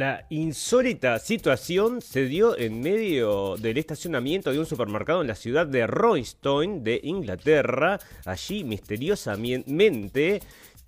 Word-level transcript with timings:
La 0.00 0.24
insólita 0.30 1.18
situación 1.18 2.00
se 2.00 2.24
dio 2.24 2.56
en 2.56 2.80
medio 2.80 3.58
del 3.58 3.76
estacionamiento 3.76 4.50
de 4.50 4.58
un 4.58 4.64
supermercado 4.64 5.20
en 5.20 5.26
la 5.26 5.34
ciudad 5.34 5.66
de 5.66 5.86
Royston, 5.86 6.82
de 6.82 7.02
Inglaterra. 7.02 7.98
Allí, 8.24 8.64
misteriosamente, 8.64 10.40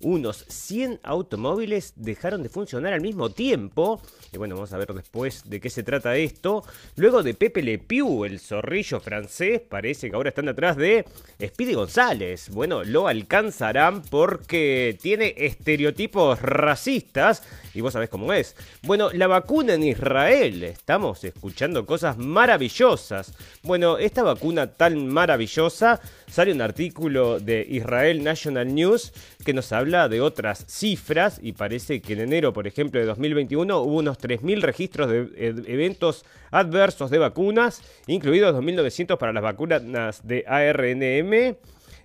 unos 0.03 0.45
100 0.47 0.99
automóviles 1.03 1.93
dejaron 1.95 2.43
de 2.43 2.49
funcionar 2.49 2.93
al 2.93 3.01
mismo 3.01 3.29
tiempo. 3.29 4.01
Y 4.31 4.37
bueno, 4.37 4.55
vamos 4.55 4.73
a 4.73 4.77
ver 4.77 4.93
después 4.93 5.49
de 5.49 5.59
qué 5.59 5.69
se 5.69 5.83
trata 5.83 6.15
esto. 6.15 6.63
Luego 6.95 7.23
de 7.23 7.33
Pepe 7.33 7.63
Le 7.63 7.79
Pew, 7.79 8.25
el 8.25 8.39
zorrillo 8.39 8.99
francés, 8.99 9.61
parece 9.61 10.09
que 10.09 10.15
ahora 10.15 10.29
están 10.29 10.49
atrás 10.49 10.77
de 10.77 11.05
Speedy 11.41 11.73
González. 11.73 12.49
Bueno, 12.49 12.83
lo 12.83 13.07
alcanzarán 13.07 14.01
porque 14.03 14.97
tiene 15.01 15.33
estereotipos 15.37 16.41
racistas 16.41 17.43
y 17.73 17.81
vos 17.81 17.93
sabés 17.93 18.09
cómo 18.09 18.33
es. 18.33 18.55
Bueno, 18.83 19.09
la 19.13 19.27
vacuna 19.27 19.73
en 19.73 19.83
Israel. 19.83 20.63
Estamos 20.63 21.23
escuchando 21.23 21.85
cosas 21.85 22.17
maravillosas. 22.17 23.33
Bueno, 23.63 23.97
esta 23.97 24.23
vacuna 24.23 24.67
tan 24.67 25.07
maravillosa 25.07 26.01
sale 26.29 26.51
un 26.51 26.61
artículo 26.61 27.39
de 27.39 27.65
Israel 27.69 28.23
National 28.23 28.73
News 28.73 29.13
que 29.45 29.53
nos 29.53 29.71
habla 29.71 29.92
de 29.93 30.21
otras 30.21 30.65
cifras 30.67 31.39
y 31.41 31.53
parece 31.53 32.01
que 32.01 32.13
en 32.13 32.21
enero, 32.21 32.51
por 32.51 32.65
ejemplo, 32.65 32.99
de 32.99 33.05
2021 33.05 33.79
hubo 33.79 33.97
unos 33.97 34.17
3.000 34.17 34.61
registros 34.61 35.07
de 35.07 35.29
eventos 35.67 36.25
adversos 36.49 37.11
de 37.11 37.19
vacunas, 37.19 37.83
incluidos 38.07 38.55
2.900 38.55 39.17
para 39.17 39.33
las 39.33 39.43
vacunas 39.43 39.83
de 40.27 40.43
ARNM. 40.47 41.55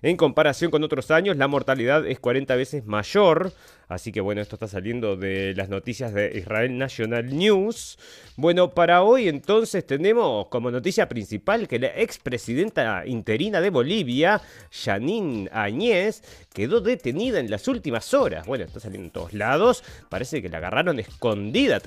En 0.01 0.17
comparación 0.17 0.69
con 0.71 0.83
otros 0.83 1.09
años, 1.09 1.35
la 1.35 1.47
mortalidad 1.47 2.05
es 2.05 2.19
40 2.19 2.55
veces 2.55 2.85
mayor. 2.85 3.51
Así 3.89 4.11
que 4.11 4.21
bueno, 4.21 4.39
esto 4.39 4.55
está 4.55 4.67
saliendo 4.67 5.17
de 5.17 5.55
las 5.55 5.67
noticias 5.67 6.13
de 6.13 6.31
Israel 6.37 6.77
National 6.77 7.35
News. 7.35 7.97
Bueno, 8.35 8.69
para 8.69 9.01
hoy 9.01 9.27
entonces 9.27 9.85
tenemos 9.85 10.45
como 10.47 10.69
noticia 10.69 11.09
principal 11.09 11.67
que 11.67 11.79
la 11.79 11.87
expresidenta 11.87 13.03
interina 13.07 13.59
de 13.59 13.71
Bolivia, 13.71 14.41
Janine 14.71 15.49
Añez, 15.51 16.21
quedó 16.53 16.81
detenida 16.81 17.39
en 17.39 17.49
las 17.49 17.67
últimas 17.67 18.13
horas. 18.13 18.45
Bueno, 18.45 18.63
está 18.63 18.79
saliendo 18.79 19.07
en 19.07 19.11
todos 19.11 19.33
lados. 19.33 19.83
Parece 20.07 20.43
que 20.43 20.49
la 20.49 20.59
agarraron 20.59 20.99
escondida 20.99 21.79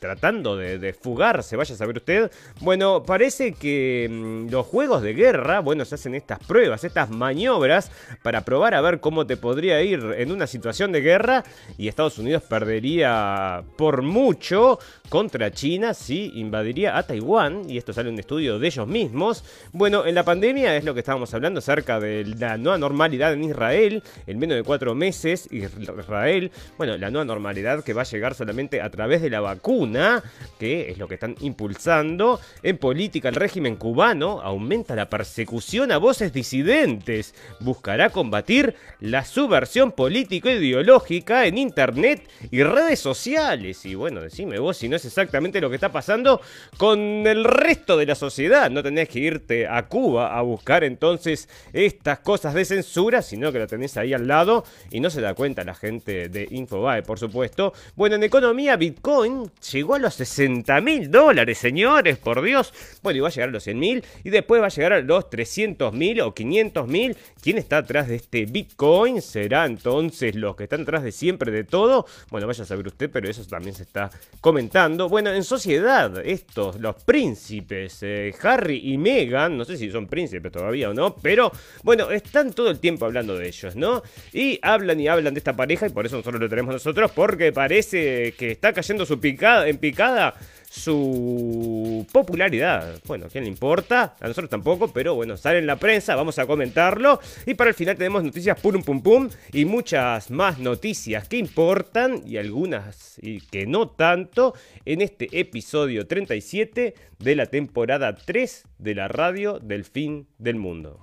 tratando 0.00 0.56
de, 0.56 0.80
de 0.80 0.92
fugarse, 0.92 1.54
vaya 1.54 1.74
a 1.74 1.78
saber 1.78 1.98
usted. 1.98 2.32
Bueno, 2.62 3.04
parece 3.04 3.52
que 3.52 4.08
mm, 4.10 4.50
los 4.50 4.66
juegos 4.66 5.02
de 5.02 5.14
guerra, 5.14 5.60
bueno, 5.60 5.84
se 5.84 5.94
hacen 5.94 6.16
estas 6.16 6.40
pruebas, 6.40 6.82
estas 6.82 7.10
maniobras 7.10 7.92
para 8.24 8.44
probar 8.44 8.74
a 8.74 8.80
ver 8.80 8.98
cómo 8.98 9.24
te 9.24 9.36
podría 9.36 9.80
ir 9.82 10.00
en 10.16 10.32
una 10.32 10.48
situación 10.48 10.90
de 10.90 11.00
guerra 11.00 11.43
y 11.78 11.88
Estados 11.88 12.18
Unidos 12.18 12.42
perdería 12.42 13.62
por 13.76 14.02
mucho 14.02 14.78
contra 15.08 15.50
China 15.50 15.94
si 15.94 16.32
invadiría 16.34 16.96
a 16.96 17.02
Taiwán, 17.04 17.68
y 17.68 17.78
esto 17.78 17.92
sale 17.92 18.10
un 18.10 18.18
estudio 18.18 18.58
de 18.58 18.66
ellos 18.66 18.86
mismos. 18.86 19.44
Bueno, 19.72 20.06
en 20.06 20.14
la 20.14 20.24
pandemia 20.24 20.76
es 20.76 20.84
lo 20.84 20.94
que 20.94 21.00
estábamos 21.00 21.32
hablando 21.34 21.58
acerca 21.58 22.00
de 22.00 22.24
la 22.24 22.56
nueva 22.56 22.78
normalidad 22.78 23.32
en 23.32 23.44
Israel, 23.44 24.02
en 24.26 24.38
menos 24.38 24.56
de 24.56 24.62
cuatro 24.62 24.94
meses, 24.94 25.48
Israel, 25.50 26.50
bueno, 26.76 26.96
la 26.96 27.10
nueva 27.10 27.24
normalidad 27.24 27.84
que 27.84 27.92
va 27.92 28.02
a 28.02 28.06
llegar 28.06 28.34
solamente 28.34 28.80
a 28.80 28.90
través 28.90 29.22
de 29.22 29.30
la 29.30 29.40
vacuna, 29.40 30.22
que 30.58 30.90
es 30.90 30.98
lo 30.98 31.08
que 31.08 31.14
están 31.14 31.36
impulsando. 31.40 32.40
En 32.62 32.78
política, 32.78 33.28
el 33.28 33.34
régimen 33.34 33.76
cubano 33.76 34.40
aumenta 34.40 34.96
la 34.96 35.08
persecución 35.08 35.92
a 35.92 35.98
voces 35.98 36.32
disidentes, 36.32 37.34
buscará 37.60 38.10
combatir 38.10 38.74
la 39.00 39.24
subversión 39.24 39.92
político-ideológica 39.92 41.33
en 41.42 41.58
Internet 41.58 42.28
y 42.50 42.62
redes 42.62 43.00
sociales. 43.00 43.84
Y 43.84 43.94
bueno, 43.94 44.20
decime 44.20 44.58
vos 44.58 44.76
si 44.76 44.88
no 44.88 44.96
es 44.96 45.04
exactamente 45.04 45.60
lo 45.60 45.68
que 45.68 45.74
está 45.74 45.90
pasando 45.90 46.40
con 46.76 47.00
el 47.26 47.44
resto 47.44 47.96
de 47.96 48.06
la 48.06 48.14
sociedad. 48.14 48.70
No 48.70 48.82
tenés 48.82 49.08
que 49.08 49.18
irte 49.18 49.66
a 49.66 49.88
Cuba 49.88 50.38
a 50.38 50.42
buscar 50.42 50.84
entonces 50.84 51.48
estas 51.72 52.20
cosas 52.20 52.54
de 52.54 52.64
censura, 52.64 53.22
sino 53.22 53.52
que 53.52 53.58
lo 53.58 53.66
tenés 53.66 53.96
ahí 53.96 54.12
al 54.12 54.28
lado 54.28 54.64
y 54.90 55.00
no 55.00 55.10
se 55.10 55.20
da 55.20 55.34
cuenta 55.34 55.64
la 55.64 55.74
gente 55.74 56.28
de 56.28 56.46
Infobae, 56.50 57.02
por 57.02 57.18
supuesto. 57.18 57.72
Bueno, 57.96 58.16
en 58.16 58.22
economía, 58.22 58.76
Bitcoin 58.76 59.50
llegó 59.72 59.94
a 59.94 59.98
los 59.98 60.14
60 60.14 60.80
mil 60.80 61.10
dólares, 61.10 61.58
señores, 61.58 62.18
por 62.18 62.42
Dios. 62.42 62.72
Bueno, 63.02 63.18
y 63.18 63.20
va 63.20 63.28
a 63.28 63.30
llegar 63.30 63.48
a 63.48 63.52
los 63.52 63.64
100 63.64 63.78
mil 63.78 64.04
y 64.22 64.30
después 64.30 64.62
va 64.62 64.66
a 64.66 64.70
llegar 64.70 64.92
a 64.92 65.00
los 65.00 65.30
300 65.30 65.92
mil 65.92 66.20
o 66.20 66.34
500 66.34 66.86
mil. 66.86 67.16
¿Quién 67.42 67.58
está 67.58 67.78
atrás 67.78 68.08
de 68.08 68.16
este 68.16 68.46
Bitcoin? 68.46 69.22
¿Será 69.22 69.64
entonces 69.66 70.34
los 70.34 70.56
que 70.56 70.64
están 70.64 70.82
atrás 70.82 71.02
de 71.02 71.12
siempre 71.24 71.50
de 71.50 71.64
todo? 71.64 72.04
Bueno, 72.30 72.46
vaya 72.46 72.64
a 72.64 72.66
saber 72.66 72.86
usted, 72.86 73.08
pero 73.10 73.30
eso 73.30 73.42
también 73.46 73.74
se 73.74 73.84
está 73.84 74.10
comentando. 74.42 75.08
Bueno, 75.08 75.32
en 75.32 75.42
sociedad, 75.42 76.20
estos, 76.22 76.78
los 76.78 76.96
príncipes, 77.02 77.98
eh, 78.02 78.34
Harry 78.42 78.92
y 78.92 78.98
Meghan, 78.98 79.56
no 79.56 79.64
sé 79.64 79.78
si 79.78 79.90
son 79.90 80.06
príncipes 80.06 80.52
todavía 80.52 80.90
o 80.90 80.92
no, 80.92 81.16
pero 81.16 81.50
bueno, 81.82 82.10
están 82.10 82.52
todo 82.52 82.68
el 82.68 82.78
tiempo 82.78 83.06
hablando 83.06 83.38
de 83.38 83.48
ellos, 83.48 83.74
¿no? 83.74 84.02
Y 84.34 84.58
hablan 84.60 85.00
y 85.00 85.08
hablan 85.08 85.32
de 85.32 85.38
esta 85.38 85.56
pareja 85.56 85.86
y 85.86 85.90
por 85.90 86.04
eso 86.04 86.16
nosotros 86.16 86.42
lo 86.42 86.48
tenemos 86.50 86.74
nosotros, 86.74 87.10
porque 87.12 87.52
parece 87.52 88.34
que 88.36 88.50
está 88.50 88.74
cayendo 88.74 89.06
su 89.06 89.18
picada, 89.18 89.66
en 89.66 89.78
picada 89.78 90.34
su 90.74 92.04
popularidad. 92.12 92.98
Bueno, 93.06 93.26
¿quién 93.30 93.44
le 93.44 93.50
importa? 93.50 94.16
A 94.20 94.26
nosotros 94.26 94.50
tampoco, 94.50 94.88
pero 94.88 95.14
bueno, 95.14 95.36
sale 95.36 95.58
en 95.58 95.66
la 95.66 95.76
prensa, 95.76 96.16
vamos 96.16 96.38
a 96.38 96.46
comentarlo. 96.46 97.20
Y 97.46 97.54
para 97.54 97.70
el 97.70 97.76
final 97.76 97.96
tenemos 97.96 98.24
noticias 98.24 98.60
pum 98.60 98.82
pum 98.82 99.00
pum 99.00 99.28
y 99.52 99.64
muchas 99.64 100.30
más 100.30 100.58
noticias 100.58 101.28
que 101.28 101.36
importan 101.36 102.22
y 102.26 102.38
algunas 102.38 103.18
y 103.22 103.40
que 103.40 103.66
no 103.66 103.88
tanto 103.88 104.54
en 104.84 105.00
este 105.00 105.28
episodio 105.38 106.08
37 106.08 106.94
de 107.20 107.36
la 107.36 107.46
temporada 107.46 108.14
3 108.14 108.64
de 108.78 108.94
la 108.94 109.06
radio 109.06 109.60
del 109.60 109.84
fin 109.84 110.26
del 110.38 110.56
mundo. 110.56 111.00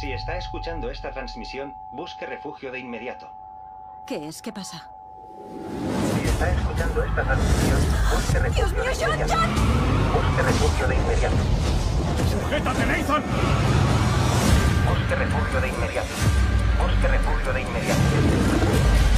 Si 0.00 0.12
está 0.12 0.36
escuchando 0.36 0.90
esta 0.90 1.10
transmisión, 1.12 1.72
busque 1.94 2.26
refugio 2.26 2.70
de 2.70 2.80
inmediato. 2.80 3.30
¿Qué 4.06 4.28
es? 4.28 4.42
¿Qué 4.42 4.52
pasa? 4.52 4.90
Está 6.42 6.60
escuchando 6.60 7.04
esta 7.04 7.22
transmisión, 7.22 7.80
busque 8.10 8.38
refugio 8.38 8.82
de 8.82 9.04
inmediato. 9.04 9.42
Busque 10.12 10.42
refugio 10.42 10.88
de 10.88 10.94
inmediato. 10.96 11.36
¡Sujétate, 12.30 12.86
Nathan! 12.86 13.22
Busque 14.88 15.14
refugio 15.14 15.60
de 15.60 15.68
inmediato. 15.68 16.08
Busque 16.80 17.08
refugio 17.08 17.52
de 17.52 17.60
inmediato. 17.60 19.11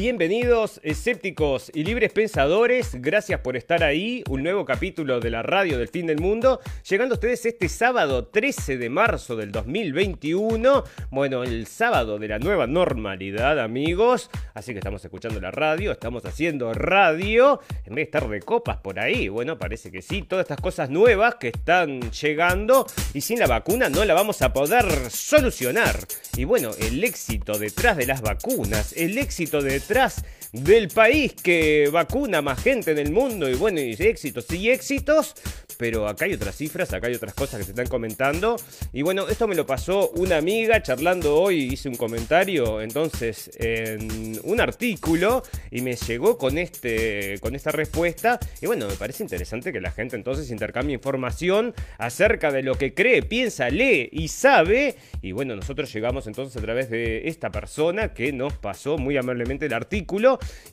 Bienvenidos 0.00 0.80
escépticos 0.82 1.70
y 1.74 1.84
libres 1.84 2.10
pensadores, 2.10 3.02
gracias 3.02 3.40
por 3.40 3.54
estar 3.54 3.84
ahí, 3.84 4.24
un 4.30 4.42
nuevo 4.42 4.64
capítulo 4.64 5.20
de 5.20 5.28
la 5.28 5.42
radio 5.42 5.76
del 5.76 5.88
fin 5.88 6.06
del 6.06 6.18
mundo, 6.18 6.58
llegando 6.88 7.12
a 7.12 7.16
ustedes 7.16 7.44
este 7.44 7.68
sábado 7.68 8.24
13 8.24 8.78
de 8.78 8.88
marzo 8.88 9.36
del 9.36 9.52
2021, 9.52 10.84
bueno, 11.10 11.44
el 11.44 11.66
sábado 11.66 12.18
de 12.18 12.28
la 12.28 12.38
nueva 12.38 12.66
normalidad 12.66 13.60
amigos, 13.60 14.30
así 14.54 14.72
que 14.72 14.78
estamos 14.78 15.04
escuchando 15.04 15.38
la 15.38 15.50
radio, 15.50 15.92
estamos 15.92 16.24
haciendo 16.24 16.72
radio, 16.72 17.60
en 17.84 17.94
vez 17.94 17.96
de 17.96 18.02
estar 18.04 18.26
de 18.26 18.40
copas 18.40 18.78
por 18.78 18.98
ahí, 18.98 19.28
bueno, 19.28 19.58
parece 19.58 19.92
que 19.92 20.00
sí, 20.00 20.22
todas 20.22 20.44
estas 20.44 20.62
cosas 20.62 20.88
nuevas 20.88 21.34
que 21.34 21.48
están 21.48 22.10
llegando 22.10 22.86
y 23.12 23.20
sin 23.20 23.38
la 23.38 23.48
vacuna 23.48 23.90
no 23.90 24.06
la 24.06 24.14
vamos 24.14 24.40
a 24.40 24.54
poder 24.54 25.10
solucionar. 25.10 25.98
Y 26.38 26.44
bueno, 26.44 26.70
el 26.80 27.04
éxito 27.04 27.58
detrás 27.58 27.98
de 27.98 28.06
las 28.06 28.22
vacunas, 28.22 28.94
el 28.94 29.18
éxito 29.18 29.60
de 29.60 29.89
detrás 29.90 30.22
del 30.52 30.88
país 30.88 31.32
que 31.34 31.88
vacuna 31.92 32.42
más 32.42 32.62
gente 32.62 32.90
en 32.90 32.98
el 32.98 33.12
mundo 33.12 33.48
y 33.48 33.54
bueno, 33.54 33.80
y 33.80 33.92
éxitos 33.92 34.50
y 34.50 34.70
éxitos, 34.70 35.34
pero 35.80 36.06
acá 36.08 36.26
hay 36.26 36.34
otras 36.34 36.56
cifras, 36.56 36.92
acá 36.92 37.06
hay 37.06 37.14
otras 37.14 37.34
cosas 37.34 37.58
que 37.58 37.64
se 37.64 37.70
están 37.70 37.86
comentando. 37.86 38.56
Y 38.92 39.02
bueno, 39.02 39.28
esto 39.28 39.48
me 39.48 39.54
lo 39.54 39.64
pasó 39.64 40.10
una 40.10 40.36
amiga 40.36 40.82
charlando 40.82 41.36
hoy, 41.36 41.72
hice 41.72 41.88
un 41.88 41.94
comentario 41.94 42.82
entonces 42.82 43.50
en 43.54 44.38
un 44.44 44.60
artículo 44.60 45.42
y 45.70 45.80
me 45.80 45.96
llegó 45.96 46.36
con, 46.36 46.58
este, 46.58 47.38
con 47.40 47.54
esta 47.54 47.70
respuesta. 47.70 48.38
Y 48.60 48.66
bueno, 48.66 48.86
me 48.88 48.94
parece 48.94 49.22
interesante 49.22 49.72
que 49.72 49.80
la 49.80 49.90
gente 49.90 50.16
entonces 50.16 50.50
intercambie 50.50 50.94
información 50.94 51.74
acerca 51.96 52.52
de 52.52 52.62
lo 52.62 52.74
que 52.74 52.92
cree, 52.92 53.22
piensa, 53.22 53.70
lee 53.70 54.10
y 54.12 54.28
sabe. 54.28 54.96
Y 55.22 55.32
bueno, 55.32 55.56
nosotros 55.56 55.90
llegamos 55.94 56.26
entonces 56.26 56.56
a 56.56 56.60
través 56.60 56.90
de 56.90 57.28
esta 57.28 57.50
persona 57.50 58.12
que 58.12 58.32
nos 58.32 58.52
pasó 58.54 58.98
muy 58.98 59.16
amablemente 59.16 59.66
el 59.66 59.72
artículo. 59.72 59.79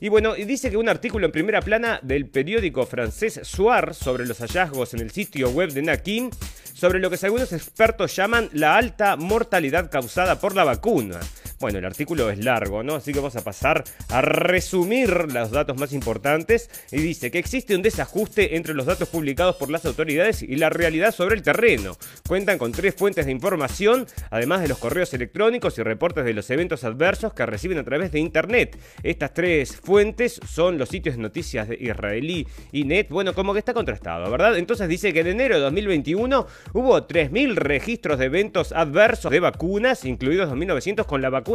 Y 0.00 0.08
bueno, 0.08 0.34
dice 0.34 0.70
que 0.70 0.76
un 0.76 0.88
artículo 0.88 1.26
en 1.26 1.32
primera 1.32 1.60
plana 1.60 2.00
del 2.02 2.26
periódico 2.26 2.86
francés 2.86 3.40
Soir 3.42 3.94
sobre 3.94 4.26
los 4.26 4.38
hallazgos 4.38 4.94
en 4.94 5.00
el 5.00 5.10
sitio 5.10 5.50
web 5.50 5.72
de 5.72 5.82
Nakim 5.82 6.30
sobre 6.74 7.00
lo 7.00 7.10
que 7.10 7.18
algunos 7.26 7.52
expertos 7.52 8.14
llaman 8.14 8.48
la 8.52 8.76
alta 8.76 9.16
mortalidad 9.16 9.90
causada 9.90 10.38
por 10.38 10.54
la 10.54 10.62
vacuna. 10.62 11.18
Bueno, 11.60 11.80
el 11.80 11.84
artículo 11.84 12.30
es 12.30 12.44
largo, 12.44 12.84
¿no? 12.84 12.94
Así 12.94 13.12
que 13.12 13.18
vamos 13.18 13.34
a 13.34 13.42
pasar 13.42 13.82
a 14.10 14.20
resumir 14.20 15.32
los 15.32 15.50
datos 15.50 15.76
más 15.76 15.92
importantes. 15.92 16.70
Y 16.92 16.98
dice 16.98 17.32
que 17.32 17.40
existe 17.40 17.74
un 17.74 17.82
desajuste 17.82 18.56
entre 18.56 18.74
los 18.74 18.86
datos 18.86 19.08
publicados 19.08 19.56
por 19.56 19.68
las 19.68 19.84
autoridades 19.84 20.42
y 20.42 20.54
la 20.54 20.70
realidad 20.70 21.12
sobre 21.12 21.34
el 21.34 21.42
terreno. 21.42 21.96
Cuentan 22.28 22.58
con 22.58 22.70
tres 22.70 22.94
fuentes 22.94 23.26
de 23.26 23.32
información, 23.32 24.06
además 24.30 24.60
de 24.60 24.68
los 24.68 24.78
correos 24.78 25.12
electrónicos 25.14 25.76
y 25.78 25.82
reportes 25.82 26.24
de 26.24 26.32
los 26.32 26.48
eventos 26.50 26.84
adversos 26.84 27.34
que 27.34 27.44
reciben 27.44 27.78
a 27.78 27.84
través 27.84 28.12
de 28.12 28.20
Internet. 28.20 28.78
Estas 29.02 29.34
tres 29.34 29.74
fuentes 29.74 30.40
son 30.48 30.78
los 30.78 30.88
sitios 30.88 31.16
de 31.16 31.22
noticias 31.22 31.68
de 31.68 31.74
israelí 31.74 32.46
y 32.70 32.84
net. 32.84 33.08
Bueno, 33.10 33.34
como 33.34 33.52
que 33.52 33.58
está 33.58 33.74
contrastado, 33.74 34.30
¿verdad? 34.30 34.56
Entonces 34.56 34.88
dice 34.88 35.12
que 35.12 35.20
en 35.20 35.26
enero 35.26 35.56
de 35.56 35.62
2021 35.62 36.46
hubo 36.74 37.08
3.000 37.08 37.56
registros 37.56 38.20
de 38.20 38.26
eventos 38.26 38.70
adversos 38.70 39.32
de 39.32 39.40
vacunas, 39.40 40.04
incluidos 40.04 40.50
2.900 40.50 41.04
con 41.04 41.20
la 41.20 41.30
vacuna 41.30 41.47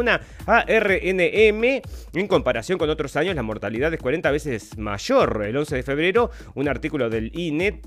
ARNM. 0.46 1.82
En 2.14 2.28
comparación 2.28 2.78
con 2.78 2.90
otros 2.90 3.16
años, 3.16 3.34
la 3.34 3.42
mortalidad 3.42 3.92
es 3.92 4.00
40 4.00 4.30
veces 4.30 4.78
mayor. 4.78 5.44
El 5.46 5.56
11 5.56 5.76
de 5.76 5.82
febrero, 5.82 6.30
un 6.54 6.68
artículo 6.68 7.10
del 7.10 7.30
INET 7.34 7.82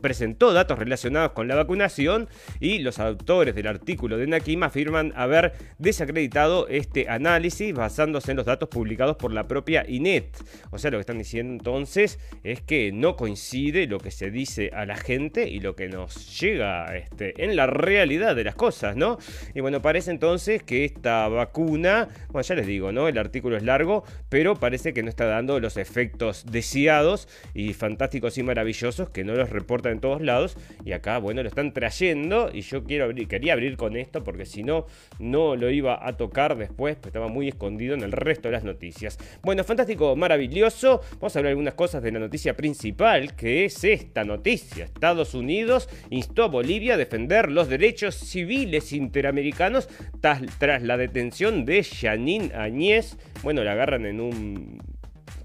presentó 0.00 0.52
datos 0.52 0.78
relacionados 0.78 1.32
con 1.32 1.48
la 1.48 1.54
vacunación 1.54 2.28
y 2.60 2.78
los 2.78 2.98
autores 2.98 3.54
del 3.54 3.66
artículo 3.66 4.18
de 4.18 4.26
Nakim 4.26 4.62
afirman 4.62 5.12
haber 5.16 5.52
desacreditado 5.78 6.68
este 6.68 7.08
análisis 7.08 7.72
basándose 7.74 8.30
en 8.30 8.36
los 8.36 8.46
datos 8.46 8.68
publicados 8.68 9.16
por 9.16 9.32
la 9.32 9.48
propia 9.48 9.84
INET. 9.88 10.36
O 10.70 10.78
sea, 10.78 10.90
lo 10.90 10.98
que 10.98 11.02
están 11.02 11.18
diciendo 11.18 11.52
entonces 11.52 12.18
es 12.44 12.60
que 12.60 12.92
no 12.92 13.16
coincide 13.16 13.86
lo 13.86 13.98
que 13.98 14.10
se 14.10 14.30
dice 14.30 14.70
a 14.74 14.86
la 14.86 14.96
gente 14.96 15.48
y 15.48 15.60
lo 15.60 15.76
que 15.76 15.88
nos 15.88 16.40
llega 16.40 16.96
este, 16.96 17.44
en 17.44 17.56
la 17.56 17.66
realidad 17.66 18.36
de 18.36 18.44
las 18.44 18.54
cosas, 18.54 18.96
¿no? 18.96 19.18
Y 19.54 19.60
bueno, 19.60 19.82
parece 19.82 20.10
entonces 20.10 20.62
que 20.62 20.84
esta 20.84 21.28
vacuna, 21.36 22.08
bueno, 22.30 22.42
ya 22.42 22.54
les 22.56 22.66
digo, 22.66 22.92
¿no? 22.92 23.08
El 23.08 23.18
artículo 23.18 23.56
es 23.56 23.62
largo, 23.62 24.04
pero 24.28 24.56
parece 24.56 24.92
que 24.92 25.02
no 25.02 25.08
está 25.08 25.26
dando 25.26 25.60
los 25.60 25.76
efectos 25.76 26.44
deseados 26.50 27.28
y 27.54 27.72
fantásticos 27.72 28.38
y 28.38 28.42
maravillosos 28.42 29.10
que 29.10 29.24
no 29.24 29.34
los 29.34 29.50
reportan 29.50 29.92
en 29.92 30.00
todos 30.00 30.20
lados. 30.20 30.56
Y 30.84 30.92
acá, 30.92 31.18
bueno, 31.18 31.42
lo 31.42 31.48
están 31.48 31.72
trayendo 31.72 32.50
y 32.52 32.62
yo 32.62 32.84
quiero 32.84 33.04
abrir, 33.04 33.28
quería 33.28 33.52
abrir 33.52 33.76
con 33.76 33.96
esto 33.96 34.24
porque 34.24 34.46
si 34.46 34.62
no, 34.62 34.86
no 35.18 35.56
lo 35.56 35.70
iba 35.70 36.06
a 36.06 36.16
tocar 36.16 36.56
después, 36.56 36.96
pues 36.96 37.06
estaba 37.06 37.28
muy 37.28 37.48
escondido 37.48 37.94
en 37.94 38.02
el 38.02 38.12
resto 38.12 38.48
de 38.48 38.52
las 38.52 38.64
noticias. 38.64 39.18
Bueno, 39.42 39.64
fantástico, 39.64 40.16
maravilloso. 40.16 41.00
Vamos 41.20 41.36
a 41.36 41.38
hablar 41.38 41.50
algunas 41.50 41.74
cosas 41.74 42.02
de 42.02 42.12
la 42.12 42.18
noticia 42.18 42.56
principal, 42.56 43.34
que 43.36 43.64
es 43.64 43.84
esta 43.84 44.24
noticia. 44.24 44.84
Estados 44.84 45.34
Unidos 45.34 45.88
instó 46.10 46.44
a 46.44 46.48
Bolivia 46.48 46.94
a 46.94 46.96
defender 46.96 47.50
los 47.50 47.68
derechos 47.68 48.14
civiles 48.14 48.92
interamericanos 48.92 49.88
tras, 50.20 50.42
tras 50.58 50.82
la 50.82 50.96
detención 50.96 51.25
de 51.30 51.82
Janine 51.82 52.52
Añez. 52.54 53.16
Bueno, 53.42 53.64
la 53.64 53.72
agarran 53.72 54.06
en 54.06 54.20
un 54.20 54.78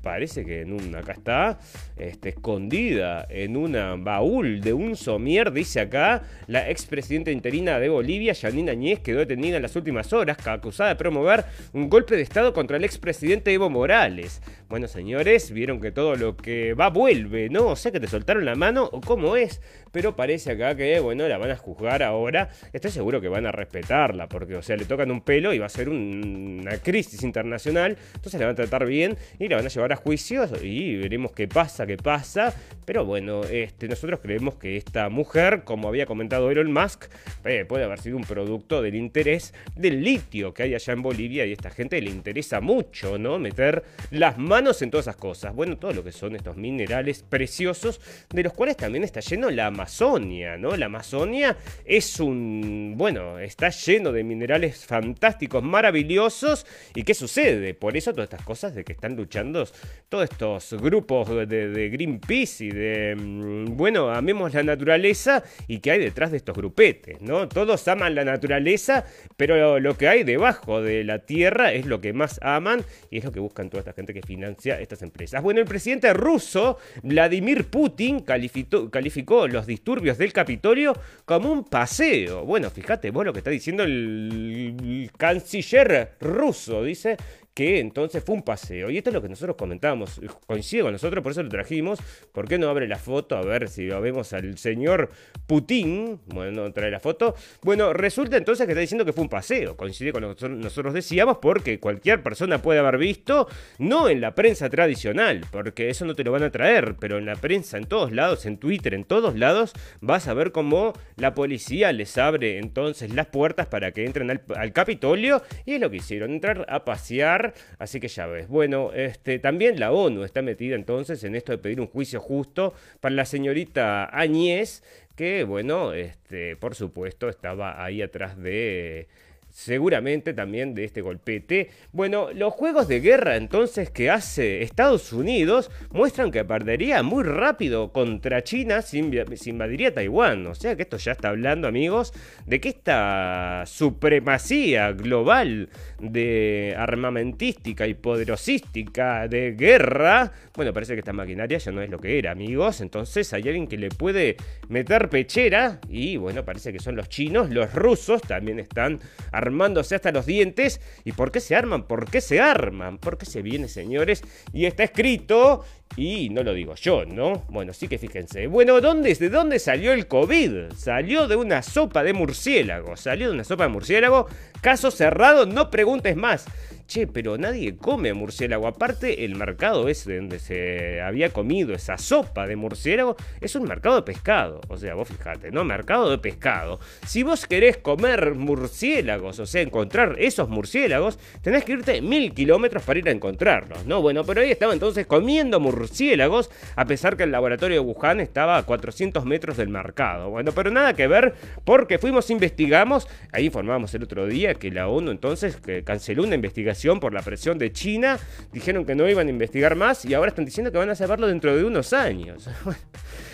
parece 0.01 0.45
que 0.45 0.61
en 0.61 0.73
un, 0.73 0.95
acá 0.95 1.13
está, 1.13 1.59
este, 1.97 2.29
escondida 2.29 3.25
en 3.29 3.57
un 3.57 3.73
baúl 4.03 4.61
de 4.61 4.73
un 4.73 4.95
somier, 4.95 5.51
dice 5.51 5.81
acá, 5.81 6.23
la 6.47 6.69
expresidenta 6.69 7.31
interina 7.31 7.79
de 7.79 7.89
Bolivia, 7.89 8.33
Janine 8.33 8.71
Añez, 8.71 8.99
quedó 8.99 9.19
detenida 9.19 9.57
en 9.57 9.61
las 9.61 9.75
últimas 9.75 10.11
horas, 10.13 10.37
acusada 10.45 10.89
de 10.89 10.95
promover 10.95 11.45
un 11.73 11.89
golpe 11.89 12.15
de 12.15 12.21
Estado 12.21 12.53
contra 12.53 12.77
el 12.77 12.83
expresidente 12.83 13.53
Evo 13.53 13.69
Morales. 13.69 14.41
Bueno, 14.69 14.87
señores, 14.87 15.51
vieron 15.51 15.81
que 15.81 15.91
todo 15.91 16.15
lo 16.15 16.37
que 16.37 16.73
va 16.73 16.89
vuelve, 16.89 17.49
¿no? 17.49 17.67
O 17.67 17.75
sea 17.75 17.91
que 17.91 17.99
te 17.99 18.07
soltaron 18.07 18.45
la 18.45 18.55
mano, 18.55 18.89
o 18.91 19.01
cómo 19.01 19.35
es, 19.35 19.61
pero 19.91 20.15
parece 20.15 20.51
acá 20.51 20.75
que, 20.75 20.99
bueno, 20.99 21.27
la 21.27 21.37
van 21.37 21.51
a 21.51 21.57
juzgar 21.57 22.03
ahora. 22.03 22.49
Estoy 22.71 22.91
seguro 22.91 23.21
que 23.21 23.27
van 23.27 23.45
a 23.45 23.51
respetarla, 23.51 24.27
porque, 24.27 24.55
o 24.55 24.61
sea, 24.61 24.77
le 24.77 24.85
tocan 24.85 25.11
un 25.11 25.21
pelo 25.21 25.53
y 25.53 25.59
va 25.59 25.65
a 25.65 25.69
ser 25.69 25.89
una 25.89 26.77
crisis 26.77 27.23
internacional, 27.23 27.97
entonces 28.15 28.39
la 28.39 28.47
van 28.47 28.53
a 28.53 28.55
tratar 28.55 28.85
bien 28.85 29.17
y 29.39 29.47
la 29.47 29.57
van 29.57 29.65
a 29.65 29.69
llevar 29.69 29.90
a 29.91 29.95
juicio 29.95 30.47
y 30.61 30.95
veremos 30.97 31.31
qué 31.31 31.47
pasa, 31.47 31.85
qué 31.85 31.97
pasa. 31.97 32.53
Pero 32.85 33.05
bueno, 33.05 33.43
este, 33.43 33.87
nosotros 33.87 34.19
creemos 34.21 34.55
que 34.55 34.75
esta 34.75 35.09
mujer, 35.09 35.63
como 35.63 35.87
había 35.87 36.05
comentado 36.05 36.49
Elon 36.51 36.73
Musk, 36.73 37.05
eh, 37.45 37.65
puede 37.65 37.83
haber 37.83 37.99
sido 37.99 38.17
un 38.17 38.23
producto 38.23 38.81
del 38.81 38.95
interés 38.95 39.53
del 39.75 40.03
litio 40.03 40.53
que 40.53 40.63
hay 40.63 40.75
allá 40.75 40.93
en 40.93 41.01
Bolivia 41.01 41.45
y 41.45 41.51
a 41.51 41.53
esta 41.53 41.69
gente 41.69 42.01
le 42.01 42.09
interesa 42.09 42.59
mucho, 42.59 43.17
¿no? 43.17 43.39
Meter 43.39 43.83
las 44.09 44.37
manos 44.37 44.81
en 44.81 44.91
todas 44.91 45.05
esas 45.05 45.15
cosas. 45.15 45.55
Bueno, 45.55 45.77
todo 45.77 45.93
lo 45.93 46.03
que 46.03 46.11
son 46.11 46.35
estos 46.35 46.57
minerales 46.57 47.23
preciosos, 47.23 48.01
de 48.29 48.43
los 48.43 48.53
cuales 48.53 48.77
también 48.77 49.03
está 49.03 49.19
lleno 49.19 49.49
la 49.49 49.67
Amazonia, 49.67 50.57
¿no? 50.57 50.75
La 50.75 50.87
Amazonia 50.87 51.55
es 51.85 52.19
un, 52.19 52.95
bueno, 52.97 53.39
está 53.39 53.69
lleno 53.69 54.11
de 54.11 54.23
minerales 54.23 54.85
fantásticos, 54.85 55.63
maravillosos. 55.63 56.65
¿Y 56.95 57.03
qué 57.03 57.13
sucede? 57.13 57.73
Por 57.73 57.95
eso 57.95 58.11
todas 58.11 58.25
estas 58.25 58.45
cosas 58.45 58.75
de 58.75 58.83
que 58.83 58.93
están 58.93 59.15
luchando 59.15 59.67
todos 60.11 60.29
estos 60.29 60.73
grupos 60.81 61.29
de, 61.47 61.89
Greenpeace 61.89 62.65
y 62.65 62.69
de, 62.69 63.15
mm, 63.15 63.77
bueno, 63.77 64.11
amemos 64.11 64.53
la 64.53 64.61
naturaleza 64.61 65.41
y 65.69 65.79
que 65.79 65.91
hay 65.91 65.99
detrás 65.99 66.31
de 66.31 66.37
estos 66.37 66.53
grupetes, 66.53 67.21
¿no? 67.21 67.47
Todos 67.47 67.87
aman 67.87 68.13
la 68.13 68.25
naturaleza, 68.25 69.05
pero 69.37 69.79
lo, 69.79 69.97
que 69.97 70.09
hay 70.09 70.25
debajo 70.25 70.81
de 70.81 71.05
la 71.05 71.19
tierra 71.19 71.71
es 71.71 71.85
lo 71.85 72.01
que 72.01 72.11
más 72.11 72.41
aman 72.43 72.83
y 73.09 73.19
es 73.19 73.23
lo 73.23 73.31
que 73.31 73.39
buscan 73.39 73.69
toda 73.69 73.79
esta 73.79 73.93
gente 73.93 74.13
que 74.13 74.21
financia 74.21 74.81
estas 74.81 75.01
empresas. 75.01 75.41
Bueno, 75.41 75.61
el 75.61 75.65
presidente 75.65 76.13
ruso, 76.13 76.77
Vladimir 77.03 77.69
Putin, 77.69 78.19
calificó, 78.19 78.91
calificó 78.91 79.47
los 79.47 79.65
disturbios 79.65 80.17
del 80.17 80.33
Capitolio 80.33 80.93
como 81.23 81.53
un 81.53 81.63
paseo. 81.63 82.43
Bueno, 82.43 82.69
fíjate 82.69 83.11
vos 83.11 83.23
lo 83.23 83.31
que 83.31 83.39
está 83.39 83.49
diciendo 83.49 83.83
el 83.83 85.09
canciller 85.17 86.15
ruso, 86.19 86.83
dice 86.83 87.15
que 87.53 87.79
entonces 87.79 88.23
fue 88.23 88.35
un 88.35 88.43
paseo. 88.43 88.89
Y 88.89 88.97
esto 88.97 89.09
es 89.09 89.13
lo 89.13 89.21
que 89.21 89.29
nosotros 89.29 89.55
comentábamos, 89.57 90.21
coincide 90.47 90.81
con 90.83 90.93
nosotros, 90.93 91.21
por 91.21 91.31
eso 91.31 91.43
lo 91.43 91.49
trajimos. 91.49 91.99
¿Por 92.31 92.47
qué 92.47 92.57
no 92.57 92.69
abre 92.69 92.87
la 92.87 92.97
foto? 92.97 93.35
A 93.35 93.41
ver 93.41 93.67
si 93.67 93.87
lo 93.87 93.99
vemos 94.01 94.33
al 94.33 94.57
señor 94.57 95.09
Putin. 95.47 96.19
Bueno, 96.27 96.71
trae 96.71 96.91
la 96.91 96.99
foto. 96.99 97.35
Bueno, 97.61 97.93
resulta 97.93 98.37
entonces 98.37 98.65
que 98.65 98.71
está 98.71 98.81
diciendo 98.81 99.05
que 99.05 99.13
fue 99.13 99.23
un 99.23 99.29
paseo. 99.29 99.75
Coincide 99.75 100.13
con 100.13 100.21
lo 100.21 100.35
que 100.35 100.49
nosotros 100.49 100.93
decíamos, 100.93 101.37
porque 101.41 101.79
cualquier 101.79 102.23
persona 102.23 102.61
puede 102.61 102.79
haber 102.79 102.97
visto, 102.97 103.47
no 103.79 104.09
en 104.09 104.21
la 104.21 104.33
prensa 104.33 104.69
tradicional, 104.69 105.45
porque 105.51 105.89
eso 105.89 106.05
no 106.05 106.15
te 106.15 106.23
lo 106.23 106.31
van 106.31 106.43
a 106.43 106.51
traer, 106.51 106.95
pero 106.99 107.17
en 107.17 107.25
la 107.25 107.35
prensa, 107.35 107.77
en 107.77 107.85
todos 107.85 108.11
lados, 108.11 108.45
en 108.45 108.57
Twitter, 108.57 108.93
en 108.93 109.03
todos 109.03 109.37
lados, 109.37 109.73
vas 109.99 110.27
a 110.27 110.33
ver 110.33 110.51
cómo 110.51 110.93
la 111.17 111.33
policía 111.33 111.91
les 111.91 112.17
abre 112.17 112.59
entonces 112.59 113.13
las 113.13 113.27
puertas 113.27 113.67
para 113.67 113.91
que 113.91 114.05
entren 114.05 114.41
al 114.55 114.73
Capitolio. 114.73 115.41
Y 115.65 115.73
es 115.73 115.81
lo 115.81 115.89
que 115.89 115.97
hicieron, 115.97 116.31
entrar 116.31 116.65
a 116.69 116.85
pasear 116.85 117.40
así 117.79 117.99
que 117.99 118.07
ya 118.07 118.27
ves. 118.27 118.47
Bueno, 118.47 118.91
este, 118.93 119.39
también 119.39 119.79
la 119.79 119.91
ONU 119.91 120.23
está 120.23 120.41
metida 120.41 120.75
entonces 120.75 121.23
en 121.23 121.35
esto 121.35 121.51
de 121.51 121.57
pedir 121.57 121.81
un 121.81 121.87
juicio 121.87 122.19
justo 122.19 122.73
para 122.99 123.15
la 123.15 123.25
señorita 123.25 124.09
Añez, 124.17 124.83
que 125.15 125.43
bueno, 125.43 125.93
este, 125.93 126.55
por 126.55 126.75
supuesto 126.75 127.29
estaba 127.29 127.83
ahí 127.83 128.01
atrás 128.01 128.37
de 128.37 129.07
seguramente 129.51 130.33
también 130.33 130.73
de 130.73 130.85
este 130.85 131.01
golpete. 131.01 131.69
Bueno, 131.91 132.29
los 132.33 132.53
juegos 132.53 132.87
de 132.87 133.01
guerra 133.01 133.35
entonces 133.35 133.89
que 133.89 134.09
hace 134.09 134.63
Estados 134.63 135.13
Unidos 135.13 135.69
muestran 135.91 136.31
que 136.31 136.43
perdería 136.45 137.03
muy 137.03 137.23
rápido 137.23 137.91
contra 137.91 138.43
China 138.43 138.81
si 138.81 138.99
invadiría 138.99 139.93
Taiwán. 139.93 140.47
O 140.47 140.55
sea 140.55 140.75
que 140.75 140.83
esto 140.83 140.97
ya 140.97 141.11
está 141.11 141.29
hablando, 141.29 141.67
amigos, 141.67 142.13
de 142.45 142.59
que 142.59 142.69
esta 142.69 143.63
supremacía 143.65 144.91
global 144.93 145.69
de 145.99 146.73
armamentística 146.77 147.87
y 147.87 147.93
poderosística 147.93 149.27
de 149.27 149.51
guerra, 149.51 150.31
bueno, 150.55 150.73
parece 150.73 150.93
que 150.93 150.99
esta 150.99 151.13
maquinaria 151.13 151.57
ya 151.57 151.71
no 151.71 151.81
es 151.81 151.89
lo 151.89 151.99
que 151.99 152.17
era, 152.17 152.31
amigos. 152.31 152.81
Entonces 152.81 153.31
hay 153.33 153.43
alguien 153.43 153.67
que 153.67 153.77
le 153.77 153.89
puede 153.89 154.37
meter 154.69 155.09
pechera 155.09 155.79
y 155.89 156.17
bueno, 156.17 156.45
parece 156.45 156.71
que 156.71 156.79
son 156.79 156.95
los 156.95 157.09
chinos, 157.09 157.49
los 157.49 157.73
rusos 157.73 158.21
también 158.21 158.59
están 158.59 158.99
armándose 159.41 159.95
hasta 159.95 160.11
los 160.11 160.25
dientes. 160.25 160.81
¿Y 161.03 161.11
por 161.13 161.31
qué 161.31 161.39
se 161.39 161.55
arman? 161.55 161.83
¿Por 161.83 162.09
qué 162.09 162.21
se 162.21 162.39
arman? 162.39 162.97
¿Por 162.97 163.17
qué 163.17 163.25
se 163.25 163.41
viene, 163.41 163.67
señores? 163.67 164.23
Y 164.53 164.65
está 164.65 164.83
escrito, 164.83 165.63
y 165.97 166.29
no 166.29 166.43
lo 166.43 166.53
digo 166.53 166.75
yo, 166.75 167.05
¿no? 167.05 167.43
Bueno, 167.49 167.73
sí 167.73 167.87
que 167.87 167.97
fíjense. 167.97 168.47
Bueno, 168.47 168.79
¿dónde, 168.79 169.13
¿de 169.13 169.29
dónde 169.29 169.59
salió 169.59 169.91
el 169.91 170.07
COVID? 170.07 170.71
Salió 170.75 171.27
de 171.27 171.35
una 171.35 171.61
sopa 171.61 172.03
de 172.03 172.13
murciélago. 172.13 172.95
Salió 172.95 173.27
de 173.27 173.33
una 173.33 173.43
sopa 173.43 173.63
de 173.63 173.69
murciélago. 173.69 174.27
Caso 174.61 174.89
cerrado, 174.91 175.45
no 175.45 175.69
preguntes 175.69 176.15
más. 176.15 176.45
Che, 176.91 177.07
pero 177.07 177.37
nadie 177.37 177.77
come 177.77 178.11
murciélago. 178.13 178.67
Aparte, 178.67 179.23
el 179.23 179.35
mercado 179.35 179.87
ese 179.87 180.17
donde 180.17 180.39
se 180.39 180.99
había 181.01 181.29
comido 181.29 181.73
esa 181.73 181.97
sopa 181.97 182.45
de 182.47 182.57
murciélago 182.57 183.15
es 183.39 183.55
un 183.55 183.63
mercado 183.63 183.95
de 183.95 184.01
pescado. 184.01 184.59
O 184.67 184.75
sea, 184.75 184.93
vos 184.95 185.07
fijate, 185.07 185.51
¿no? 185.51 185.63
Mercado 185.63 186.09
de 186.09 186.17
pescado. 186.17 186.79
Si 187.05 187.23
vos 187.23 187.45
querés 187.47 187.77
comer 187.77 188.35
murciélagos, 188.35 189.39
o 189.39 189.45
sea, 189.45 189.61
encontrar 189.61 190.15
esos 190.19 190.49
murciélagos, 190.49 191.17
tenés 191.41 191.63
que 191.63 191.73
irte 191.73 192.01
mil 192.01 192.33
kilómetros 192.33 192.83
para 192.83 192.99
ir 192.99 193.07
a 193.07 193.11
encontrarlos, 193.11 193.85
¿no? 193.85 194.01
Bueno, 194.01 194.25
pero 194.25 194.41
ahí 194.41 194.51
estaba 194.51 194.73
entonces 194.73 195.05
comiendo 195.05 195.61
murciélagos, 195.61 196.51
a 196.75 196.85
pesar 196.85 197.15
que 197.15 197.23
el 197.23 197.31
laboratorio 197.31 197.81
de 197.81 197.87
Wuhan 197.87 198.19
estaba 198.19 198.57
a 198.57 198.63
400 198.63 199.23
metros 199.23 199.55
del 199.55 199.69
mercado. 199.69 200.29
Bueno, 200.29 200.51
pero 200.51 200.69
nada 200.71 200.93
que 200.93 201.07
ver, 201.07 201.35
porque 201.63 201.99
fuimos, 201.99 202.29
investigamos, 202.29 203.07
ahí 203.31 203.45
informamos 203.45 203.93
el 203.93 204.03
otro 204.03 204.27
día 204.27 204.55
que 204.55 204.71
la 204.71 204.89
ONU 204.89 205.11
entonces 205.11 205.57
canceló 205.85 206.23
una 206.23 206.35
investigación 206.35 206.80
por 206.99 207.13
la 207.13 207.21
presión 207.21 207.57
de 207.57 207.71
China, 207.71 208.17
dijeron 208.51 208.85
que 208.85 208.95
no 208.95 209.07
iban 209.07 209.27
a 209.27 209.29
investigar 209.29 209.75
más 209.75 210.03
y 210.05 210.13
ahora 210.13 210.29
están 210.29 210.45
diciendo 210.45 210.71
que 210.71 210.77
van 210.77 210.89
a 210.89 210.95
saberlo 210.95 211.27
dentro 211.27 211.55
de 211.55 211.63
unos 211.63 211.93
años. 211.93 212.49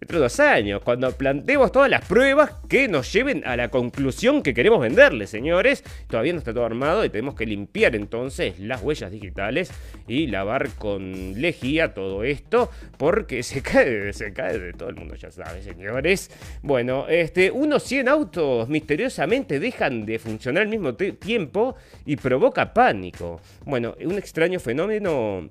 dentro 0.00 0.16
de 0.18 0.22
dos 0.22 0.40
años, 0.40 0.80
cuando 0.82 1.12
planteemos 1.12 1.70
todas 1.72 1.90
las 1.90 2.06
pruebas 2.06 2.52
que 2.68 2.88
nos 2.88 3.12
lleven 3.12 3.42
a 3.44 3.54
la 3.54 3.68
conclusión 3.68 4.42
que 4.42 4.54
queremos 4.54 4.80
venderle, 4.80 5.26
señores. 5.26 5.84
Todavía 6.08 6.32
no 6.32 6.38
está 6.38 6.54
todo 6.54 6.64
armado 6.64 7.04
y 7.04 7.10
tenemos 7.10 7.34
que 7.34 7.44
limpiar 7.44 7.94
entonces 7.94 8.58
las 8.58 8.82
huellas 8.82 9.10
digitales 9.10 9.70
y 10.08 10.26
lavar 10.28 10.70
con 10.70 11.34
lejía 11.40 11.92
todo 11.92 12.24
esto, 12.24 12.70
porque 12.96 13.42
se 13.42 13.60
cae, 13.60 14.12
se 14.14 14.32
cae 14.32 14.58
de 14.58 14.72
todo 14.72 14.88
el 14.88 14.96
mundo, 14.96 15.16
ya 15.16 15.30
sabe, 15.30 15.62
señores. 15.62 16.30
Bueno, 16.62 17.06
este, 17.08 17.50
unos 17.50 17.82
100 17.82 18.08
autos 18.08 18.68
misteriosamente 18.70 19.60
dejan 19.60 20.06
de 20.06 20.18
funcionar 20.18 20.62
al 20.62 20.68
mismo 20.68 20.94
tiempo 20.94 21.76
y 22.06 22.16
provoca 22.16 22.72
pánico. 22.72 23.40
Bueno, 23.66 23.94
un 24.02 24.16
extraño 24.16 24.60
fenómeno 24.60 25.50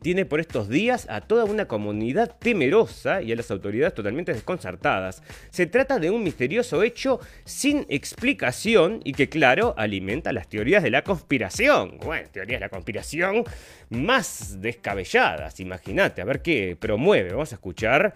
tiene 0.00 0.24
por 0.24 0.40
estos 0.40 0.68
días 0.68 1.06
a 1.10 1.20
toda 1.20 1.44
una 1.44 1.66
comunidad 1.66 2.36
temerosa 2.38 3.22
y 3.22 3.32
a 3.32 3.36
las 3.36 3.50
autoridades 3.50 3.94
totalmente 3.94 4.32
desconcertadas. 4.32 5.22
Se 5.50 5.66
trata 5.66 5.98
de 5.98 6.10
un 6.10 6.22
misterioso 6.22 6.82
hecho 6.82 7.20
sin 7.44 7.84
explicación 7.88 9.00
y 9.04 9.12
que, 9.12 9.28
claro, 9.28 9.74
alimenta 9.76 10.32
las 10.32 10.48
teorías 10.48 10.82
de 10.82 10.90
la 10.90 11.02
conspiración. 11.02 11.98
Bueno, 11.98 12.28
teorías 12.30 12.60
de 12.60 12.66
la 12.66 12.70
conspiración 12.70 13.44
más 13.90 14.60
descabelladas, 14.60 15.60
imagínate, 15.60 16.22
a 16.22 16.24
ver 16.24 16.42
qué 16.42 16.76
promueve. 16.78 17.30
Vamos 17.30 17.52
a 17.52 17.56
escuchar 17.56 18.14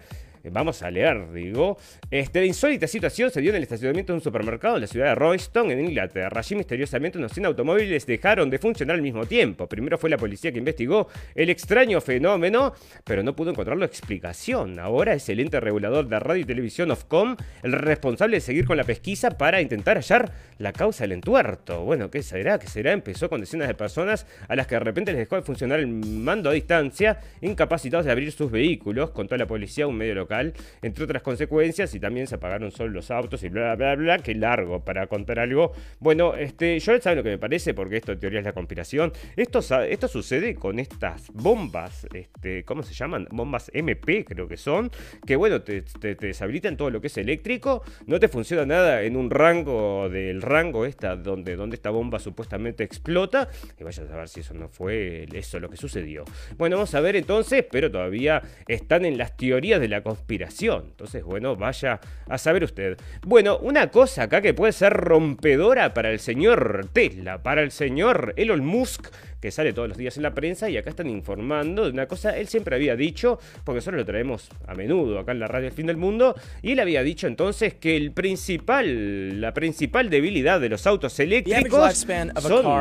Vamos 0.51 0.81
a 0.83 0.91
leer, 0.91 1.31
digo. 1.31 1.77
Este, 2.09 2.39
la 2.39 2.45
insólita 2.45 2.87
situación 2.87 3.31
se 3.31 3.41
dio 3.41 3.51
en 3.51 3.57
el 3.57 3.63
estacionamiento 3.63 4.13
de 4.13 4.17
un 4.17 4.23
supermercado 4.23 4.75
en 4.75 4.81
la 4.81 4.87
ciudad 4.87 5.07
de 5.07 5.15
Royston, 5.15 5.71
en 5.71 5.85
Inglaterra. 5.85 6.39
Allí 6.39 6.55
misteriosamente 6.55 7.17
unos 7.17 7.31
100 7.33 7.47
automóviles 7.47 8.05
dejaron 8.05 8.49
de 8.49 8.59
funcionar 8.59 8.95
al 8.95 9.01
mismo 9.01 9.25
tiempo. 9.25 9.67
Primero 9.67 9.97
fue 9.97 10.09
la 10.09 10.17
policía 10.17 10.51
que 10.51 10.59
investigó 10.59 11.07
el 11.35 11.49
extraño 11.49 11.99
fenómeno, 12.01 12.73
pero 13.03 13.23
no 13.23 13.35
pudo 13.35 13.51
encontrar 13.51 13.77
la 13.77 13.85
explicación. 13.85 14.79
Ahora 14.79 15.13
es 15.13 15.27
el 15.29 15.39
ente 15.39 15.59
regulador 15.59 16.07
de 16.07 16.19
radio 16.19 16.41
y 16.41 16.45
televisión 16.45 16.91
Ofcom 16.91 17.35
el 17.63 17.71
responsable 17.71 18.37
de 18.37 18.41
seguir 18.41 18.65
con 18.65 18.77
la 18.77 18.83
pesquisa 18.83 19.31
para 19.31 19.61
intentar 19.61 19.97
hallar 19.97 20.31
la 20.57 20.73
causa 20.73 21.03
del 21.03 21.13
entuerto. 21.13 21.83
Bueno, 21.83 22.09
¿qué 22.09 22.23
será? 22.23 22.59
¿Qué 22.59 22.67
será? 22.67 22.91
Empezó 22.91 23.29
con 23.29 23.41
decenas 23.41 23.67
de 23.67 23.73
personas 23.73 24.25
a 24.47 24.55
las 24.55 24.67
que 24.67 24.75
de 24.75 24.79
repente 24.79 25.11
les 25.11 25.19
dejó 25.19 25.35
de 25.35 25.41
funcionar 25.41 25.79
el 25.79 25.87
mando 25.87 26.49
a 26.49 26.53
distancia, 26.53 27.19
incapacitados 27.41 28.05
de 28.05 28.11
abrir 28.11 28.31
sus 28.31 28.51
vehículos, 28.51 29.11
contó 29.11 29.35
la 29.37 29.47
policía 29.47 29.87
un 29.87 29.97
medio 29.97 30.15
local 30.15 30.36
entre 30.81 31.03
otras 31.03 31.21
consecuencias, 31.21 31.93
y 31.93 31.99
también 31.99 32.27
se 32.27 32.35
apagaron 32.35 32.71
solo 32.71 32.91
los 32.91 33.11
autos 33.11 33.43
y 33.43 33.49
bla, 33.49 33.75
bla, 33.75 33.95
bla, 33.95 34.19
que 34.19 34.35
largo 34.35 34.83
para 34.83 35.07
contar 35.07 35.39
algo. 35.39 35.73
Bueno, 35.99 36.35
este, 36.35 36.79
yo 36.79 36.99
saben 36.99 37.17
lo 37.17 37.23
que 37.23 37.29
me 37.29 37.37
parece, 37.37 37.73
porque 37.73 37.97
esto 37.97 38.11
en 38.11 38.19
teoría 38.19 38.39
es 38.39 38.45
la 38.45 38.53
conspiración. 38.53 39.11
Esto, 39.35 39.59
esto 39.83 40.07
sucede 40.07 40.55
con 40.55 40.79
estas 40.79 41.31
bombas, 41.33 42.07
este, 42.13 42.63
¿cómo 42.63 42.83
se 42.83 42.93
llaman? 42.93 43.27
Bombas 43.31 43.71
MP, 43.73 44.25
creo 44.25 44.47
que 44.47 44.57
son, 44.57 44.91
que 45.25 45.35
bueno, 45.35 45.61
te, 45.61 45.83
deshabilitan 46.19 46.77
todo 46.77 46.89
lo 46.89 47.01
que 47.01 47.07
es 47.07 47.17
eléctrico, 47.17 47.83
no 48.05 48.19
te 48.19 48.27
funciona 48.27 48.65
nada 48.65 49.03
en 49.03 49.15
un 49.15 49.29
rango 49.29 50.09
del 50.09 50.41
rango 50.41 50.85
esta, 50.85 51.15
donde, 51.15 51.55
donde 51.55 51.75
esta 51.75 51.89
bomba 51.89 52.19
supuestamente 52.19 52.83
explota, 52.83 53.49
y 53.79 53.83
vaya 53.83 54.03
a 54.03 54.07
saber 54.07 54.27
si 54.27 54.41
eso 54.41 54.53
no 54.53 54.69
fue 54.69 55.27
eso 55.33 55.59
lo 55.59 55.69
que 55.69 55.77
sucedió. 55.77 56.25
Bueno, 56.57 56.77
vamos 56.77 56.93
a 56.95 56.99
ver 56.99 57.15
entonces, 57.15 57.65
pero 57.69 57.91
todavía 57.91 58.41
están 58.67 59.05
en 59.05 59.17
las 59.17 59.35
teorías 59.37 59.79
de 59.79 59.87
la 59.87 60.01
conspiración 60.01 60.16
entonces, 60.27 61.23
bueno, 61.23 61.55
vaya 61.55 61.99
a 62.27 62.37
saber 62.37 62.63
usted. 62.63 62.97
Bueno, 63.25 63.57
una 63.59 63.89
cosa 63.89 64.23
acá 64.23 64.41
que 64.41 64.53
puede 64.53 64.73
ser 64.73 64.93
rompedora 64.93 65.93
para 65.93 66.11
el 66.11 66.19
señor 66.19 66.89
Tesla, 66.93 67.41
para 67.43 67.61
el 67.61 67.71
señor 67.71 68.33
Elon 68.35 68.65
Musk, 68.65 69.07
que 69.39 69.51
sale 69.51 69.73
todos 69.73 69.87
los 69.87 69.97
días 69.97 70.17
en 70.17 70.23
la 70.23 70.33
prensa 70.33 70.69
y 70.69 70.77
acá 70.77 70.89
están 70.89 71.09
informando 71.09 71.85
de 71.85 71.91
una 71.91 72.07
cosa, 72.07 72.37
él 72.37 72.47
siempre 72.47 72.75
había 72.75 72.95
dicho, 72.95 73.39
porque 73.63 73.77
nosotros 73.77 73.99
lo 73.99 74.05
traemos 74.05 74.49
a 74.67 74.73
menudo 74.73 75.19
acá 75.19 75.31
en 75.31 75.39
la 75.39 75.47
radio 75.47 75.67
El 75.67 75.73
Fin 75.73 75.87
del 75.87 75.97
Mundo, 75.97 76.35
y 76.61 76.71
él 76.71 76.79
había 76.79 77.03
dicho 77.03 77.27
entonces 77.27 77.75
que 77.75 77.95
el 77.95 78.11
principal, 78.11 79.39
la 79.39 79.53
principal 79.53 80.09
debilidad 80.09 80.59
de 80.59 80.69
los 80.69 80.87
autos 80.87 81.19
eléctricos 81.19 82.05
son, 82.41 82.71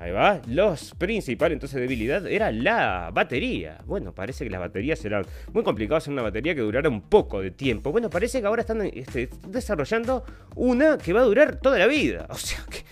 Ahí 0.00 0.12
va. 0.12 0.40
Los 0.46 0.94
principales 0.94 1.56
entonces 1.56 1.80
debilidad 1.80 2.26
era 2.26 2.52
la 2.52 3.10
batería. 3.12 3.78
Bueno, 3.84 4.12
parece 4.14 4.44
que 4.44 4.50
las 4.50 4.60
baterías 4.60 5.04
eran 5.04 5.26
muy 5.52 5.64
complicadas 5.64 6.06
en 6.06 6.12
una 6.12 6.22
batería 6.22 6.54
que 6.54 6.60
durara 6.60 6.88
un 6.88 7.02
poco 7.02 7.40
de 7.40 7.50
tiempo. 7.50 7.90
Bueno, 7.90 8.08
parece 8.08 8.40
que 8.40 8.46
ahora 8.46 8.62
están 8.62 8.82
este, 8.82 9.28
desarrollando 9.48 10.24
una 10.54 10.98
que 10.98 11.12
va 11.12 11.20
a 11.20 11.24
durar 11.24 11.56
toda 11.56 11.78
la 11.78 11.86
vida. 11.86 12.26
O 12.38 12.40
sea 12.40 12.64
que 12.70 12.84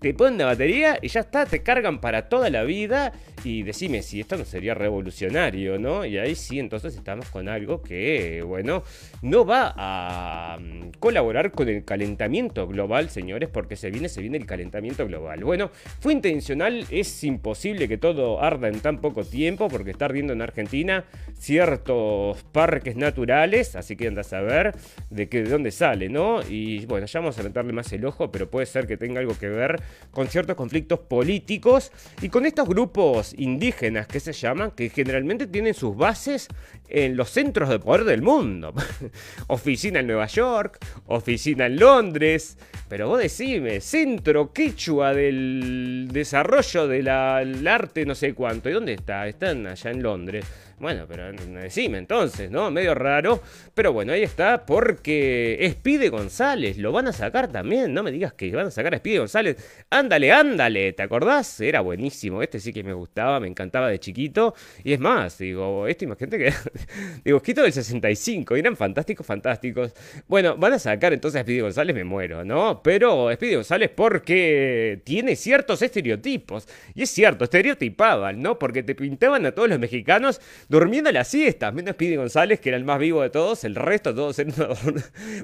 te 0.00 0.14
ponen 0.14 0.38
la 0.38 0.46
batería 0.46 0.98
y 1.00 1.08
ya 1.08 1.20
está, 1.20 1.44
te 1.46 1.62
cargan 1.62 2.00
para 2.00 2.28
toda 2.28 2.50
la 2.50 2.64
vida. 2.64 3.12
Y 3.44 3.62
decime 3.62 4.02
si 4.02 4.20
esto 4.20 4.36
no 4.36 4.44
sería 4.44 4.74
revolucionario, 4.74 5.78
¿no? 5.78 6.04
Y 6.04 6.18
ahí 6.18 6.34
sí, 6.34 6.58
entonces 6.58 6.94
estamos 6.94 7.26
con 7.30 7.48
algo 7.48 7.82
que, 7.82 8.42
bueno, 8.42 8.82
no 9.22 9.46
va 9.46 9.74
a 9.76 10.58
mm, 10.58 10.90
colaborar 10.98 11.50
con 11.52 11.68
el 11.68 11.84
calentamiento 11.84 12.66
global, 12.66 13.08
señores, 13.08 13.48
porque 13.48 13.76
se 13.76 13.90
viene, 13.90 14.10
se 14.10 14.20
viene 14.20 14.36
el 14.36 14.46
calentamiento 14.46 15.06
global. 15.06 15.42
Bueno, 15.44 15.70
fue 16.00 16.12
intencional, 16.12 16.84
es 16.90 17.24
imposible 17.24 17.88
que 17.88 17.96
todo 17.96 18.42
arda 18.42 18.68
en 18.68 18.80
tan 18.80 19.00
poco 19.00 19.24
tiempo, 19.24 19.68
porque 19.68 19.90
está 19.90 20.06
ardiendo 20.06 20.34
en 20.34 20.42
Argentina 20.42 21.04
ciertos 21.38 22.42
parques 22.52 22.96
naturales, 22.96 23.74
así 23.74 23.96
que 23.96 24.08
andas 24.08 24.32
a 24.34 24.40
ver 24.40 24.74
de, 25.08 25.28
qué, 25.28 25.42
de 25.42 25.50
dónde 25.50 25.70
sale, 25.70 26.10
¿no? 26.10 26.40
Y 26.46 26.84
bueno, 26.86 27.06
ya 27.06 27.20
vamos 27.20 27.38
a 27.38 27.42
meterle 27.42 27.72
más 27.72 27.90
el 27.92 28.04
ojo, 28.04 28.30
pero 28.30 28.50
puede 28.50 28.66
ser 28.66 28.86
que 28.86 28.98
tenga 28.98 29.20
algo 29.20 29.36
que 29.38 29.48
ver 29.48 29.80
con 30.10 30.28
ciertos 30.28 30.56
conflictos 30.56 31.00
políticos 31.00 31.92
y 32.20 32.28
con 32.28 32.46
estos 32.46 32.68
grupos 32.68 33.34
indígenas 33.36 34.06
que 34.06 34.20
se 34.20 34.32
llaman, 34.32 34.72
que 34.72 34.90
generalmente 34.90 35.46
tienen 35.46 35.74
sus 35.74 35.96
bases 35.96 36.48
en 36.88 37.16
los 37.16 37.30
centros 37.30 37.68
de 37.68 37.78
poder 37.78 38.04
del 38.04 38.22
mundo. 38.22 38.74
oficina 39.46 40.00
en 40.00 40.06
Nueva 40.06 40.26
York, 40.26 40.78
oficina 41.06 41.66
en 41.66 41.76
Londres, 41.76 42.56
pero 42.88 43.08
vos 43.08 43.18
decime, 43.18 43.80
centro 43.80 44.52
quechua 44.52 45.14
del 45.14 46.08
desarrollo 46.12 46.88
del 46.88 47.08
arte 47.08 48.04
no 48.04 48.14
sé 48.14 48.34
cuánto, 48.34 48.68
¿y 48.68 48.72
dónde 48.72 48.94
está? 48.94 49.26
Están 49.26 49.66
allá 49.66 49.90
en 49.90 50.02
Londres. 50.02 50.44
Bueno, 50.80 51.04
pero 51.06 51.30
decime 51.30 51.98
entonces, 51.98 52.50
¿no? 52.50 52.70
Medio 52.70 52.94
raro. 52.94 53.42
Pero 53.74 53.92
bueno, 53.92 54.14
ahí 54.14 54.22
está, 54.22 54.64
porque 54.64 55.68
Spide 55.72 56.08
González 56.08 56.78
lo 56.78 56.90
van 56.90 57.06
a 57.06 57.12
sacar 57.12 57.52
también. 57.52 57.92
No 57.92 58.02
me 58.02 58.10
digas 58.10 58.32
que 58.32 58.50
van 58.50 58.68
a 58.68 58.70
sacar 58.70 58.94
a 58.94 58.96
Spide 58.96 59.18
González. 59.18 59.58
Ándale, 59.90 60.32
ándale, 60.32 60.94
¿te 60.94 61.02
acordás? 61.02 61.60
Era 61.60 61.82
buenísimo. 61.82 62.42
Este 62.42 62.58
sí 62.58 62.72
que 62.72 62.82
me 62.82 62.94
gustaba, 62.94 63.40
me 63.40 63.46
encantaba 63.46 63.88
de 63.90 64.00
chiquito. 64.00 64.54
Y 64.82 64.94
es 64.94 65.00
más, 65.00 65.36
digo, 65.36 65.86
este 65.86 66.06
imagínate 66.06 66.38
que. 66.38 66.52
digo, 67.26 67.42
quito 67.42 67.60
del 67.60 67.74
65. 67.74 68.56
Eran 68.56 68.74
fantásticos, 68.74 69.26
fantásticos. 69.26 69.92
Bueno, 70.28 70.56
van 70.56 70.72
a 70.72 70.78
sacar 70.78 71.12
entonces 71.12 71.42
a 71.42 71.42
Spide 71.42 71.60
González, 71.60 71.94
me 71.94 72.04
muero, 72.04 72.42
¿no? 72.42 72.82
Pero 72.82 73.30
Spide 73.34 73.56
González 73.56 73.90
porque 73.94 75.02
tiene 75.04 75.36
ciertos 75.36 75.82
estereotipos. 75.82 76.66
Y 76.94 77.02
es 77.02 77.10
cierto, 77.10 77.44
estereotipaban, 77.44 78.40
¿no? 78.40 78.58
Porque 78.58 78.82
te 78.82 78.94
pintaban 78.94 79.44
a 79.44 79.52
todos 79.52 79.68
los 79.68 79.78
mexicanos 79.78 80.40
durmiendo 80.70 81.10
la 81.10 81.24
siesta, 81.24 81.72
menos 81.72 81.94
Speedy 81.94 82.14
González, 82.14 82.60
que 82.60 82.68
era 82.68 82.78
el 82.78 82.84
más 82.84 83.00
vivo 83.00 83.22
de 83.22 83.30
todos, 83.30 83.64
el 83.64 83.74
resto 83.74 84.14
todos 84.14 84.38
eran 84.38 84.54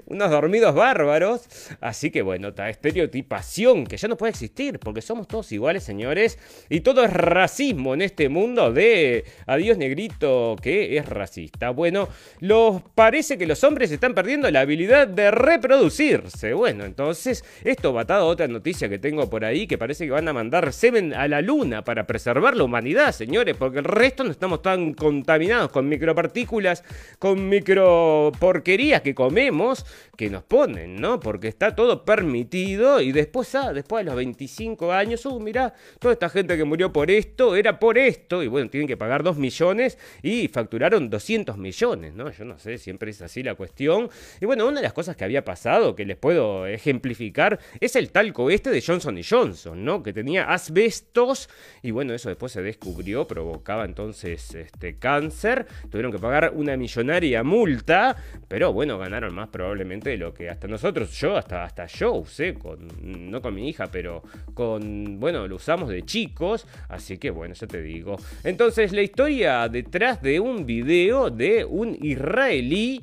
unos, 0.06 0.30
dormidos 0.30 0.72
bárbaros. 0.72 1.42
Así 1.80 2.12
que 2.12 2.22
bueno, 2.22 2.48
esta 2.48 2.70
estereotipación 2.70 3.86
que 3.86 3.96
ya 3.96 4.06
no 4.06 4.16
puede 4.16 4.30
existir, 4.30 4.78
porque 4.78 5.02
somos 5.02 5.26
todos 5.26 5.50
iguales, 5.50 5.82
señores, 5.82 6.38
y 6.70 6.80
todo 6.80 7.04
es 7.04 7.12
racismo 7.12 7.92
en 7.94 8.02
este 8.02 8.28
mundo 8.28 8.72
de 8.72 9.24
adiós 9.46 9.76
negrito 9.76 10.54
que 10.62 10.96
es 10.96 11.06
racista. 11.06 11.70
Bueno, 11.70 12.08
los, 12.38 12.82
parece 12.94 13.36
que 13.36 13.46
los 13.46 13.64
hombres 13.64 13.90
están 13.90 14.14
perdiendo 14.14 14.48
la 14.52 14.60
habilidad 14.60 15.08
de 15.08 15.32
reproducirse. 15.32 16.52
Bueno, 16.52 16.84
entonces, 16.84 17.44
esto 17.64 17.92
va 17.92 18.02
atado 18.02 18.26
a 18.26 18.28
otra 18.28 18.46
noticia 18.46 18.88
que 18.88 19.00
tengo 19.00 19.28
por 19.28 19.44
ahí, 19.44 19.66
que 19.66 19.76
parece 19.76 20.04
que 20.04 20.12
van 20.12 20.28
a 20.28 20.32
mandar 20.32 20.72
semen 20.72 21.12
a 21.14 21.26
la 21.26 21.40
luna 21.40 21.82
para 21.82 22.06
preservar 22.06 22.56
la 22.56 22.62
humanidad, 22.62 23.10
señores, 23.10 23.56
porque 23.56 23.80
el 23.80 23.84
resto 23.84 24.22
no 24.22 24.30
estamos 24.30 24.62
tan 24.62 24.94
con 24.94 25.15
contaminados 25.16 25.70
con 25.70 25.88
micropartículas, 25.88 26.84
con 27.18 27.48
microporquerías 27.48 29.00
que 29.00 29.14
comemos, 29.14 29.86
que 30.16 30.28
nos 30.28 30.42
ponen, 30.42 30.96
¿no? 30.96 31.20
Porque 31.20 31.48
está 31.48 31.74
todo 31.74 32.04
permitido 32.04 33.00
y 33.00 33.12
después, 33.12 33.54
ah, 33.54 33.72
después 33.72 34.04
de 34.04 34.10
los 34.10 34.16
25 34.16 34.92
años, 34.92 35.24
uh, 35.24 35.40
mirá, 35.40 35.72
toda 35.98 36.12
esta 36.12 36.28
gente 36.28 36.56
que 36.56 36.64
murió 36.64 36.92
por 36.92 37.10
esto, 37.10 37.56
era 37.56 37.78
por 37.78 37.96
esto, 37.96 38.42
y 38.42 38.48
bueno, 38.48 38.68
tienen 38.68 38.86
que 38.86 38.96
pagar 38.96 39.22
2 39.22 39.38
millones 39.38 39.98
y 40.22 40.48
facturaron 40.48 41.08
200 41.08 41.56
millones, 41.56 42.14
¿no? 42.14 42.30
Yo 42.30 42.44
no 42.44 42.58
sé, 42.58 42.76
siempre 42.76 43.10
es 43.10 43.22
así 43.22 43.42
la 43.42 43.54
cuestión. 43.54 44.10
Y 44.40 44.44
bueno, 44.44 44.66
una 44.66 44.80
de 44.80 44.84
las 44.84 44.92
cosas 44.92 45.16
que 45.16 45.24
había 45.24 45.44
pasado, 45.44 45.94
que 45.94 46.04
les 46.04 46.16
puedo 46.16 46.66
ejemplificar, 46.66 47.58
es 47.80 47.96
el 47.96 48.10
talco 48.10 48.50
este 48.50 48.70
de 48.70 48.82
Johnson 48.82 49.18
Johnson, 49.28 49.82
¿no? 49.82 50.02
Que 50.02 50.12
tenía 50.12 50.52
asbestos 50.52 51.48
y 51.82 51.90
bueno, 51.90 52.12
eso 52.12 52.28
después 52.28 52.52
se 52.52 52.62
descubrió, 52.62 53.26
provocaba 53.26 53.84
entonces 53.84 54.54
este 54.54 54.95
cáncer, 54.98 55.66
tuvieron 55.90 56.12
que 56.12 56.18
pagar 56.18 56.52
una 56.54 56.76
millonaria 56.76 57.42
multa, 57.42 58.16
pero 58.48 58.72
bueno, 58.72 58.98
ganaron 58.98 59.34
más 59.34 59.48
probablemente 59.48 60.10
de 60.10 60.16
lo 60.16 60.32
que 60.34 60.48
hasta 60.48 60.68
nosotros, 60.68 61.10
yo 61.18 61.36
hasta, 61.36 61.64
hasta 61.64 61.86
yo 61.86 62.12
usé, 62.14 62.54
con, 62.54 62.88
no 63.30 63.40
con 63.40 63.54
mi 63.54 63.68
hija, 63.68 63.86
pero 63.90 64.22
con, 64.54 65.18
bueno, 65.20 65.46
lo 65.46 65.56
usamos 65.56 65.88
de 65.88 66.02
chicos, 66.04 66.66
así 66.88 67.18
que 67.18 67.30
bueno, 67.30 67.54
ya 67.54 67.66
te 67.66 67.82
digo. 67.82 68.16
Entonces 68.44 68.92
la 68.92 69.02
historia 69.02 69.68
detrás 69.68 70.22
de 70.22 70.40
un 70.40 70.66
video 70.66 71.30
de 71.30 71.64
un 71.64 71.96
israelí 72.00 73.02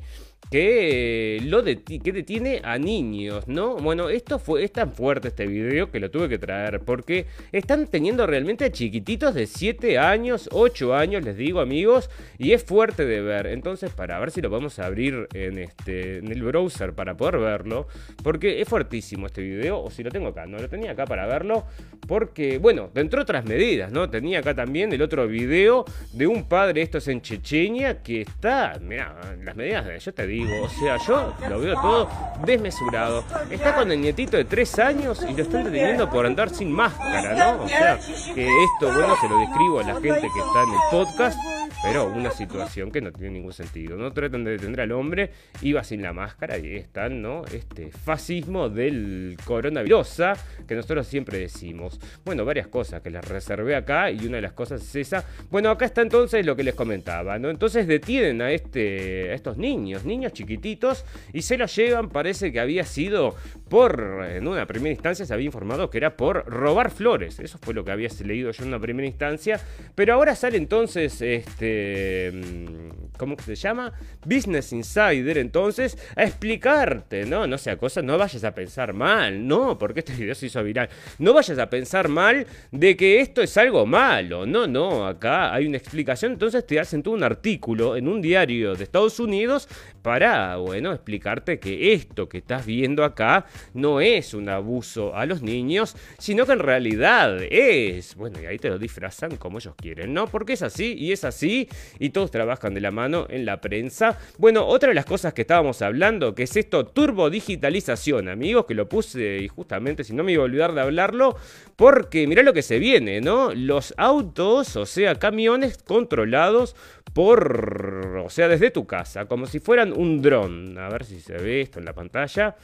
que 0.53 1.39
lo 1.45 1.63
que 1.63 2.11
detiene 2.11 2.61
a 2.63 2.77
niños, 2.77 3.47
¿no? 3.47 3.75
Bueno, 3.77 4.09
esto 4.09 4.37
fue 4.37 4.63
es 4.63 4.71
tan 4.71 4.93
fuerte 4.93 5.29
este 5.29 5.47
video 5.47 5.89
que 5.89 5.99
lo 5.99 6.11
tuve 6.11 6.29
que 6.29 6.37
traer 6.37 6.79
porque 6.81 7.25
están 7.51 7.87
teniendo 7.87 8.27
realmente 8.27 8.65
a 8.65 8.71
chiquititos 8.71 9.33
de 9.33 9.47
7 9.47 9.97
años, 9.97 10.49
8 10.51 10.93
años, 10.93 11.23
les 11.23 11.37
digo, 11.37 11.59
amigos, 11.59 12.11
y 12.37 12.51
es 12.51 12.63
fuerte 12.63 13.03
de 13.03 13.21
ver. 13.21 13.47
Entonces, 13.47 13.91
para 13.93 14.19
ver 14.19 14.29
si 14.29 14.41
lo 14.41 14.51
podemos 14.51 14.77
abrir 14.77 15.27
en 15.33 15.57
este 15.57 16.19
en 16.19 16.31
el 16.31 16.43
browser 16.43 16.93
para 16.93 17.17
poder 17.17 17.39
verlo, 17.39 17.87
porque 18.21 18.61
es 18.61 18.69
fuertísimo 18.69 19.25
este 19.25 19.41
video 19.41 19.81
o 19.81 19.89
si 19.89 20.03
lo 20.03 20.11
tengo 20.11 20.27
acá, 20.27 20.45
no 20.45 20.59
lo 20.59 20.69
tenía 20.69 20.91
acá 20.91 21.05
para 21.07 21.25
verlo 21.25 21.65
porque 22.07 22.59
bueno, 22.59 22.91
dentro 22.93 23.17
de 23.17 23.23
otras 23.23 23.45
medidas, 23.45 23.91
¿no? 23.91 24.07
Tenía 24.07 24.37
acá 24.37 24.53
también 24.53 24.93
el 24.93 25.01
otro 25.01 25.27
video 25.27 25.83
de 26.11 26.27
un 26.27 26.47
padre, 26.47 26.83
esto 26.83 26.99
es 26.99 27.07
en 27.07 27.23
Chechenia, 27.23 28.03
que 28.03 28.21
está, 28.21 28.79
mira, 28.79 29.35
las 29.43 29.55
medidas, 29.55 29.87
de, 29.87 29.97
yo 29.97 30.13
te 30.13 30.27
digo 30.27 30.42
o 30.61 30.69
sea, 30.69 30.97
yo 30.97 31.33
lo 31.49 31.59
veo 31.59 31.75
todo 31.81 32.09
desmesurado. 32.45 33.23
Está 33.49 33.75
con 33.75 33.91
el 33.91 34.01
nietito 34.01 34.37
de 34.37 34.45
tres 34.45 34.77
años 34.79 35.23
y 35.27 35.33
lo 35.33 35.43
están 35.43 35.63
deteniendo 35.65 36.09
por 36.09 36.25
andar 36.25 36.49
sin 36.49 36.71
máscara, 36.71 37.33
¿no? 37.35 37.63
O 37.63 37.67
sea, 37.67 37.99
que 38.33 38.47
esto, 38.47 38.93
bueno, 38.93 39.15
se 39.19 39.29
lo 39.29 39.39
describo 39.39 39.79
a 39.79 39.83
la 39.83 39.93
gente 39.93 40.21
que 40.21 40.39
está 40.39 40.63
en 40.63 40.73
el 40.73 40.79
podcast 40.91 41.37
pero 41.83 42.07
una 42.07 42.31
situación 42.31 42.91
que 42.91 43.01
no 43.01 43.11
tiene 43.11 43.31
ningún 43.31 43.51
sentido. 43.51 43.97
No 43.97 44.13
tratan 44.13 44.45
de 44.45 44.51
detener 44.51 44.81
al 44.81 44.93
hombre, 44.93 45.31
iba 45.61 45.83
sin 45.83 46.01
la 46.01 46.13
máscara 46.13 46.57
y 46.57 46.77
están, 46.77 47.21
¿no? 47.21 47.43
Este 47.51 47.91
fascismo 47.91 48.69
del 48.69 49.35
coronavirus 49.43 50.21
que 50.65 50.75
nosotros 50.75 51.05
siempre 51.07 51.39
decimos. 51.39 51.99
Bueno, 52.23 52.45
varias 52.45 52.67
cosas 52.67 53.01
que 53.01 53.09
les 53.09 53.27
reservé 53.27 53.75
acá 53.75 54.09
y 54.09 54.25
una 54.25 54.37
de 54.37 54.43
las 54.43 54.53
cosas 54.53 54.81
es 54.81 54.95
esa. 54.95 55.25
Bueno, 55.51 55.69
acá 55.69 55.83
está 55.83 56.01
entonces 56.01 56.45
lo 56.45 56.55
que 56.55 56.63
les 56.63 56.73
comentaba, 56.73 57.37
¿no? 57.37 57.49
Entonces 57.49 57.85
detienen 57.85 58.41
a, 58.41 58.51
este, 58.51 59.31
a 59.31 59.33
estos 59.33 59.57
niños, 59.57 60.05
niños 60.05 60.22
chiquititos, 60.31 61.05
y 61.33 61.41
se 61.41 61.57
los 61.57 61.75
llevan, 61.75 62.09
parece 62.09 62.51
que 62.51 62.59
había 62.59 62.85
sido 62.85 63.35
por, 63.69 64.25
en 64.29 64.47
una 64.47 64.65
primera 64.65 64.91
instancia 64.91 65.25
se 65.25 65.33
había 65.33 65.47
informado 65.47 65.89
que 65.89 65.97
era 65.97 66.15
por 66.15 66.45
robar 66.45 66.91
flores. 66.91 67.39
Eso 67.39 67.57
fue 67.61 67.73
lo 67.73 67.83
que 67.83 67.91
había 67.91 68.09
leído 68.23 68.51
yo 68.51 68.63
en 68.63 68.69
una 68.69 68.79
primera 68.79 69.07
instancia. 69.07 69.59
Pero 69.95 70.13
ahora 70.13 70.35
sale 70.35 70.57
entonces, 70.57 71.21
este, 71.21 72.31
Mm, 72.31 72.89
¿cómo 73.17 73.35
se 73.43 73.55
llama? 73.55 73.93
Business 74.25 74.73
Insider, 74.73 75.37
entonces, 75.37 75.97
a 76.15 76.23
explicarte, 76.23 77.25
¿no? 77.25 77.47
No 77.47 77.57
sea 77.57 77.77
cosa, 77.77 78.01
no 78.01 78.17
vayas 78.17 78.43
a 78.43 78.53
pensar 78.53 78.93
mal, 78.93 79.47
no, 79.47 79.77
porque 79.77 79.99
este 79.99 80.13
video 80.13 80.35
se 80.35 80.47
hizo 80.47 80.63
viral. 80.63 80.89
No 81.19 81.33
vayas 81.33 81.59
a 81.59 81.69
pensar 81.69 82.07
mal 82.07 82.45
de 82.71 82.97
que 82.97 83.21
esto 83.21 83.41
es 83.41 83.55
algo 83.57 83.85
malo, 83.85 84.45
no, 84.45 84.67
no, 84.67 85.05
acá 85.05 85.53
hay 85.53 85.67
una 85.67 85.77
explicación, 85.77 86.33
entonces 86.33 86.65
te 86.65 86.79
hacen 86.79 87.03
todo 87.03 87.13
un 87.13 87.23
artículo 87.23 87.95
en 87.95 88.07
un 88.07 88.21
diario 88.21 88.75
de 88.75 88.83
Estados 88.83 89.19
Unidos 89.19 89.67
para, 90.01 90.57
bueno, 90.57 90.91
explicarte 90.91 91.59
que 91.59 91.93
esto 91.93 92.27
que 92.27 92.39
estás 92.39 92.65
viendo 92.65 93.03
acá 93.03 93.45
no 93.73 94.01
es 94.01 94.33
un 94.33 94.49
abuso 94.49 95.15
a 95.15 95.25
los 95.25 95.41
niños, 95.41 95.95
sino 96.17 96.45
que 96.45 96.53
en 96.53 96.59
realidad 96.59 97.37
es, 97.49 98.15
bueno, 98.15 98.41
y 98.41 98.45
ahí 98.45 98.57
te 98.57 98.69
lo 98.69 98.77
disfrazan 98.77 99.37
como 99.37 99.59
ellos 99.59 99.75
quieren, 99.75 100.13
¿no? 100.13 100.27
Porque 100.27 100.53
es 100.53 100.61
así 100.61 100.95
y 100.97 101.11
es 101.11 101.23
así 101.23 101.69
y 101.99 102.09
todos 102.09 102.31
trabajan 102.31 102.73
de 102.73 102.81
la 102.81 102.91
mano 102.91 103.02
en 103.05 103.45
la 103.45 103.59
prensa. 103.61 104.17
Bueno, 104.37 104.65
otra 104.65 104.89
de 104.89 104.95
las 104.95 105.05
cosas 105.05 105.33
que 105.33 105.41
estábamos 105.41 105.81
hablando, 105.81 106.33
que 106.35 106.43
es 106.43 106.55
esto, 106.55 106.85
turbo 106.85 107.29
digitalización, 107.29 108.29
amigos, 108.29 108.65
que 108.65 108.73
lo 108.73 108.87
puse 108.87 109.39
y 109.39 109.47
justamente 109.47 110.03
si 110.03 110.13
no 110.13 110.23
me 110.23 110.31
iba 110.31 110.41
a 110.41 110.45
olvidar 110.45 110.73
de 110.73 110.81
hablarlo, 110.81 111.35
porque 111.75 112.27
mirá 112.27 112.43
lo 112.43 112.53
que 112.53 112.61
se 112.61 112.79
viene, 112.79 113.21
¿no? 113.21 113.53
Los 113.53 113.93
autos, 113.97 114.75
o 114.75 114.85
sea, 114.85 115.15
camiones 115.15 115.77
controlados 115.77 116.75
por, 117.13 118.21
o 118.25 118.29
sea, 118.29 118.47
desde 118.47 118.71
tu 118.71 118.87
casa, 118.87 119.25
como 119.25 119.45
si 119.45 119.59
fueran 119.59 119.93
un 119.93 120.21
dron. 120.21 120.77
A 120.77 120.89
ver 120.89 121.05
si 121.05 121.19
se 121.19 121.33
ve 121.33 121.61
esto 121.61 121.79
en 121.79 121.85
la 121.85 121.93
pantalla. 121.93 122.55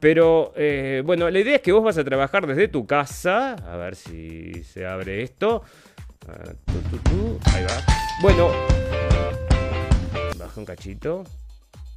Pero 0.00 0.52
eh, 0.56 1.02
bueno, 1.04 1.30
la 1.30 1.38
idea 1.38 1.56
es 1.56 1.62
que 1.62 1.72
vos 1.72 1.82
vas 1.82 1.96
a 1.96 2.04
trabajar 2.04 2.46
desde 2.46 2.68
tu 2.68 2.86
casa. 2.86 3.54
A 3.54 3.76
ver 3.76 3.96
si 3.96 4.62
se 4.64 4.84
abre 4.84 5.22
esto. 5.22 5.62
Ah, 6.28 6.52
Ahí 7.54 7.64
va. 7.64 7.84
Bueno, 8.20 8.50
baja 10.44 10.60
un 10.60 10.66
cachito. 10.66 11.24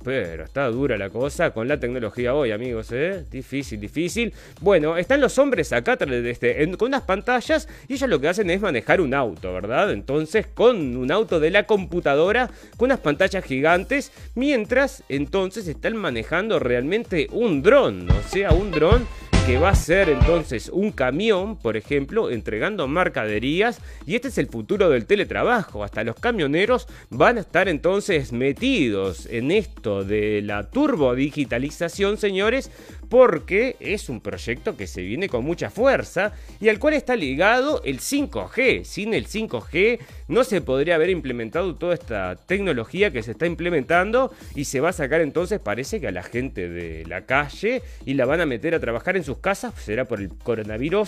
Pero 0.03 0.43
está 0.43 0.67
dura 0.67 0.95
la 0.95 1.09
cosa 1.09 1.49
con 1.49 1.67
la 1.67 1.79
tecnología 1.79 2.35
hoy, 2.35 2.51
amigos, 2.51 2.91
¿eh? 2.91 3.25
Difícil, 3.31 3.79
difícil. 3.79 4.31
Bueno, 4.61 4.95
están 4.95 5.19
los 5.19 5.39
hombres 5.39 5.73
acá 5.73 5.97
este, 5.99 6.71
con 6.77 6.89
unas 6.89 7.01
pantallas 7.01 7.67
y 7.87 7.95
ellos 7.95 8.07
lo 8.07 8.21
que 8.21 8.27
hacen 8.27 8.49
es 8.51 8.61
manejar 8.61 9.01
un 9.01 9.15
auto, 9.15 9.51
¿verdad? 9.51 9.91
Entonces, 9.91 10.45
con 10.45 10.95
un 10.95 11.11
auto 11.11 11.39
de 11.39 11.49
la 11.49 11.63
computadora, 11.63 12.47
con 12.77 12.85
unas 12.85 12.99
pantallas 12.99 13.43
gigantes, 13.43 14.11
mientras 14.35 15.03
entonces 15.09 15.67
están 15.67 15.97
manejando 15.97 16.59
realmente 16.59 17.27
un 17.31 17.63
dron, 17.63 18.07
o 18.11 18.29
sea, 18.29 18.51
un 18.51 18.69
dron 18.69 19.07
que 19.47 19.57
va 19.57 19.69
a 19.69 19.75
ser 19.75 20.09
entonces 20.09 20.67
un 20.67 20.91
camión, 20.91 21.55
por 21.55 21.77
ejemplo, 21.77 22.29
entregando 22.31 22.85
mercaderías 22.89 23.79
y 24.05 24.15
este 24.15 24.27
es 24.27 24.37
el 24.37 24.47
futuro 24.47 24.89
del 24.89 25.05
teletrabajo. 25.05 25.85
Hasta 25.85 26.03
los 26.03 26.17
camioneros 26.17 26.85
van 27.09 27.37
a 27.37 27.39
estar 27.39 27.69
entonces 27.69 28.33
metidos 28.33 29.25
en 29.27 29.51
esto 29.51 30.03
de 30.03 30.41
la 30.41 30.69
turbodigitalización, 30.69 32.17
señores, 32.17 32.71
porque 33.09 33.75
es 33.79 34.09
un 34.09 34.21
proyecto 34.21 34.75
que 34.75 34.87
se 34.87 35.01
viene 35.01 35.29
con 35.29 35.43
mucha 35.43 35.69
fuerza 35.69 36.33
y 36.59 36.69
al 36.69 36.79
cual 36.79 36.93
está 36.93 37.15
ligado 37.15 37.81
el 37.83 37.99
5G. 37.99 38.83
Sin 38.83 39.13
el 39.13 39.27
5G 39.27 39.99
no 40.27 40.43
se 40.43 40.61
podría 40.61 40.95
haber 40.95 41.09
implementado 41.09 41.75
toda 41.75 41.93
esta 41.93 42.35
tecnología 42.35 43.11
que 43.11 43.23
se 43.23 43.31
está 43.31 43.45
implementando 43.45 44.31
y 44.55 44.65
se 44.65 44.79
va 44.79 44.89
a 44.89 44.93
sacar 44.93 45.21
entonces, 45.21 45.59
parece 45.59 45.99
que 45.99 46.07
a 46.07 46.11
la 46.11 46.23
gente 46.23 46.69
de 46.69 47.05
la 47.05 47.25
calle 47.25 47.81
y 48.05 48.13
la 48.13 48.25
van 48.25 48.41
a 48.41 48.45
meter 48.45 48.75
a 48.75 48.79
trabajar 48.79 49.17
en 49.17 49.23
sus 49.23 49.37
casas, 49.37 49.73
será 49.75 50.05
por 50.05 50.19
el 50.19 50.29
coronavirus, 50.29 51.07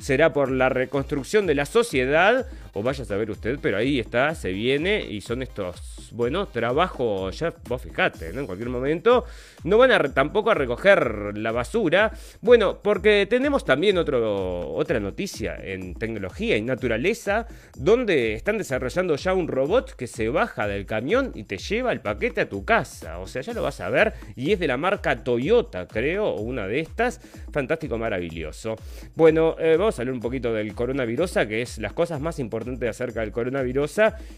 será 0.00 0.32
por 0.32 0.50
la 0.50 0.68
reconstrucción 0.68 1.46
de 1.46 1.54
la 1.54 1.66
sociedad 1.66 2.46
o 2.72 2.82
vaya 2.82 3.04
a 3.04 3.06
saber 3.06 3.30
usted, 3.30 3.58
pero 3.62 3.76
ahí 3.76 4.00
está, 4.00 4.34
se 4.34 4.50
viene 4.50 5.00
y 5.00 5.20
son 5.20 5.42
estos, 5.42 6.10
bueno, 6.12 6.46
trabajos, 6.46 7.38
ya 7.38 7.54
vos 7.68 7.80
fijate, 7.80 8.32
¿no? 8.32 8.40
En 8.40 8.46
cualquier 8.46 8.68
momento 8.68 9.24
no 9.62 9.78
van 9.78 9.92
a 9.92 10.02
tampoco 10.12 10.50
a 10.50 10.54
recoger 10.54 11.33
la 11.38 11.52
basura. 11.52 12.12
Bueno, 12.40 12.80
porque 12.82 13.26
tenemos 13.28 13.64
también 13.64 13.98
otro, 13.98 14.72
otra 14.74 15.00
noticia 15.00 15.56
en 15.56 15.94
tecnología 15.94 16.56
y 16.56 16.62
naturaleza, 16.62 17.46
donde 17.76 18.34
están 18.34 18.58
desarrollando 18.58 19.16
ya 19.16 19.34
un 19.34 19.48
robot 19.48 19.94
que 19.94 20.06
se 20.06 20.28
baja 20.28 20.66
del 20.66 20.86
camión 20.86 21.32
y 21.34 21.44
te 21.44 21.58
lleva 21.58 21.92
el 21.92 22.00
paquete 22.00 22.42
a 22.42 22.48
tu 22.48 22.64
casa. 22.64 23.18
O 23.18 23.26
sea, 23.26 23.42
ya 23.42 23.52
lo 23.52 23.62
vas 23.62 23.80
a 23.80 23.88
ver 23.90 24.14
y 24.36 24.52
es 24.52 24.58
de 24.58 24.66
la 24.66 24.76
marca 24.76 25.22
Toyota, 25.22 25.86
creo, 25.86 26.26
o 26.26 26.40
una 26.40 26.66
de 26.66 26.80
estas. 26.80 27.20
Fantástico, 27.52 27.98
maravilloso. 27.98 28.76
Bueno, 29.14 29.56
eh, 29.58 29.76
vamos 29.76 29.98
a 29.98 30.02
hablar 30.02 30.14
un 30.14 30.20
poquito 30.20 30.52
del 30.52 30.74
coronavirus, 30.74 31.34
que 31.48 31.62
es 31.62 31.78
las 31.78 31.92
cosas 31.92 32.20
más 32.20 32.38
importantes 32.38 32.88
acerca 32.88 33.20
del 33.20 33.32
coronavirus 33.32 33.84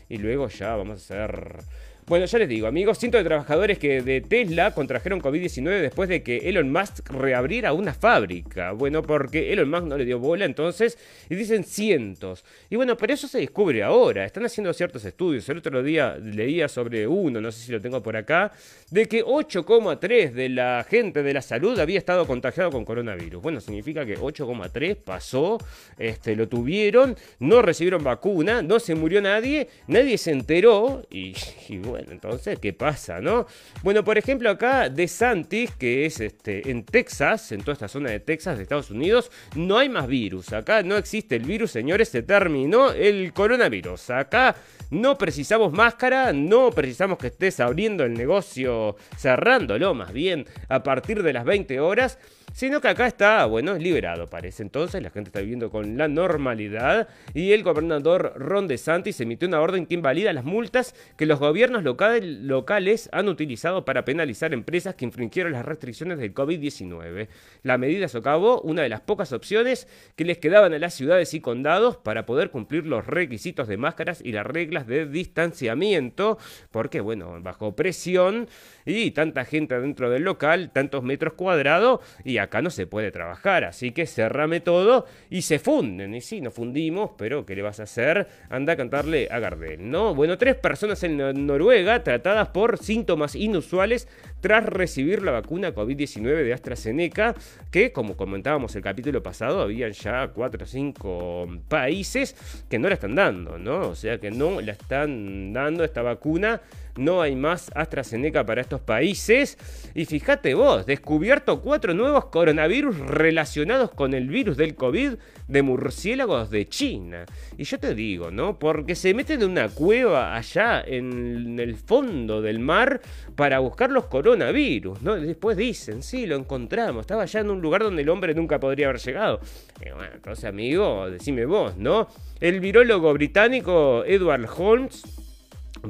y 0.08 0.18
luego 0.18 0.48
ya 0.48 0.76
vamos 0.76 1.10
a 1.10 1.14
hacer 1.14 1.64
Bueno, 2.08 2.24
ya 2.26 2.38
les 2.38 2.48
digo, 2.48 2.68
amigos, 2.68 2.98
cientos 2.98 3.18
de 3.18 3.24
trabajadores 3.24 3.80
que 3.80 4.00
de 4.00 4.20
Tesla 4.20 4.72
contrajeron 4.72 5.20
COVID-19 5.20 5.80
después 5.80 6.08
de 6.08 6.22
que 6.22 6.36
Elon 6.48 6.70
Musk 6.70 7.10
reabriera 7.10 7.72
una 7.72 7.94
fábrica. 7.94 8.70
Bueno, 8.70 9.02
porque 9.02 9.52
Elon 9.52 9.68
Musk 9.68 9.82
no 9.86 9.98
le 9.98 10.04
dio 10.04 10.20
bola 10.20 10.44
entonces, 10.44 10.96
y 11.28 11.34
dicen 11.34 11.64
cientos. 11.64 12.44
Y 12.70 12.76
bueno, 12.76 12.96
pero 12.96 13.12
eso 13.12 13.26
se 13.26 13.38
descubre 13.38 13.82
ahora. 13.82 14.24
Están 14.24 14.44
haciendo 14.44 14.72
ciertos 14.72 15.04
estudios. 15.04 15.48
El 15.48 15.58
otro 15.58 15.82
día 15.82 16.16
leía 16.16 16.68
sobre 16.68 17.08
uno, 17.08 17.40
no 17.40 17.50
sé 17.50 17.66
si 17.66 17.72
lo 17.72 17.80
tengo 17.80 18.00
por 18.00 18.16
acá, 18.16 18.52
de 18.88 19.06
que 19.06 19.24
8,3 19.24 20.30
de 20.30 20.48
la 20.48 20.86
gente 20.88 21.24
de 21.24 21.34
la 21.34 21.42
salud 21.42 21.76
había 21.80 21.98
estado 21.98 22.24
contagiado 22.24 22.70
con 22.70 22.84
coronavirus. 22.84 23.42
Bueno, 23.42 23.60
significa 23.60 24.06
que 24.06 24.16
8,3 24.16 24.94
pasó, 24.94 25.58
este, 25.98 26.36
lo 26.36 26.48
tuvieron, 26.48 27.16
no 27.40 27.62
recibieron 27.62 28.04
vacuna, 28.04 28.62
no 28.62 28.78
se 28.78 28.94
murió 28.94 29.20
nadie, 29.20 29.66
nadie 29.88 30.16
se 30.18 30.30
enteró 30.30 31.04
y, 31.10 31.34
y 31.68 31.78
bueno 31.78 31.95
bueno, 31.96 32.12
entonces, 32.12 32.58
¿qué 32.58 32.74
pasa, 32.74 33.22
no? 33.22 33.46
Bueno, 33.82 34.04
por 34.04 34.18
ejemplo, 34.18 34.50
acá 34.50 34.90
de 34.90 35.08
Santis, 35.08 35.70
que 35.76 36.04
es 36.04 36.20
este, 36.20 36.70
en 36.70 36.84
Texas, 36.84 37.52
en 37.52 37.60
toda 37.60 37.72
esta 37.72 37.88
zona 37.88 38.10
de 38.10 38.20
Texas, 38.20 38.58
de 38.58 38.64
Estados 38.64 38.90
Unidos, 38.90 39.30
no 39.54 39.78
hay 39.78 39.88
más 39.88 40.06
virus. 40.06 40.52
Acá 40.52 40.82
no 40.82 40.98
existe 40.98 41.36
el 41.36 41.44
virus, 41.44 41.70
señores, 41.70 42.10
se 42.10 42.22
terminó 42.22 42.92
el 42.92 43.32
coronavirus. 43.32 44.10
Acá 44.10 44.56
no 44.90 45.16
precisamos 45.16 45.72
máscara, 45.72 46.34
no 46.34 46.70
precisamos 46.70 47.16
que 47.16 47.28
estés 47.28 47.60
abriendo 47.60 48.04
el 48.04 48.12
negocio, 48.12 48.96
cerrándolo 49.16 49.94
más 49.94 50.12
bien, 50.12 50.44
a 50.68 50.82
partir 50.82 51.22
de 51.22 51.32
las 51.32 51.46
20 51.46 51.80
horas 51.80 52.18
sino 52.56 52.80
que 52.80 52.88
acá 52.88 53.06
está, 53.06 53.44
bueno, 53.44 53.74
liberado 53.74 54.28
parece. 54.28 54.62
Entonces 54.62 55.02
la 55.02 55.10
gente 55.10 55.28
está 55.28 55.40
viviendo 55.40 55.68
con 55.70 55.98
la 55.98 56.08
normalidad 56.08 57.06
y 57.34 57.52
el 57.52 57.62
gobernador 57.62 58.32
Ron 58.36 58.66
DeSantis 58.66 59.20
emitió 59.20 59.46
una 59.46 59.60
orden 59.60 59.84
que 59.84 59.92
invalida 59.92 60.32
las 60.32 60.46
multas 60.46 60.94
que 61.18 61.26
los 61.26 61.38
gobiernos 61.38 61.84
locales 61.84 63.10
han 63.12 63.28
utilizado 63.28 63.84
para 63.84 64.06
penalizar 64.06 64.54
empresas 64.54 64.94
que 64.94 65.04
infringieron 65.04 65.52
las 65.52 65.66
restricciones 65.66 66.16
del 66.16 66.32
COVID-19. 66.32 67.28
La 67.62 67.76
medida 67.76 68.08
socavó 68.08 68.62
una 68.62 68.80
de 68.80 68.88
las 68.88 69.02
pocas 69.02 69.34
opciones 69.34 69.86
que 70.16 70.24
les 70.24 70.38
quedaban 70.38 70.72
a 70.72 70.78
las 70.78 70.94
ciudades 70.94 71.34
y 71.34 71.40
condados 71.40 71.98
para 71.98 72.24
poder 72.24 72.50
cumplir 72.50 72.86
los 72.86 73.06
requisitos 73.06 73.68
de 73.68 73.76
máscaras 73.76 74.22
y 74.24 74.32
las 74.32 74.46
reglas 74.46 74.86
de 74.86 75.04
distanciamiento, 75.04 76.38
porque 76.70 77.02
bueno, 77.02 77.38
bajo 77.42 77.76
presión 77.76 78.48
y 78.86 79.10
tanta 79.10 79.44
gente 79.44 79.78
dentro 79.78 80.08
del 80.08 80.22
local, 80.22 80.70
tantos 80.72 81.02
metros 81.02 81.34
cuadrados 81.34 82.00
y 82.24 82.38
acá 82.38 82.45
no 82.62 82.70
se 82.70 82.86
puede 82.86 83.10
trabajar, 83.10 83.64
así 83.64 83.92
que 83.92 84.06
cerrame 84.06 84.60
todo 84.60 85.06
y 85.30 85.42
se 85.42 85.58
funden. 85.58 86.14
Y 86.14 86.20
sí, 86.20 86.40
nos 86.40 86.54
fundimos, 86.54 87.10
pero 87.18 87.44
¿qué 87.44 87.54
le 87.54 87.62
vas 87.62 87.80
a 87.80 87.84
hacer? 87.84 88.26
Anda 88.48 88.74
a 88.74 88.76
cantarle 88.76 89.28
a 89.30 89.38
Gardel, 89.38 89.90
¿no? 89.90 90.14
Bueno, 90.14 90.38
tres 90.38 90.56
personas 90.56 91.02
en 91.02 91.46
Noruega 91.46 92.02
tratadas 92.02 92.48
por 92.48 92.78
síntomas 92.78 93.34
inusuales 93.34 94.08
tras 94.40 94.64
recibir 94.64 95.22
la 95.22 95.32
vacuna 95.32 95.74
COVID-19 95.74 96.44
de 96.44 96.52
AstraZeneca, 96.52 97.34
que 97.70 97.92
como 97.92 98.16
comentábamos 98.16 98.74
el 98.76 98.82
capítulo 98.82 99.22
pasado, 99.22 99.60
habían 99.60 99.92
ya 99.92 100.28
cuatro 100.28 100.64
o 100.64 100.66
cinco 100.66 101.48
países 101.68 102.36
que 102.68 102.78
no 102.78 102.88
la 102.88 102.94
están 102.94 103.14
dando, 103.14 103.58
¿no? 103.58 103.88
O 103.88 103.94
sea 103.94 104.18
que 104.18 104.30
no 104.30 104.60
la 104.60 104.72
están 104.72 105.52
dando 105.52 105.84
esta 105.84 106.02
vacuna 106.02 106.60
no 106.96 107.22
hay 107.22 107.36
más 107.36 107.70
AstraZeneca 107.74 108.44
para 108.44 108.60
estos 108.60 108.80
países. 108.80 109.58
Y 109.94 110.04
fíjate 110.04 110.54
vos, 110.54 110.86
descubierto 110.86 111.60
cuatro 111.60 111.94
nuevos 111.94 112.26
coronavirus 112.26 112.98
relacionados 112.98 113.90
con 113.90 114.14
el 114.14 114.28
virus 114.28 114.56
del 114.56 114.74
COVID 114.74 115.14
de 115.48 115.62
murciélagos 115.62 116.50
de 116.50 116.68
China. 116.68 117.24
Y 117.56 117.64
yo 117.64 117.78
te 117.78 117.94
digo, 117.94 118.30
¿no? 118.30 118.58
Porque 118.58 118.94
se 118.94 119.14
meten 119.14 119.42
en 119.42 119.50
una 119.50 119.68
cueva 119.68 120.36
allá 120.36 120.82
en 120.86 121.58
el 121.58 121.76
fondo 121.76 122.42
del 122.42 122.58
mar 122.58 123.00
para 123.34 123.58
buscar 123.58 123.90
los 123.90 124.06
coronavirus, 124.06 125.02
¿no? 125.02 125.16
Después 125.16 125.56
dicen, 125.56 126.02
sí, 126.02 126.26
lo 126.26 126.36
encontramos, 126.36 127.02
estaba 127.02 127.22
allá 127.22 127.40
en 127.40 127.50
un 127.50 127.60
lugar 127.60 127.82
donde 127.82 128.02
el 128.02 128.08
hombre 128.08 128.34
nunca 128.34 128.58
podría 128.58 128.88
haber 128.88 129.00
llegado. 129.00 129.40
Bueno, 129.78 130.14
entonces, 130.14 130.44
amigo, 130.44 131.10
decime 131.10 131.44
vos, 131.46 131.76
¿no? 131.76 132.08
El 132.40 132.60
virólogo 132.60 133.12
británico 133.12 134.04
Edward 134.04 134.48
Holmes 134.56 135.25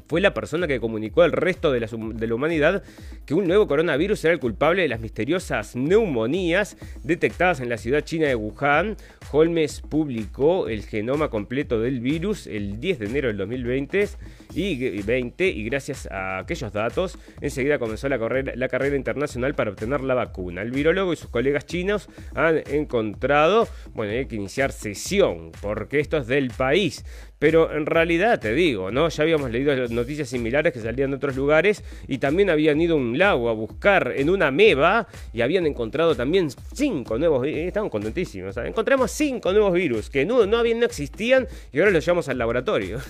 fue 0.09 0.21
la 0.21 0.35
persona 0.35 0.67
que 0.67 0.81
comunicó 0.81 1.23
al 1.23 1.33
resto 1.33 1.73
de 1.73 1.81
la, 1.81 2.35
humanidad 2.35 2.83
que 3.25 3.35
un 3.35 3.47
nuevo 3.47 3.67
coronavirus 3.67 4.25
era 4.25 4.35
el 4.35 4.41
culpable 4.41 4.83
de 4.83 4.89
las 4.89 5.01
misteriosas 5.01 5.77
neumonías 5.77 6.77
detectadas 7.03 7.61
en 7.61 7.69
la 7.69 7.79
ciudad 7.79 8.01
china 8.01 8.27
de 8.27 8.35
Wuhan. 8.35 8.97
Holmes 9.33 9.81
publicó 9.81 10.69
el 10.69 10.85
genoma 10.85 11.31
completo 11.31 11.81
del 11.81 12.01
virus 12.01 12.47
el 12.47 12.81
10 12.81 12.99
de 12.99 13.07
enero 13.07 13.29
del 13.29 13.37
2020 13.39 14.09
y, 14.55 15.03
20, 15.03 15.49
y 15.49 15.65
gracias 15.65 16.07
a 16.11 16.39
aquellos 16.39 16.73
datos 16.73 17.19
enseguida 17.41 17.79
comenzó 17.79 18.09
la, 18.09 18.19
la 18.19 18.69
carrera 18.69 18.97
internacional 18.97 19.55
para 19.55 19.71
obtener 19.71 20.01
la 20.03 20.15
vacuna. 20.15 20.63
El 20.63 20.71
virólogo 20.71 21.13
y 21.13 21.17
sus 21.17 21.31
colegas 21.31 21.67
chinos 21.67 22.09
han 22.35 22.63
encontrado, 22.69 23.69
bueno, 23.95 24.13
hay 24.13 24.27
que 24.27 24.37
iniciar 24.37 24.73
sesión 24.73 25.53
porque 25.61 26.01
esto 26.01 26.17
es 26.19 26.27
del 26.27 26.51
país. 26.51 27.05
Pero 27.39 27.73
en 27.77 27.85
realidad 27.85 28.41
te 28.41 28.55
digo, 28.55 28.91
¿no? 28.91 29.09
Ya 29.09 29.23
habíamos 29.23 29.51
leído 29.51 29.75
noticias 29.89 30.29
similares 30.29 30.73
que 30.73 30.81
salían 30.81 31.11
de 31.11 31.17
otros 31.17 31.37
lugares 31.37 31.85
y 32.09 32.19
también 32.19 32.49
habían 32.49 32.81
ido 32.81 32.95
a 32.95 32.99
un 32.99 33.19
lago 33.19 33.51
a 33.51 33.53
buscar 33.53 34.15
en 34.17 34.31
una 34.31 34.51
meba 34.51 35.07
y 35.35 35.43
habían 35.43 35.67
encontrado 35.67 36.15
también 36.15 36.49
cinco 36.73 37.19
nuevos 37.19 37.43
virus. 37.43 37.61
Estaban 37.61 37.91
contentísimos. 37.91 38.57
Encontramos 38.57 39.11
cinco 39.11 39.53
nuevos 39.53 39.75
virus 39.75 40.09
que 40.09 40.25
no, 40.25 40.47
no, 40.47 40.59
habían, 40.59 40.81
no 40.81 40.87
existían 40.87 41.47
y 41.73 41.79
ahora 41.79 41.91
los 41.91 42.05
llevamos 42.05 42.29
al 42.29 42.39
laboratorio. 42.39 43.01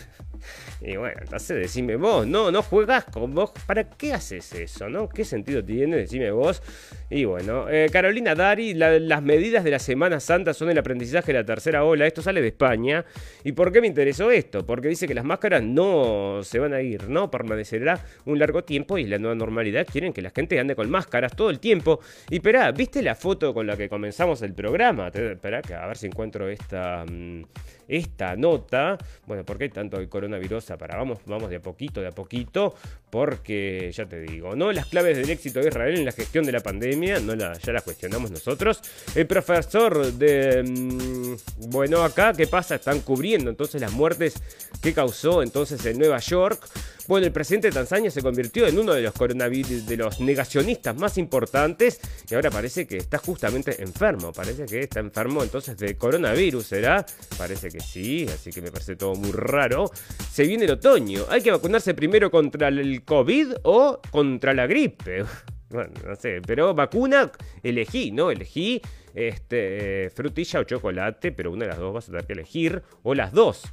Y 0.80 0.96
bueno, 0.96 1.16
entonces 1.22 1.56
decime 1.56 1.96
vos, 1.96 2.26
no, 2.26 2.50
no 2.50 2.62
juegas 2.62 3.04
con 3.04 3.34
vos. 3.34 3.52
¿Para 3.66 3.84
qué 3.84 4.12
haces 4.12 4.52
eso, 4.54 4.88
no? 4.88 5.08
¿Qué 5.08 5.24
sentido 5.24 5.64
tiene? 5.64 5.96
Decime 5.96 6.30
vos. 6.30 6.62
Y 7.08 7.24
bueno, 7.24 7.68
eh, 7.68 7.88
Carolina 7.90 8.34
Dari, 8.34 8.74
las 8.74 9.22
medidas 9.22 9.64
de 9.64 9.70
la 9.70 9.78
Semana 9.78 10.20
Santa 10.20 10.54
son 10.54 10.70
el 10.70 10.78
aprendizaje 10.78 11.32
de 11.32 11.38
la 11.38 11.44
tercera 11.44 11.84
ola. 11.84 12.06
Esto 12.06 12.22
sale 12.22 12.40
de 12.40 12.48
España. 12.48 13.04
¿Y 13.44 13.52
por 13.52 13.72
qué 13.72 13.80
me 13.80 13.86
interesó 13.86 14.30
esto? 14.30 14.66
Porque 14.66 14.88
dice 14.88 15.06
que 15.06 15.14
las 15.14 15.24
máscaras 15.24 15.62
no 15.62 16.40
se 16.42 16.58
van 16.58 16.74
a 16.74 16.80
ir, 16.80 17.08
¿no? 17.08 17.30
Permanecerá 17.30 18.04
un 18.24 18.38
largo 18.38 18.64
tiempo 18.64 18.98
y 18.98 19.06
la 19.06 19.18
nueva 19.18 19.34
normalidad 19.34 19.86
quieren 19.90 20.12
que 20.12 20.22
la 20.22 20.30
gente 20.30 20.58
ande 20.58 20.74
con 20.74 20.90
máscaras 20.90 21.34
todo 21.34 21.50
el 21.50 21.60
tiempo. 21.60 22.00
Y 22.30 22.36
esperá, 22.36 22.72
¿viste 22.72 23.02
la 23.02 23.14
foto 23.14 23.54
con 23.54 23.66
la 23.66 23.76
que 23.76 23.88
comenzamos 23.88 24.42
el 24.42 24.54
programa? 24.54 25.08
Esperá, 25.08 25.62
a 25.80 25.86
ver 25.86 25.96
si 25.96 26.06
encuentro 26.06 26.48
esta. 26.48 27.04
Mm, 27.08 27.44
esta 27.88 28.36
nota. 28.36 28.98
Bueno, 29.26 29.44
¿por 29.44 29.58
qué 29.58 29.64
hay 29.64 29.70
tanto 29.70 29.98
el 29.98 30.08
coronavirus? 30.08 30.64
Para 30.78 30.96
vamos, 30.96 31.18
vamos 31.26 31.50
de 31.50 31.56
a 31.56 31.60
poquito, 31.60 32.00
de 32.00 32.08
a 32.08 32.12
poquito, 32.12 32.74
porque 33.10 33.90
ya 33.92 34.06
te 34.06 34.20
digo, 34.20 34.56
¿no? 34.56 34.72
Las 34.72 34.86
claves 34.86 35.16
del 35.16 35.30
éxito 35.30 35.60
de 35.60 35.68
Israel 35.68 35.98
en 35.98 36.04
la 36.04 36.12
gestión 36.12 36.44
de 36.44 36.52
la 36.52 36.60
pandemia, 36.60 37.20
no 37.20 37.34
la, 37.34 37.52
ya 37.54 37.72
las 37.72 37.82
cuestionamos 37.82 38.30
nosotros. 38.30 38.80
El 39.14 39.26
profesor 39.26 40.12
de. 40.12 40.62
Mm, 40.62 41.68
bueno, 41.68 42.02
acá, 42.02 42.32
¿qué 42.32 42.46
pasa? 42.46 42.76
Están 42.76 43.00
cubriendo 43.00 43.50
entonces 43.50 43.80
las 43.80 43.92
muertes 43.92 44.34
que 44.82 44.92
causó 44.92 45.42
entonces 45.42 45.84
en 45.86 45.98
Nueva 45.98 46.18
York. 46.18 46.60
Bueno, 47.08 47.26
el 47.26 47.32
presidente 47.32 47.68
de 47.68 47.74
Tanzania 47.74 48.10
se 48.10 48.20
convirtió 48.20 48.66
en 48.66 48.78
uno 48.78 48.92
de 48.92 49.02
los 49.02 49.12
coronavirus, 49.12 49.86
de 49.86 49.96
los 49.96 50.20
negacionistas 50.20 50.96
más 50.96 51.18
importantes 51.18 52.00
y 52.28 52.34
ahora 52.34 52.50
parece 52.50 52.86
que 52.86 52.96
está 52.96 53.18
justamente 53.18 53.80
enfermo. 53.80 54.32
Parece 54.32 54.66
que 54.66 54.80
está 54.80 55.00
enfermo 55.00 55.42
entonces 55.44 55.76
de 55.76 55.96
coronavirus, 55.96 56.66
¿será? 56.66 57.06
Parece 57.38 57.68
que 57.68 57.80
sí, 57.80 58.26
así 58.32 58.50
que 58.50 58.60
me 58.60 58.72
parece 58.72 58.96
todo 58.96 59.14
muy 59.14 59.30
raro. 59.30 59.90
Se 60.30 60.44
viene 60.44 60.64
el 60.64 60.72
otoño. 60.72 61.26
Hay 61.28 61.42
que 61.42 61.52
vacunarse 61.52 61.94
primero 61.94 62.30
contra 62.30 62.68
el 62.68 63.04
COVID 63.04 63.52
o 63.62 64.00
contra 64.10 64.52
la 64.54 64.66
gripe. 64.66 65.24
Bueno, 65.68 65.92
no 66.06 66.14
sé, 66.14 66.40
pero 66.46 66.74
vacuna 66.74 67.32
elegí, 67.60 68.12
¿no? 68.12 68.30
Elegí 68.30 68.80
este, 69.14 70.10
frutilla 70.14 70.60
o 70.60 70.64
chocolate, 70.64 71.32
pero 71.32 71.50
una 71.50 71.64
de 71.64 71.70
las 71.70 71.80
dos 71.80 71.92
vas 71.92 72.08
a 72.08 72.12
tener 72.12 72.24
que 72.24 72.32
elegir, 72.34 72.82
o 73.02 73.14
las 73.14 73.32
dos. 73.32 73.64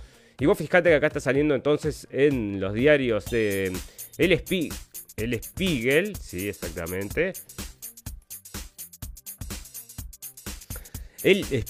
Y 0.44 0.46
vos 0.46 0.58
fijate 0.58 0.90
que 0.90 0.96
acá 0.96 1.08
está 1.08 1.22
saliendo 1.22 1.56
entonces 1.56 2.06
en 2.12 2.60
los 2.60 2.74
diarios 2.74 3.24
de 3.28 3.72
El, 4.18 4.32
el 5.16 5.42
Spiegel, 5.42 6.18
sí, 6.18 6.50
exactamente. 6.50 7.32
El, 11.24 11.46
eh, 11.50 11.64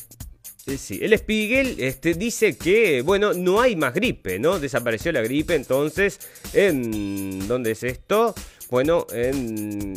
el 0.65 1.13
Spiegel 1.19 1.75
este, 1.77 2.15
dice 2.15 2.57
que, 2.57 3.03
bueno, 3.03 3.35
no 3.35 3.61
hay 3.61 3.75
más 3.75 3.93
gripe, 3.93 4.39
¿no? 4.39 4.57
Desapareció 4.57 5.11
la 5.11 5.21
gripe, 5.21 5.53
entonces, 5.53 6.19
¿en 6.53 7.47
dónde 7.47 7.73
es 7.73 7.83
esto? 7.83 8.33
Bueno, 8.73 9.05
en, 9.13 9.93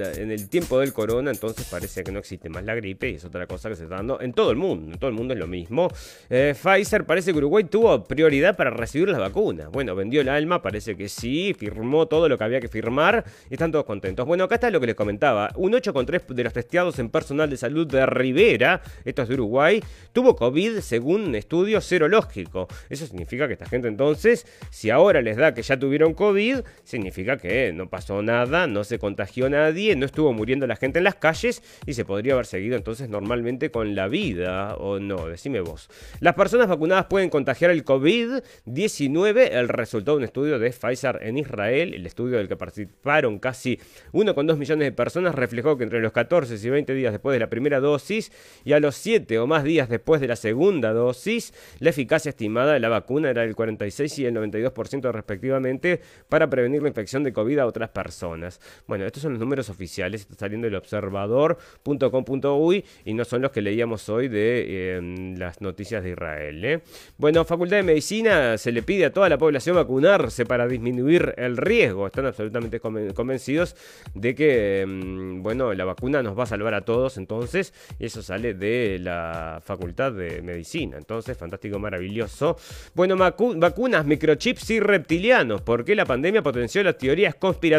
en 0.00 0.30
el 0.30 0.48
tiempo 0.48 0.80
del 0.80 0.92
corona, 0.92 1.30
entonces 1.30 1.66
parece 1.70 2.02
que 2.02 2.12
no 2.12 2.18
existe 2.18 2.48
más 2.48 2.64
la 2.64 2.74
gripe 2.74 3.10
y 3.10 3.14
es 3.14 3.24
otra 3.24 3.46
cosa 3.46 3.68
que 3.68 3.76
se 3.76 3.84
está 3.84 3.96
dando 3.96 4.20
en 4.20 4.32
todo 4.32 4.50
el 4.50 4.56
mundo. 4.56 4.92
En 4.92 4.98
todo 4.98 5.10
el 5.10 5.16
mundo 5.16 5.34
es 5.34 5.38
lo 5.40 5.46
mismo. 5.46 5.88
Eh, 6.28 6.54
Pfizer 6.60 7.04
parece 7.04 7.32
que 7.32 7.38
Uruguay 7.38 7.64
tuvo 7.64 8.02
prioridad 8.04 8.56
para 8.56 8.70
recibir 8.70 9.08
las 9.08 9.20
vacunas. 9.20 9.70
Bueno, 9.70 9.94
vendió 9.94 10.20
el 10.20 10.28
alma, 10.28 10.62
parece 10.62 10.96
que 10.96 11.08
sí, 11.08 11.54
firmó 11.56 12.06
todo 12.08 12.28
lo 12.28 12.36
que 12.36 12.44
había 12.44 12.60
que 12.60 12.68
firmar 12.68 13.24
y 13.48 13.54
están 13.54 13.70
todos 13.70 13.84
contentos. 13.84 14.26
Bueno, 14.26 14.44
acá 14.44 14.56
está 14.56 14.70
lo 14.70 14.80
que 14.80 14.86
les 14.86 14.96
comentaba. 14.96 15.50
Un 15.56 15.72
8,3 15.72 16.26
de 16.34 16.44
los 16.44 16.52
testeados 16.52 16.98
en 16.98 17.10
personal 17.10 17.48
de 17.48 17.56
salud 17.56 17.86
de 17.86 18.06
Rivera, 18.06 18.82
esto 19.04 19.22
es 19.22 19.28
de 19.28 19.34
Uruguay, 19.34 19.80
tuvo 20.12 20.34
COVID 20.34 20.80
según 20.80 21.22
un 21.22 21.34
estudio 21.34 21.80
serológico. 21.80 22.66
Eso 22.88 23.06
significa 23.06 23.46
que 23.46 23.52
esta 23.52 23.66
gente 23.66 23.88
entonces, 23.88 24.46
si 24.70 24.90
ahora 24.90 25.22
les 25.22 25.36
da 25.36 25.54
que 25.54 25.62
ya 25.62 25.78
tuvieron 25.78 26.14
COVID, 26.14 26.60
significa 26.84 27.36
que 27.36 27.72
no 27.72 27.88
pasó 28.00 28.22
nada, 28.22 28.66
no 28.66 28.82
se 28.82 28.98
contagió 28.98 29.50
nadie, 29.50 29.94
no 29.94 30.06
estuvo 30.06 30.32
muriendo 30.32 30.66
la 30.66 30.76
gente 30.76 31.00
en 31.00 31.04
las 31.04 31.16
calles 31.16 31.62
y 31.84 31.92
se 31.92 32.06
podría 32.06 32.32
haber 32.32 32.46
seguido 32.46 32.76
entonces 32.76 33.10
normalmente 33.10 33.70
con 33.70 33.94
la 33.94 34.08
vida, 34.08 34.74
o 34.76 34.98
no, 34.98 35.26
decime 35.26 35.60
vos. 35.60 35.90
Las 36.20 36.34
personas 36.34 36.66
vacunadas 36.66 37.04
pueden 37.10 37.28
contagiar 37.28 37.70
el 37.70 37.84
COVID-19, 37.84 39.50
el 39.52 39.68
resultado 39.68 40.16
de 40.16 40.20
un 40.20 40.24
estudio 40.24 40.58
de 40.58 40.70
Pfizer 40.70 41.18
en 41.20 41.36
Israel, 41.36 41.92
el 41.92 42.06
estudio 42.06 42.38
del 42.38 42.48
que 42.48 42.56
participaron 42.56 43.38
casi 43.38 43.78
1,2 44.14 44.56
millones 44.56 44.86
de 44.86 44.92
personas, 44.92 45.34
reflejó 45.34 45.76
que 45.76 45.84
entre 45.84 46.00
los 46.00 46.12
14 46.12 46.56
y 46.56 46.70
20 46.70 46.94
días 46.94 47.12
después 47.12 47.34
de 47.34 47.40
la 47.40 47.50
primera 47.50 47.80
dosis 47.80 48.32
y 48.64 48.72
a 48.72 48.80
los 48.80 48.96
7 48.96 49.38
o 49.40 49.46
más 49.46 49.62
días 49.62 49.90
después 49.90 50.22
de 50.22 50.28
la 50.28 50.36
segunda 50.36 50.94
dosis, 50.94 51.52
la 51.80 51.90
eficacia 51.90 52.30
estimada 52.30 52.72
de 52.72 52.80
la 52.80 52.88
vacuna 52.88 53.28
era 53.28 53.42
del 53.42 53.54
46 53.54 54.20
y 54.20 54.24
el 54.24 54.34
92% 54.34 55.12
respectivamente 55.12 56.00
para 56.30 56.48
prevenir 56.48 56.80
la 56.80 56.88
infección 56.88 57.24
de 57.24 57.34
COVID 57.34 57.58
a 57.58 57.66
otras 57.66 57.79
personas. 57.88 58.60
Bueno, 58.86 59.06
estos 59.06 59.22
son 59.22 59.32
los 59.32 59.40
números 59.40 59.70
oficiales, 59.70 60.20
está 60.20 60.34
saliendo 60.36 60.66
del 60.66 60.74
observador.com.uy 60.76 62.84
y 63.04 63.14
no 63.14 63.24
son 63.24 63.42
los 63.42 63.50
que 63.50 63.62
leíamos 63.62 64.08
hoy 64.08 64.28
de 64.28 64.64
eh, 64.98 65.34
las 65.38 65.60
noticias 65.60 66.02
de 66.04 66.10
Israel. 66.10 66.64
¿eh? 66.64 66.80
Bueno, 67.16 67.44
Facultad 67.44 67.78
de 67.78 67.82
Medicina 67.82 68.58
se 68.58 68.70
le 68.72 68.82
pide 68.82 69.06
a 69.06 69.12
toda 69.12 69.28
la 69.28 69.38
población 69.38 69.76
vacunarse 69.76 70.44
para 70.46 70.66
disminuir 70.68 71.34
el 71.36 71.56
riesgo. 71.56 72.06
Están 72.06 72.26
absolutamente 72.26 72.80
conven- 72.80 73.12
convencidos 73.14 73.74
de 74.14 74.34
que, 74.34 74.84
mm, 74.86 75.42
bueno, 75.42 75.72
la 75.72 75.84
vacuna 75.84 76.22
nos 76.22 76.38
va 76.38 76.44
a 76.44 76.46
salvar 76.46 76.74
a 76.74 76.84
todos 76.84 77.16
entonces, 77.16 77.72
y 77.98 78.06
eso 78.06 78.22
sale 78.22 78.54
de 78.54 78.98
la 79.00 79.60
Facultad 79.64 80.12
de 80.12 80.42
Medicina. 80.42 80.96
Entonces, 80.98 81.36
fantástico, 81.36 81.78
maravilloso. 81.78 82.56
Bueno, 82.94 83.16
vacunas, 83.16 84.04
microchips 84.04 84.70
y 84.70 84.80
reptilianos. 84.80 85.62
¿Por 85.62 85.84
qué 85.84 85.94
la 85.94 86.04
pandemia 86.04 86.42
potenció 86.42 86.82
las 86.82 86.98
teorías 86.98 87.34
conspirativas? 87.34 87.69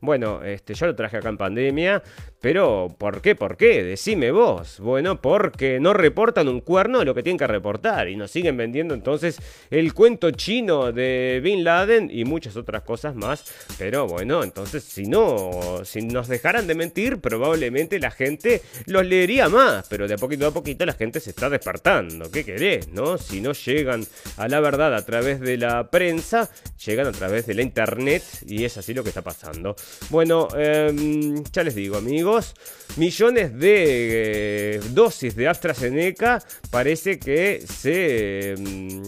Bueno, 0.00 0.42
este, 0.42 0.74
yo 0.74 0.86
lo 0.86 0.94
traje 0.94 1.16
acá 1.16 1.28
en 1.28 1.36
pandemia, 1.36 2.02
pero 2.40 2.88
¿por 2.98 3.20
qué? 3.20 3.36
¿Por 3.36 3.56
qué? 3.56 3.84
Decime 3.84 4.32
vos. 4.32 4.80
Bueno, 4.80 5.20
porque 5.20 5.78
no 5.78 5.92
reportan 5.92 6.48
un 6.48 6.60
cuerno 6.60 6.98
de 6.98 7.04
lo 7.04 7.14
que 7.14 7.22
tienen 7.22 7.38
que 7.38 7.46
reportar 7.46 8.08
y 8.08 8.16
nos 8.16 8.32
siguen 8.32 8.56
vendiendo 8.56 8.94
entonces 8.94 9.38
el 9.70 9.94
cuento 9.94 10.30
chino 10.32 10.90
de 10.92 11.40
Bin 11.42 11.62
Laden 11.62 12.10
y 12.12 12.24
muchas 12.24 12.56
otras 12.56 12.82
cosas 12.82 13.14
más. 13.14 13.44
Pero 13.78 14.06
bueno, 14.06 14.42
entonces 14.42 14.82
si 14.82 15.04
no, 15.04 15.84
si 15.84 16.02
nos 16.02 16.26
dejaran 16.26 16.66
de 16.66 16.74
mentir, 16.74 17.18
probablemente 17.18 18.00
la 18.00 18.10
gente 18.10 18.62
los 18.86 19.06
leería 19.06 19.48
más, 19.48 19.86
pero 19.88 20.08
de 20.08 20.14
a 20.14 20.18
poquito 20.18 20.46
a 20.46 20.50
poquito 20.52 20.84
la 20.84 20.94
gente 20.94 21.20
se 21.20 21.30
está 21.30 21.48
despertando. 21.48 22.30
¿Qué 22.30 22.44
querés, 22.44 22.88
no? 22.88 23.18
Si 23.18 23.40
no 23.40 23.52
llegan 23.52 24.04
a 24.36 24.48
la 24.48 24.60
verdad 24.60 24.94
a 24.94 25.04
través 25.04 25.40
de 25.40 25.58
la 25.58 25.90
prensa, 25.90 26.50
llegan 26.84 27.06
a 27.06 27.12
través 27.12 27.46
de 27.46 27.54
la 27.54 27.62
internet 27.62 28.22
y 28.46 28.64
es 28.64 28.76
así 28.78 28.91
lo 28.94 29.02
que 29.02 29.10
está 29.10 29.22
pasando. 29.22 29.76
Bueno, 30.10 30.48
em, 30.56 31.42
ya 31.52 31.62
les 31.62 31.74
digo, 31.74 31.96
amigos, 31.96 32.54
millones 32.96 33.58
de 33.58 34.76
eh, 34.76 34.80
dosis 34.90 35.34
de 35.34 35.48
AstraZeneca 35.48 36.42
parece 36.70 37.18
que 37.18 37.64
se 37.66 38.52
em, 38.52 39.02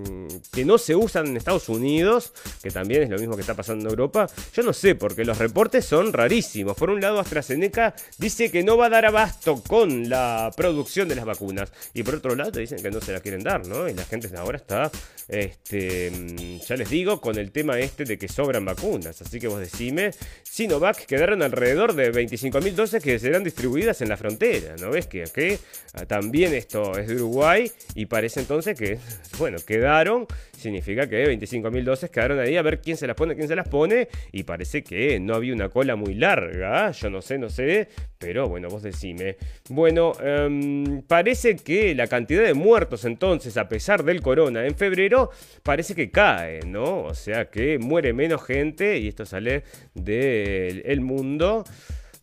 que 0.53 0.64
no 0.64 0.79
se 0.79 0.94
usan 0.94 1.27
en 1.27 1.37
Estados 1.37 1.68
Unidos, 1.68 2.33
que 2.62 2.70
también 2.70 3.03
es 3.03 3.11
lo 3.11 3.18
mismo 3.18 3.35
que 3.35 3.40
está 3.40 3.55
pasando 3.55 3.85
en 3.85 3.90
Europa. 3.90 4.29
Yo 4.55 4.62
no 4.62 4.73
sé, 4.73 4.94
porque 4.94 5.25
los 5.25 5.38
reportes 5.38 5.85
son 5.85 6.12
rarísimos. 6.12 6.77
Por 6.77 6.90
un 6.90 7.01
lado, 7.01 7.20
AstraZeneca 7.20 7.94
dice 8.18 8.51
que 8.51 8.62
no 8.62 8.77
va 8.77 8.87
a 8.87 8.90
dar 8.90 9.07
abasto 9.07 9.62
con 9.62 10.09
la 10.09 10.51
producción 10.57 11.09
de 11.09 11.16
las 11.16 11.25
vacunas. 11.25 11.73
Y 11.92 12.03
por 12.03 12.16
otro 12.16 12.35
lado, 12.35 12.53
dicen 12.53 12.83
que 12.83 12.90
no 12.90 13.01
se 13.01 13.12
la 13.12 13.20
quieren 13.20 13.42
dar, 13.42 13.66
¿no? 13.66 13.88
Y 13.88 13.94
la 13.94 14.05
gente 14.05 14.29
ahora 14.37 14.57
está, 14.57 14.90
este, 15.29 16.11
mm, 16.11 16.61
ya 16.66 16.77
les 16.77 16.88
digo, 16.88 17.20
con 17.20 17.38
el 17.38 17.51
tema 17.51 17.79
este 17.79 18.05
de 18.05 18.18
que 18.18 18.29
sobran 18.29 18.64
vacunas. 18.64 19.20
Así 19.23 19.38
que 19.40 19.49
vos 19.49 19.61
decime, 19.75 20.13
Sinovac 20.45 21.05
quedaron 21.07 21.43
alrededor 21.43 21.95
de 21.95 22.13
25.000 22.13 22.75
dosis 22.75 23.03
que 23.03 23.19
serán 23.19 23.43
distribuidas 23.43 24.01
en 24.03 24.09
la 24.09 24.17
frontera, 24.17 24.77
¿no 24.81 24.91
ves? 24.91 25.09
Que, 25.09 25.25
que 25.25 25.59
ah, 25.95 26.07
también 26.07 26.55
esto 26.55 26.97
es 26.97 27.09
de 27.09 27.17
Uruguay 27.17 27.69
y 27.97 28.07
parece 28.07 28.39
entonces 28.39 28.79
que, 28.79 28.99
bueno, 29.39 29.59
quedaron, 29.67 30.29
significa 30.57 31.09
que 31.09 31.27
25.000 31.27 31.83
dosis 31.83 32.09
quedaron 32.09 32.39
ahí 32.39 32.57
a 32.57 32.63
ver 32.63 32.81
quién 32.81 32.97
se 32.97 33.09
las 33.09 33.17
pone, 33.17 33.35
quién 33.35 33.49
se 33.49 33.57
las 33.57 33.69
pone 33.69 34.07
y 34.31 34.45
parece 34.45 34.85
que 34.85 35.19
no 35.19 35.35
había 35.35 35.53
una 35.53 35.69
cola 35.71 35.97
muy 35.97 36.15
larga, 36.15 36.93
yo 36.93 37.11
no 37.11 37.21
sé, 37.21 37.37
no 37.37 37.51
sé, 37.51 37.89
pero 38.19 38.49
bueno, 38.49 38.69
vos 38.69 38.85
decime. 38.85 39.37
Bueno, 39.69 40.13
em, 40.23 41.03
parece 41.03 41.57
que 41.57 41.97
la 41.97 42.07
cantidad 42.07 42.45
de 42.45 42.55
muertos 42.55 43.05
entonces, 43.05 43.57
a 43.57 43.69
pesar 43.69 44.05
del 44.05 44.23
corona 44.23 44.65
en 44.65 44.77
febrero, 44.77 45.31
parece 45.65 45.97
que 45.97 46.13
cae, 46.13 46.61
¿no? 46.65 47.03
O 47.03 47.15
sea 47.15 47.47
que 47.47 47.79
muere 47.81 48.13
menos 48.13 48.45
gente 48.45 48.99
y 48.99 49.09
esto 49.09 49.27
sale 49.27 49.63
del 49.94 50.83
El 50.85 51.00
mundo. 51.00 51.64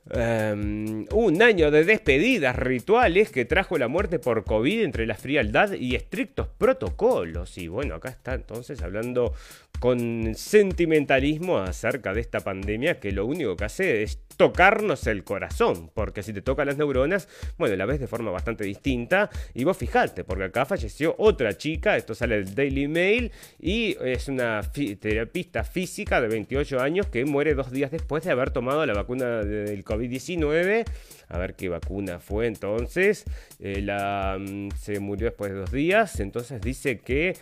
Um, 0.10 1.06
un 1.12 1.42
año 1.44 1.70
de 1.70 1.86
despedidas 1.86 2.56
rituales 2.56 3.30
que 3.30 3.46
trajo 3.46 3.78
la 3.78 3.88
muerte 3.88 4.18
por 4.18 4.44
COVID 4.44 4.82
entre 4.82 5.06
la 5.06 5.14
frialdad 5.14 5.74
y 5.74 5.96
estrictos 5.96 6.48
protocolos. 6.58 7.58
Y 7.60 7.68
bueno, 7.68 7.96
acá 7.96 8.10
está 8.10 8.34
entonces 8.34 8.82
hablando 8.82 9.34
con 9.80 10.34
sentimentalismo 10.36 11.60
acerca 11.60 12.14
de 12.14 12.22
esta 12.22 12.40
pandemia 12.40 13.00
que 13.00 13.12
lo 13.12 13.26
único 13.26 13.56
que 13.56 13.66
hace 13.66 14.04
es 14.04 14.20
tocarnos 14.38 15.06
el 15.06 15.24
corazón, 15.24 15.92
porque 15.94 16.24
si 16.24 16.34
te 16.34 16.42
toca 16.42 16.66
las 16.66 16.78
neuronas, 16.78 17.28
bueno, 17.60 17.76
la 17.76 17.86
ves 17.86 18.00
de 18.00 18.08
forma 18.08 18.32
bastante 18.32 18.64
distinta. 18.64 19.30
Y 19.54 19.64
vos 19.66 19.78
fijate, 19.78 20.24
porque 20.24 20.46
acá 20.46 20.66
falleció 20.66 21.14
otra 21.20 21.56
chica, 21.58 21.96
esto 21.96 22.16
sale 22.16 22.38
del 22.38 22.56
Daily 22.56 22.88
Mail, 22.88 23.32
y 23.60 23.96
es 24.04 24.28
una 24.28 24.62
terapista 25.00 25.64
física 25.64 26.20
de 26.22 26.28
28 26.28 26.80
años 26.80 27.06
que 27.08 27.24
muere 27.26 27.54
dos 27.54 27.72
días 27.72 27.92
después 27.92 28.24
de 28.24 28.32
haber 28.32 28.50
tomado 28.50 28.84
la 28.86 28.94
vacuna 28.94 29.44
de- 29.44 29.66
del 29.66 29.84
COVID-19. 29.92 30.86
A 31.30 31.38
ver 31.38 31.56
qué 31.56 31.70
vacuna 31.70 32.20
fue 32.20 32.48
entonces. 32.48 33.26
Eh, 33.60 33.82
la, 33.82 34.38
mm, 34.40 34.70
se 34.80 35.00
murió 35.00 35.28
después 35.28 35.52
de 35.52 35.58
dos 35.60 35.72
días, 35.72 36.20
entonces 36.20 36.62
dice 36.62 37.00
que... 37.00 37.36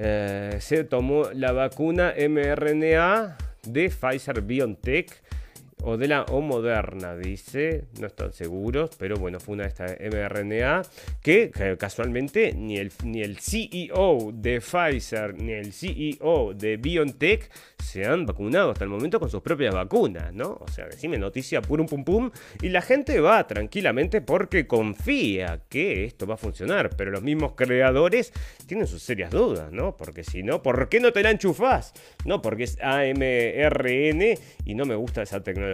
Eh, 0.00 0.58
se 0.60 0.84
tomó 0.84 1.24
la 1.34 1.50
vacuna 1.50 2.14
mRNA 2.16 3.36
de 3.64 3.90
Pfizer 3.90 4.42
BioNTech 4.42 5.10
o 5.82 5.96
de 5.96 6.08
la 6.08 6.22
o 6.24 6.40
Moderna, 6.40 7.16
dice, 7.16 7.84
no 8.00 8.06
están 8.06 8.32
seguros, 8.32 8.90
pero 8.98 9.16
bueno, 9.16 9.40
fue 9.40 9.54
una 9.54 9.64
de 9.64 9.68
estas 9.68 9.96
mRNA 10.00 10.82
que, 11.22 11.50
casualmente 11.78 12.52
ni 12.54 12.78
el, 12.78 12.92
ni 13.04 13.22
el 13.22 13.38
CEO 13.38 14.30
de 14.32 14.60
Pfizer 14.60 15.34
ni 15.34 15.52
el 15.52 15.72
CEO 15.72 16.54
de 16.54 16.76
BioNTech 16.76 17.50
se 17.82 18.04
han 18.04 18.26
vacunado 18.26 18.70
hasta 18.70 18.84
el 18.84 18.90
momento 18.90 19.18
con 19.18 19.30
sus 19.30 19.40
propias 19.40 19.74
vacunas, 19.74 20.32
¿no? 20.34 20.58
O 20.60 20.68
sea, 20.68 20.86
decime 20.86 21.16
noticia 21.16 21.62
purum 21.62 21.86
pum 21.86 22.04
pum 22.04 22.30
y 22.60 22.68
la 22.68 22.82
gente 22.82 23.20
va 23.20 23.46
tranquilamente 23.46 24.20
porque 24.20 24.66
confía 24.66 25.62
que 25.68 26.04
esto 26.04 26.26
va 26.26 26.34
a 26.34 26.36
funcionar, 26.36 26.90
pero 26.96 27.10
los 27.10 27.22
mismos 27.22 27.52
creadores 27.54 28.32
tienen 28.66 28.86
sus 28.86 29.02
serias 29.02 29.30
dudas, 29.30 29.72
¿no? 29.72 29.96
Porque 29.96 30.24
si 30.24 30.42
no, 30.42 30.62
¿por 30.62 30.88
qué 30.88 31.00
no 31.00 31.12
te 31.12 31.22
la 31.22 31.30
enchufás? 31.30 31.94
No, 32.24 32.42
porque 32.42 32.64
es 32.64 32.78
AMRN 32.80 34.22
y 34.64 34.74
no 34.74 34.84
me 34.84 34.94
gusta 34.94 35.22
esa 35.22 35.42
tecnología, 35.42 35.67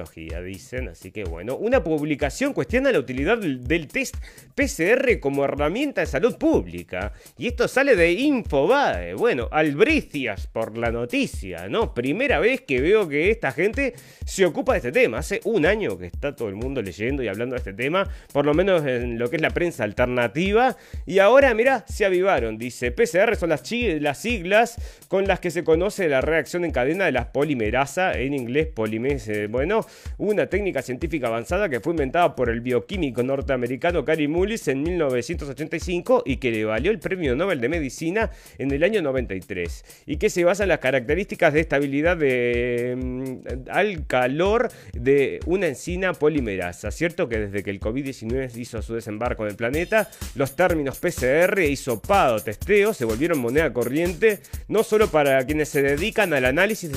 dicen. 0.45 0.89
Así 0.89 1.11
que 1.11 1.25
bueno, 1.25 1.57
una 1.57 1.83
publicación 1.83 2.53
cuestiona 2.53 2.93
la 2.93 2.99
utilidad 2.99 3.39
del, 3.39 3.89
test 3.89 4.17
PCR 4.55 5.21
como 5.21 5.45
herramienta 5.45 6.01
de 6.01 6.07
salud 6.07 6.37
pública. 6.37 7.13
Y 7.39 7.49
esto 7.49 7.69
sale 7.69 7.97
de 7.97 8.13
Infobae. 8.13 9.15
Bueno, 9.15 9.49
albricias 9.51 10.47
por 10.47 10.79
la 10.79 10.91
noticia, 10.91 11.69
¿no? 11.69 11.95
Primera 11.95 12.39
vez 12.39 12.63
que 12.63 12.81
veo 12.81 13.09
que 13.09 13.31
esta 13.31 13.53
gente 13.53 13.95
se 14.25 14.45
ocupa 14.45 14.73
de 14.73 14.79
este 14.79 14.93
tema. 14.93 15.19
Hace 15.19 15.41
un 15.45 15.67
año 15.67 15.99
que 15.99 16.07
está 16.07 16.35
todo 16.35 16.49
el 16.49 16.55
mundo 16.55 16.83
leyendo 16.83 17.23
y 17.23 17.29
hablando 17.29 17.55
de 17.55 17.59
este 17.59 17.73
tema, 17.73 18.09
por 18.33 18.47
lo 18.47 18.55
menos 18.55 18.85
en 18.87 19.19
lo 19.19 19.29
que 19.31 19.37
es 19.37 19.43
la 19.43 19.51
prensa 19.51 19.85
alternativa. 19.85 20.77
Y 21.07 21.19
ahora, 21.19 21.55
mira, 21.55 21.85
se 21.89 22.05
avivaron. 22.05 22.59
Dice, 22.59 22.91
PCR 22.91 23.37
son 23.37 23.51
las, 23.51 23.63
las 24.01 24.19
siglas 24.19 24.77
con 25.09 25.27
las 25.27 25.41
que 25.41 25.51
se 25.51 25.65
conoce 25.65 26.09
la 26.09 26.21
reacción 26.21 26.65
en 26.65 26.71
cadena 26.71 27.05
de 27.05 27.13
la 27.13 27.33
polimerasa, 27.33 28.19
en 28.19 28.35
inglés 28.35 28.69
polimerasa, 28.69 29.05
bueno, 29.49 29.84
una 30.19 30.47
técnica 30.47 30.83
científica 30.83 31.29
avanzada 31.29 31.69
que 31.69 31.81
fue 31.81 31.93
inventada 31.93 32.35
por 32.35 32.51
el 32.51 32.61
bioquímico 32.61 33.23
norteamericano 33.23 34.05
Cary 34.05 34.29
Mullis 34.29 34.69
en 34.69 34.83
1985 34.83 36.23
y 36.27 36.37
que 36.37 36.51
le 36.51 36.65
valió 36.65 36.91
el 36.91 36.99
premio 36.99 37.35
Nobel 37.37 37.61
de 37.61 37.69
Medicina 37.69 38.31
en 38.59 38.71
el 38.71 38.83
año 38.85 39.03
93 39.03 40.05
y 40.07 40.17
que 40.17 40.31
se 40.31 40.45
basa 40.45 40.65
en 40.65 40.71
las 40.71 40.79
características 40.79 41.53
de 41.53 41.61
estabilidad 41.61 42.17
de, 42.17 42.95
mm, 42.97 43.71
al 43.71 44.07
calor 44.07 44.71
de 44.93 45.41
una 45.47 45.67
enzima 45.67 46.13
polimerasa. 46.13 46.91
Cierto 46.91 47.29
que 47.29 47.39
desde 47.39 47.63
que 47.63 47.71
el 47.71 47.81
COVID-19 47.81 48.57
hizo 48.57 48.83
su 48.83 48.95
desembarco 48.95 49.45
en 49.45 49.51
el 49.51 49.57
planeta, 49.57 50.11
los 50.35 50.57
términos 50.57 50.99
PCR, 50.99 51.61
hisopado, 51.65 52.41
testeo 52.41 52.93
se 52.95 53.05
volvieron 53.05 53.39
moneda 53.39 53.73
corriente, 53.73 54.41
no 54.69 54.83
solo 54.83 55.09
para 55.09 55.45
quienes 55.47 55.69
se 55.69 55.83
dedican 55.83 56.33
al 56.33 56.45
análisis 56.45 56.91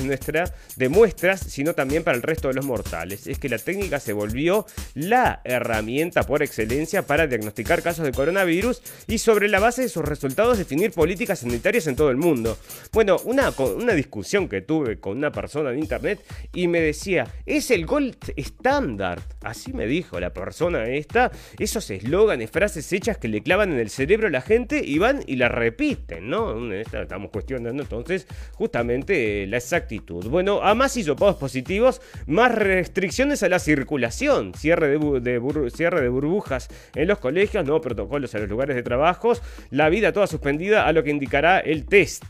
de 0.76 0.88
muestras, 0.88 1.40
sino 1.40 1.74
también 1.74 2.04
para 2.04 2.16
el 2.16 2.22
resto 2.22 2.48
de 2.48 2.54
los 2.54 2.64
mortales. 2.64 2.77
Es 3.26 3.38
que 3.38 3.48
la 3.48 3.58
técnica 3.58 4.00
se 4.00 4.12
volvió 4.12 4.66
la 4.94 5.40
herramienta 5.44 6.22
por 6.22 6.42
excelencia 6.42 7.06
para 7.06 7.26
diagnosticar 7.26 7.82
casos 7.82 8.04
de 8.04 8.12
coronavirus 8.12 8.82
y 9.06 9.18
sobre 9.18 9.48
la 9.48 9.60
base 9.60 9.82
de 9.82 9.88
sus 9.88 10.04
resultados 10.04 10.58
definir 10.58 10.92
políticas 10.92 11.40
sanitarias 11.40 11.86
en 11.86 11.96
todo 11.96 12.10
el 12.10 12.16
mundo. 12.16 12.58
Bueno, 12.92 13.16
una, 13.24 13.50
una 13.50 13.94
discusión 13.94 14.48
que 14.48 14.62
tuve 14.62 15.00
con 15.00 15.16
una 15.16 15.32
persona 15.32 15.70
en 15.70 15.78
internet 15.78 16.20
y 16.52 16.68
me 16.68 16.80
decía, 16.80 17.26
es 17.46 17.70
el 17.70 17.86
gold 17.86 18.16
estándar. 18.36 19.20
Así 19.42 19.72
me 19.72 19.86
dijo 19.86 20.20
la 20.20 20.32
persona 20.32 20.88
esta, 20.88 21.30
esos 21.58 21.90
eslóganes, 21.90 22.50
frases 22.50 22.92
hechas 22.92 23.18
que 23.18 23.28
le 23.28 23.42
clavan 23.42 23.72
en 23.72 23.78
el 23.78 23.90
cerebro 23.90 24.28
a 24.28 24.30
la 24.30 24.40
gente 24.40 24.82
y 24.84 24.98
van 24.98 25.22
y 25.26 25.36
la 25.36 25.48
repiten, 25.48 26.28
¿no? 26.28 26.72
Estamos 26.72 27.30
cuestionando 27.30 27.82
entonces 27.82 28.26
justamente 28.54 29.46
la 29.46 29.56
exactitud. 29.56 30.26
Bueno, 30.26 30.62
a 30.62 30.74
más 30.74 30.96
hisopados 30.96 31.36
positivos, 31.36 32.00
más 32.26 32.54
restricciones 32.74 33.42
a 33.42 33.48
la 33.48 33.58
circulación, 33.58 34.54
cierre 34.54 34.98
de, 34.98 35.70
cierre 35.74 36.00
de 36.00 36.08
burbujas 36.08 36.68
en 36.94 37.08
los 37.08 37.18
colegios, 37.18 37.64
nuevos 37.64 37.82
protocolos 37.82 38.34
en 38.34 38.42
los 38.42 38.50
lugares 38.50 38.76
de 38.76 38.82
trabajo, 38.82 39.32
la 39.70 39.88
vida 39.88 40.12
toda 40.12 40.26
suspendida 40.26 40.86
a 40.86 40.92
lo 40.92 41.02
que 41.02 41.10
indicará 41.10 41.58
el 41.58 41.86
test. 41.86 42.24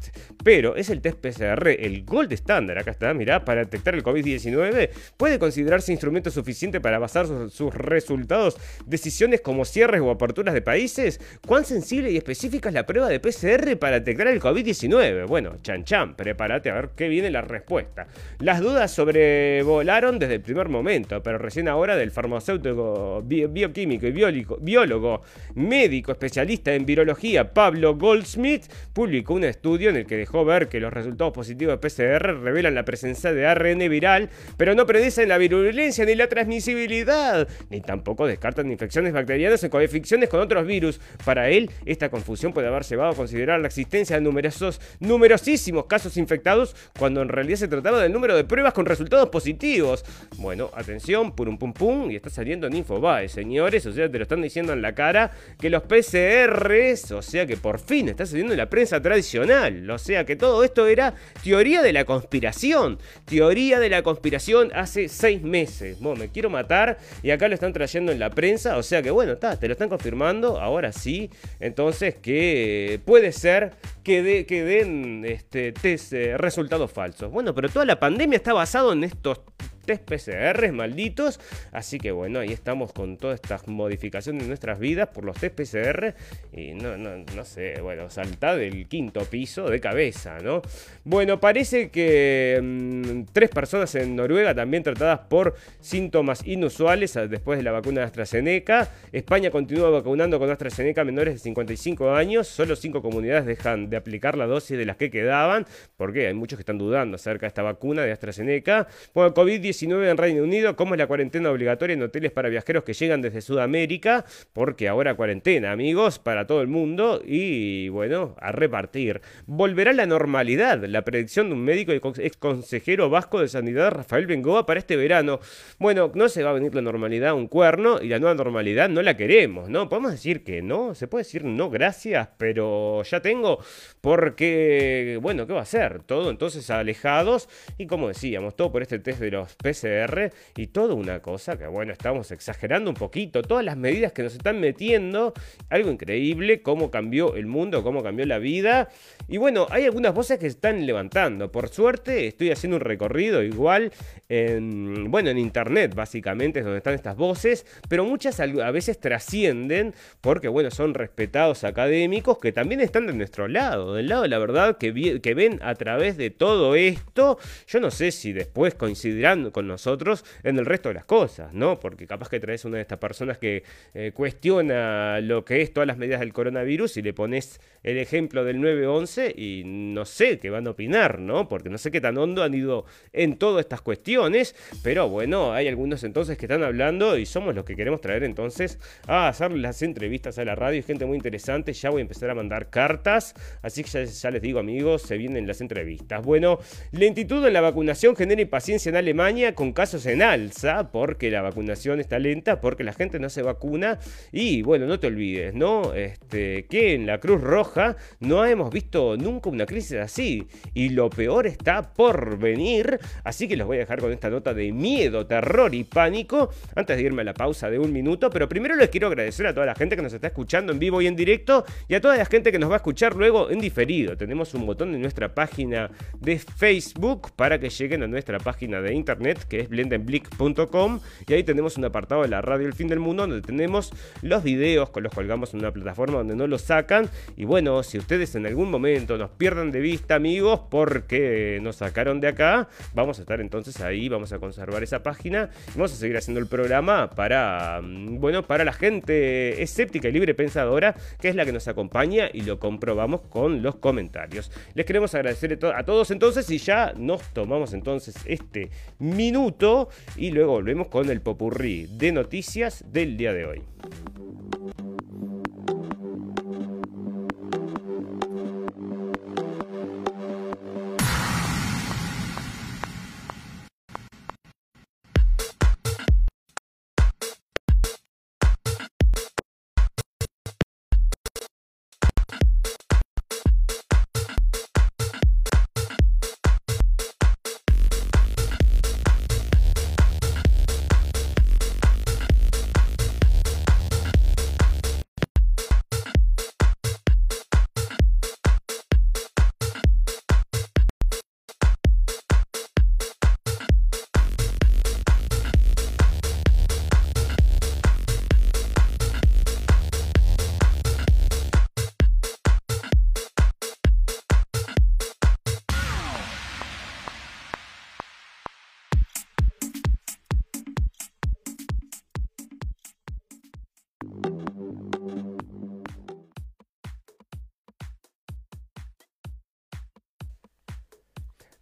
Pero 0.45 0.77
es 0.77 0.89
el 0.91 1.01
test 1.01 1.19
PCR, 1.19 1.69
el 1.69 2.05
gold 2.05 2.33
standard, 2.33 2.79
acá 2.79 2.93
está, 2.93 3.13
mirá, 3.13 3.45
para 3.45 3.65
detectar 3.65 3.95
el 3.95 4.05
COVID-19, 4.05 4.91
puede 5.17 5.39
considerarse 5.39 5.93
instrumento 5.93 6.31
suficiente 6.31 6.81
para 6.81 6.99
basar 6.99 7.27
sus, 7.51 7.75
resultados, 7.75 8.57
decisiones 8.87 9.41
como 9.41 9.65
cierres 9.65 10.01
o 10.01 10.11
aperturas 10.11 10.55
de 10.55 10.63
países. 10.63 11.21
¿Cuán 11.47 11.65
sensible 11.65 12.11
y 12.11 12.17
específica 12.17 12.69
es 12.69 12.75
la 12.75 12.87
prueba 12.87 13.09
de 13.09 13.21
PCR 13.21 13.77
para 13.79 13.99
detectar 13.99 14.29
el 14.29 14.41
COVID-19? 14.41 15.27
Bueno, 15.27 15.57
chan 15.63 15.85
chan, 15.85 16.15
prepárate 16.15 16.71
a 16.71 16.75
ver 16.75 16.91
qué 16.97 17.09
viene 17.09 17.31
la 17.31 17.41
respuesta. 17.41 18.07
Las 18.39 18.61
dudas 18.61 18.93
sobrevolaron 18.93 20.19
desde 20.19 20.37
el 20.37 20.41
primer 20.41 20.69
momento, 20.69 21.23
pero 21.23 21.39
recién 21.39 21.69
ahora 21.69 21.97
del 21.97 22.11
farmacéutico, 22.11 23.23
bioquímico 23.23 24.07
y 24.07 24.13
biólogo, 24.61 25.23
médico 25.55 26.13
especialista 26.13 26.73
en 26.75 26.87
virología 26.87 27.53
Pablo 27.53 27.97
Goldsmith, 27.97 28.65
publicó 28.93 29.35
un 29.35 29.45
estudio 29.45 29.91
en 29.91 29.97
el 29.97 30.07
que 30.07 30.17
dejó 30.29 30.45
ver 30.45 30.69
que 30.69 30.79
los 30.79 30.93
resultados 30.93 31.33
positivos 31.33 31.81
de 31.81 31.89
PCR 31.89 32.43
revelan 32.43 32.75
la 32.75 32.85
presencia 32.85 33.33
de 33.33 33.47
ARN 33.47 33.79
viral, 33.79 34.29
pero 34.59 34.75
no 34.75 34.85
predicen 34.85 35.27
la 35.27 35.39
virulencia 35.39 36.05
ni 36.05 36.15
la 36.15 36.29
transmisibilidad, 36.29 37.49
ni 37.71 37.81
tampoco 37.81 38.27
descartan 38.27 38.71
infecciones 38.71 39.15
bacterianas 39.15 39.65
o 39.65 39.71
coinfecciones 39.71 40.29
con 40.29 40.41
otros 40.41 40.67
virus. 40.67 41.01
Para 41.25 41.49
él, 41.49 41.71
esta 41.87 42.11
confusión 42.11 42.53
puede 42.53 42.69
haber 42.69 42.83
llevado 42.83 43.13
a 43.13 43.17
considerar 43.17 43.59
la 43.61 43.69
existencia 43.69 44.17
de 44.17 44.23
numerosos, 44.23 44.83
numerosísimos 45.01 45.87
casos 45.87 46.19
infectados 46.19 46.77
cuando 46.99 47.23
en 47.23 47.31
realidad 47.31 47.57
se 47.57 47.69
trataba 47.69 48.03
del 48.03 48.13
número 48.13 48.37
de 48.37 48.45
pruebas 48.45 48.75
con 48.75 48.85
resultados 48.85 49.31
positivos. 49.31 50.05
Bueno, 50.37 50.71
atención, 50.75 51.33
pum 51.35 51.57
pum 51.57 51.73
pum, 51.73 52.11
y 52.11 52.17
está 52.17 52.29
saliendo 52.29 52.67
en 52.67 52.77
Infobae, 52.77 53.31
señores, 53.31 53.87
o 53.87 53.93
sea, 53.93 54.11
te 54.11 54.19
lo 54.19 54.25
están 54.25 54.43
diciendo 54.43 54.75
en 54.75 54.83
la 54.83 54.95
cara 54.95 55.31
que 55.59 55.71
los 55.71 55.85
PCRs, 55.85 57.13
o 57.13 57.23
sea 57.23 57.47
que 57.47 57.57
por 57.57 57.79
fin 57.79 58.11
está 58.11 58.27
saliendo 58.27 58.53
en 58.53 58.59
la 58.59 58.69
prensa 58.69 59.01
tradicional, 59.01 59.89
o 59.89 59.97
sea 59.97 60.18
que 60.25 60.37
todo 60.37 60.65
esto 60.65 60.87
era 60.87 61.15
teoría 61.43 61.83
de 61.83 61.93
la 61.93 62.05
conspiración, 62.05 62.99
teoría 63.25 63.81
de 63.81 63.89
la 63.89 64.03
conspiración 64.03 64.71
hace 64.75 65.09
seis 65.09 65.43
meses. 65.43 65.99
Bueno, 66.01 66.21
me 66.21 66.29
quiero 66.29 66.51
matar 66.51 66.99
y 67.23 67.31
acá 67.31 67.49
lo 67.49 67.55
están 67.55 67.73
trayendo 67.73 68.13
en 68.13 68.19
la 68.19 68.31
prensa, 68.31 68.77
o 68.77 68.83
sea 68.83 69.03
que 69.03 69.11
bueno, 69.11 69.33
está, 69.33 69.59
te 69.59 69.67
lo 69.67 69.73
están 69.73 69.89
confirmando, 69.89 70.61
ahora 70.61 70.93
sí, 70.93 71.31
entonces 71.61 72.15
que 72.17 73.01
puede 73.05 73.33
ser 73.33 73.73
que, 74.03 74.47
que 74.47 74.65
den 74.65 75.25
este, 75.25 75.75
eh, 75.83 76.37
resultados 76.39 76.91
falsos. 76.91 77.31
Bueno, 77.31 77.55
pero 77.55 77.69
toda 77.69 77.85
la 77.85 77.99
pandemia 77.99 78.37
está 78.37 78.53
basado 78.53 78.93
en 78.93 79.05
estos 79.05 79.41
test 79.89 80.03
PCR 80.05 80.71
malditos. 80.73 81.41
Así 81.73 81.99
que 81.99 82.13
bueno, 82.13 82.41
ahí 82.41 82.53
estamos 82.53 82.93
con 82.93 83.17
todas 83.17 83.37
estas 83.37 83.67
modificaciones 83.69 84.43
en 84.43 84.49
nuestras 84.49 84.79
vidas 84.79 85.09
por 85.09 85.25
los 85.25 85.39
test 85.39 85.55
PCR. 85.55 86.15
Y 86.53 86.75
no, 86.75 86.97
no, 86.99 87.25
no 87.35 87.45
sé, 87.45 87.81
bueno, 87.81 88.11
salta 88.11 88.55
del 88.55 88.87
quinto 88.87 89.25
piso 89.25 89.71
de 89.71 89.81
cabeza, 89.81 90.39
¿no? 90.41 90.61
Bueno, 91.05 91.41
parece 91.41 91.89
que 91.89 92.61
mm, 92.63 93.33
tres 93.33 93.49
personas 93.49 93.95
en 93.95 94.15
Noruega 94.15 94.55
también 94.55 94.83
tratadas 94.83 95.21
por 95.21 95.55
síntomas 95.81 96.47
inusuales 96.47 97.15
después 97.31 97.59
de 97.59 97.63
la 97.63 97.73
vacuna 97.73 98.03
de 98.03 98.07
AstraZeneca. 98.07 98.91
España 99.13 99.51
continúa 99.51 99.89
vacunando 99.89 100.39
con 100.39 100.51
AstraZeneca 100.51 101.03
menores 101.05 101.35
de 101.35 101.41
55 101.41 102.11
años. 102.11 102.47
Solo 102.47 102.77
cinco 102.77 103.01
comunidades 103.01 103.47
dejan 103.47 103.89
de 103.89 103.97
aplicar 103.97 104.37
la 104.37 104.47
dosis 104.47 104.77
de 104.77 104.85
las 104.85 104.97
que 104.97 105.11
quedaban. 105.11 105.67
Porque 105.97 106.27
hay 106.27 106.35
muchos 106.35 106.59
que 106.59 106.63
están 106.63 106.77
dudando 106.77 107.17
acerca 107.17 107.47
de 107.47 107.49
esta 107.49 107.63
vacuna 107.63 108.03
de 108.03 108.13
AstraZeneca. 108.13 108.87
Bueno, 109.15 109.33
COVID-19 109.33 109.78
en 109.83 110.17
Reino 110.17 110.43
Unido, 110.43 110.75
cómo 110.77 110.95
es 110.95 110.99
la 110.99 111.07
cuarentena 111.07 111.51
obligatoria 111.51 111.95
en 111.95 112.03
hoteles 112.03 112.33
para 112.33 112.49
viajeros 112.49 112.83
que 112.83 112.95
llegan 112.95 113.23
desde 113.23 113.41
Sudamérica, 113.41 114.25
porque 114.53 114.89
ahora 114.89 115.15
cuarentena, 115.15 115.71
amigos, 115.71 116.19
para 116.19 116.47
todo 116.47 116.63
el 116.63 116.69
mundo 116.69 117.23
y 117.25 117.89
bueno, 117.91 118.35
a 118.41 118.51
repartir. 118.51 119.21
Volverá 119.47 119.93
la 119.93 120.07
normalidad, 120.07 120.85
la 120.85 121.03
predicción 121.03 121.49
de 121.49 121.55
un 121.55 121.65
médico 121.65 121.93
y 121.93 122.01
ex 122.23 122.37
consejero 122.37 123.09
vasco 123.09 123.41
de 123.41 123.49
sanidad, 123.49 123.93
Rafael 123.93 124.27
Bengoa, 124.27 124.67
para 124.67 124.81
este 124.81 124.97
verano. 124.97 125.39
Bueno, 125.79 126.11
no 126.15 126.29
se 126.29 126.43
va 126.43 126.51
a 126.51 126.55
venir 126.55 126.75
la 126.75 126.83
normalidad 126.83 127.31
a 127.31 127.35
un 127.35 127.47
cuerno 127.47 128.03
y 128.03 128.09
la 128.09 128.19
nueva 128.19 128.35
normalidad 128.35 128.89
no 128.89 129.03
la 129.03 129.17
queremos, 129.17 129.69
¿no? 129.69 129.89
Podemos 129.89 130.13
decir 130.13 130.43
que 130.43 130.61
no, 130.61 130.95
se 130.95 131.07
puede 131.07 131.25
decir 131.25 131.45
no, 131.45 131.71
gracias, 131.71 132.29
pero 132.37 133.03
ya 133.05 133.21
tengo, 133.21 133.61
porque, 134.01 135.19
bueno, 135.23 135.47
¿qué 135.47 135.53
va 135.53 135.63
a 135.63 135.67
ser? 135.67 136.03
Todo 136.03 136.31
entonces 136.31 136.69
alejados 136.71 137.49
y 137.77 137.87
como 137.87 138.09
decíamos, 138.09 138.57
todo 138.57 138.73
por 138.73 138.83
este 138.83 138.99
test 138.99 139.21
de 139.21 139.31
los 139.31 139.57
PCR 139.69 140.33
y 140.57 140.69
toda 140.69 140.95
una 140.95 141.21
cosa 141.21 141.59
que, 141.59 141.67
bueno, 141.67 141.93
estamos 141.93 142.31
exagerando 142.31 142.91
un 142.91 142.97
poquito. 142.97 143.43
Todas 143.43 143.65
las 143.65 143.77
medidas 143.77 144.13
que 144.13 144.23
nos 144.23 144.35
están 144.35 144.61
metiendo, 144.61 145.35
algo 145.69 145.91
increíble, 145.91 146.63
cómo 146.63 146.91
cambió 146.91 147.35
el 147.37 147.47
mundo, 147.47 147.83
cómo 147.83 148.03
cambió 148.03 148.27
la 148.27 148.39
vida. 148.39 148.89
Y 149.29 149.37
bueno, 149.37 149.67
hay 149.71 149.85
algunas 149.85 150.15
voces 150.15 150.39
que 150.39 150.47
se 150.47 150.57
están 150.57 150.87
levantando. 150.87 151.53
Por 151.53 151.69
suerte, 151.69 152.27
estoy 152.27 152.51
haciendo 152.51 152.77
un 152.77 152.83
recorrido 152.83 153.43
igual 153.43 153.93
en, 154.29 155.11
bueno, 155.11 155.31
en 155.31 155.39
internet, 155.39 155.95
básicamente, 155.95 156.61
es 156.61 156.65
donde 156.65 156.79
están 156.79 156.95
estas 156.95 157.17
voces, 157.17 157.67
pero 157.89 158.05
muchas 158.05 158.41
a 158.41 158.71
veces 158.71 158.99
trascienden 159.01 159.95
porque, 160.21 160.49
bueno, 160.49 160.71
son 160.71 160.95
respetados 160.95 161.65
académicos 161.65 162.39
que 162.39 162.53
también 162.53 162.81
están 162.81 163.07
de 163.07 163.13
nuestro 163.13 163.49
lado, 163.49 163.95
del 163.95 164.09
lado 164.09 164.23
de 164.23 164.29
la 164.29 164.39
verdad, 164.39 164.79
que, 164.79 165.21
que 165.21 165.35
ven 165.35 165.59
a 165.63 165.75
través 165.75 166.17
de 166.17 166.31
todo 166.31 166.75
esto. 166.75 167.39
Yo 167.67 167.81
no 167.81 167.91
sé 167.91 168.11
si 168.11 168.33
después 168.33 168.75
coincidirán 168.75 169.48
con 169.53 169.67
nosotros 169.67 170.25
en 170.43 170.59
el 170.59 170.67
resto 170.67 170.89
de 170.89 170.97
las 170.97 171.05
cosas, 171.05 171.53
¿no? 171.53 171.81
Porque 171.81 172.07
capaz 172.07 172.29
que 172.29 172.41
traes 172.41 172.65
una 172.65 172.77
de 172.77 172.83
estas 172.83 172.99
personas 172.99 173.39
que 173.39 173.63
eh, 173.95 174.13
cuestiona 174.15 175.21
lo 175.21 175.45
que 175.45 175.63
es 175.63 175.73
todas 175.73 175.87
las 175.87 175.99
medidas 175.99 176.21
del 176.21 176.33
coronavirus 176.33 176.97
y 176.97 177.03
le 177.03 177.13
pones 177.13 177.61
el 177.83 177.99
ejemplo 177.99 178.45
del 178.45 178.59
9-11 178.59 179.35
y 179.37 179.63
no 179.65 180.05
sé 180.05 180.39
qué 180.39 180.51
van 180.51 180.67
a 180.67 180.71
opinar, 180.71 181.19
¿no? 181.19 181.49
Porque 181.49 181.71
no 181.71 181.79
sé 181.79 181.91
qué 181.91 182.01
tan 182.01 182.19
hondo 182.19 182.43
han 182.43 182.55
ido 182.55 182.85
en 183.13 183.37
todas 183.37 183.61
estas 183.61 183.81
cuestiones, 183.81 184.55
pero 184.83 185.09
bueno, 185.09 185.53
hay 185.53 185.69
algunos 185.69 186.05
entonces 186.05 186.37
que 186.37 186.47
están 186.47 186.63
hablando 186.63 187.17
y 187.17 187.27
somos 187.27 187.55
los 187.55 187.65
que 187.65 187.77
queremos 187.77 188.01
traer 188.01 188.25
entonces 188.25 188.79
a 189.07 189.29
hacer 189.29 189.53
las 189.53 189.83
entrevistas 189.83 190.39
a 190.39 190.45
la 190.45 190.55
radio, 190.55 190.83
gente 190.83 191.07
muy 191.07 191.17
interesante, 191.17 191.73
ya 191.73 191.91
voy 191.91 192.01
a 192.01 192.03
empezar 192.03 192.31
a 192.31 192.35
mandar 192.35 192.71
cartas, 192.71 193.35
así 193.63 193.83
que 193.83 193.91
ya, 193.91 194.05
ya 194.05 194.31
les 194.31 194.43
digo 194.43 194.59
amigos, 194.59 195.03
se 195.03 195.17
vienen 195.17 195.47
las 195.47 195.61
entrevistas. 195.61 196.25
Bueno, 196.25 196.59
lentitud 196.93 197.45
en 197.47 197.53
la 197.53 197.61
vacunación 197.61 198.17
genera 198.17 198.43
impaciencia 198.43 198.91
en 198.91 198.97
Alemania, 198.97 199.38
con 199.55 199.73
casos 199.73 200.05
en 200.07 200.21
alza 200.21 200.91
porque 200.91 201.31
la 201.31 201.43
vacunación 201.43 202.01
está 202.01 202.19
lenta, 202.19 202.61
porque 202.61 202.83
la 202.83 202.93
gente 202.93 203.21
no 203.21 203.29
se 203.31 203.43
vacuna. 203.43 204.01
Y 204.33 204.63
bueno, 204.63 204.87
no 204.87 204.99
te 204.99 205.07
olvides, 205.07 205.55
¿no? 205.55 205.95
Este, 205.95 206.67
que 206.67 206.95
en 206.95 207.07
la 207.07 207.19
Cruz 207.19 207.41
Roja 207.41 207.97
no 208.19 208.45
hemos 208.45 208.73
visto 208.73 209.17
nunca 209.17 209.49
una 209.49 209.65
crisis 209.65 209.99
así. 209.99 210.49
Y 210.75 210.89
lo 210.89 211.09
peor 211.09 211.47
está 211.47 211.95
por 211.95 212.39
venir. 212.39 212.99
Así 213.23 213.47
que 213.47 213.57
los 213.57 213.69
voy 213.69 213.77
a 213.77 213.81
dejar 213.81 214.01
con 214.01 214.13
esta 214.13 214.29
nota 214.29 214.53
de 214.53 214.73
miedo, 214.73 215.27
terror 215.27 215.73
y 215.73 215.85
pánico. 215.85 216.51
Antes 216.75 216.97
de 216.97 217.03
irme 217.05 217.23
a 217.23 217.27
la 217.27 217.35
pausa 217.35 217.71
de 217.71 217.79
un 217.79 217.93
minuto. 217.93 218.31
Pero 218.31 218.49
primero 218.49 218.75
les 218.75 218.89
quiero 218.89 219.07
agradecer 219.07 219.47
a 219.47 219.55
toda 219.55 219.67
la 219.67 219.77
gente 219.77 219.95
que 219.95 220.03
nos 220.03 220.13
está 220.13 220.27
escuchando 220.27 220.73
en 220.73 220.81
vivo 220.81 221.01
y 221.01 221.07
en 221.07 221.15
directo. 221.15 221.65
Y 221.87 221.95
a 221.95 222.01
toda 222.01 222.17
la 222.17 222.25
gente 222.25 222.51
que 222.51 222.59
nos 222.59 222.71
va 222.71 222.75
a 222.75 222.79
escuchar 222.79 223.15
luego 223.15 223.51
en 223.51 223.61
diferido. 223.61 224.17
Tenemos 224.17 224.53
un 224.55 224.67
botón 224.67 224.95
en 224.97 225.01
nuestra 225.01 225.33
página 225.33 225.91
de 226.19 226.41
Facebook 226.41 227.31
para 227.37 227.61
que 227.61 227.69
lleguen 227.71 228.03
a 228.03 228.09
nuestra 228.09 228.41
página 228.41 228.81
de 228.81 228.95
internet 228.95 229.28
que 229.37 229.61
es 229.61 229.69
blendenblick.com, 229.69 231.01
y 231.27 231.35
ahí 231.35 231.43
tenemos 231.43 231.77
un 231.77 231.85
apartado 231.85 232.23
de 232.23 232.29
la 232.29 232.41
radio 232.41 232.67
El 232.67 232.75
Fin 232.75 232.89
del 232.89 233.01
Mundo, 233.01 233.27
donde 233.27 233.43
tenemos 233.43 233.93
los 234.23 234.43
videos 234.43 234.91
con 234.91 235.03
los 235.03 235.13
colgamos 235.13 235.53
en 235.55 235.61
una 235.61 235.73
plataforma 235.73 236.19
donde 236.19 236.37
no 236.37 236.47
los 236.47 236.63
sacan. 236.63 237.09
Y 237.37 237.45
bueno, 237.45 237.83
si 237.83 237.99
ustedes 237.99 238.35
en 238.35 238.47
algún 238.47 238.71
momento 238.71 239.19
nos 239.19 239.31
pierdan 239.31 239.71
de 239.71 239.81
vista, 239.81 240.15
amigos, 240.15 240.61
porque 240.71 241.59
nos 241.63 241.77
sacaron 241.77 242.21
de 242.21 242.29
acá, 242.29 242.69
vamos 242.95 243.19
a 243.19 243.23
estar 243.23 243.41
entonces 243.41 243.81
ahí, 243.81 244.09
vamos 244.09 244.33
a 244.33 244.39
conservar 244.39 244.83
esa 244.83 245.03
página, 245.03 245.51
y 245.69 245.73
vamos 245.73 245.93
a 245.93 245.97
seguir 245.97 246.17
haciendo 246.17 246.41
el 246.41 246.47
programa 246.47 247.11
para, 247.11 247.81
mm, 247.83 248.21
bueno, 248.21 248.43
para 248.43 248.65
la 248.65 248.73
gente 248.73 249.63
escéptica 249.63 250.09
y 250.09 250.13
libre 250.13 250.35
pensadora, 250.35 250.95
que 251.21 251.29
es 251.29 251.35
la 251.35 251.45
que 251.45 251.53
nos 251.53 251.69
acompaña 251.69 252.29
y 252.33 252.43
lo 252.43 252.59
comprobamos 252.59 253.23
con 253.23 253.63
los 253.63 253.77
comentarios. 253.77 254.51
Les 254.75 254.87
queremos 254.87 255.15
agradecer 255.15 255.59
a 255.75 255.85
todos 255.85 256.11
entonces 256.11 256.49
y 256.51 256.59
ya 256.59 256.93
nos 256.97 257.23
tomamos 257.33 257.73
entonces 257.73 258.15
este 258.27 258.71
minuto 259.19 259.89
y 260.17 260.31
luego 260.31 260.53
volvemos 260.53 260.87
con 260.87 261.11
el 261.11 261.21
popurrí 261.21 261.89
de 261.91 262.13
noticias 262.13 262.85
del 262.93 263.17
día 263.17 263.33
de 263.33 263.47
hoy. 263.47 263.63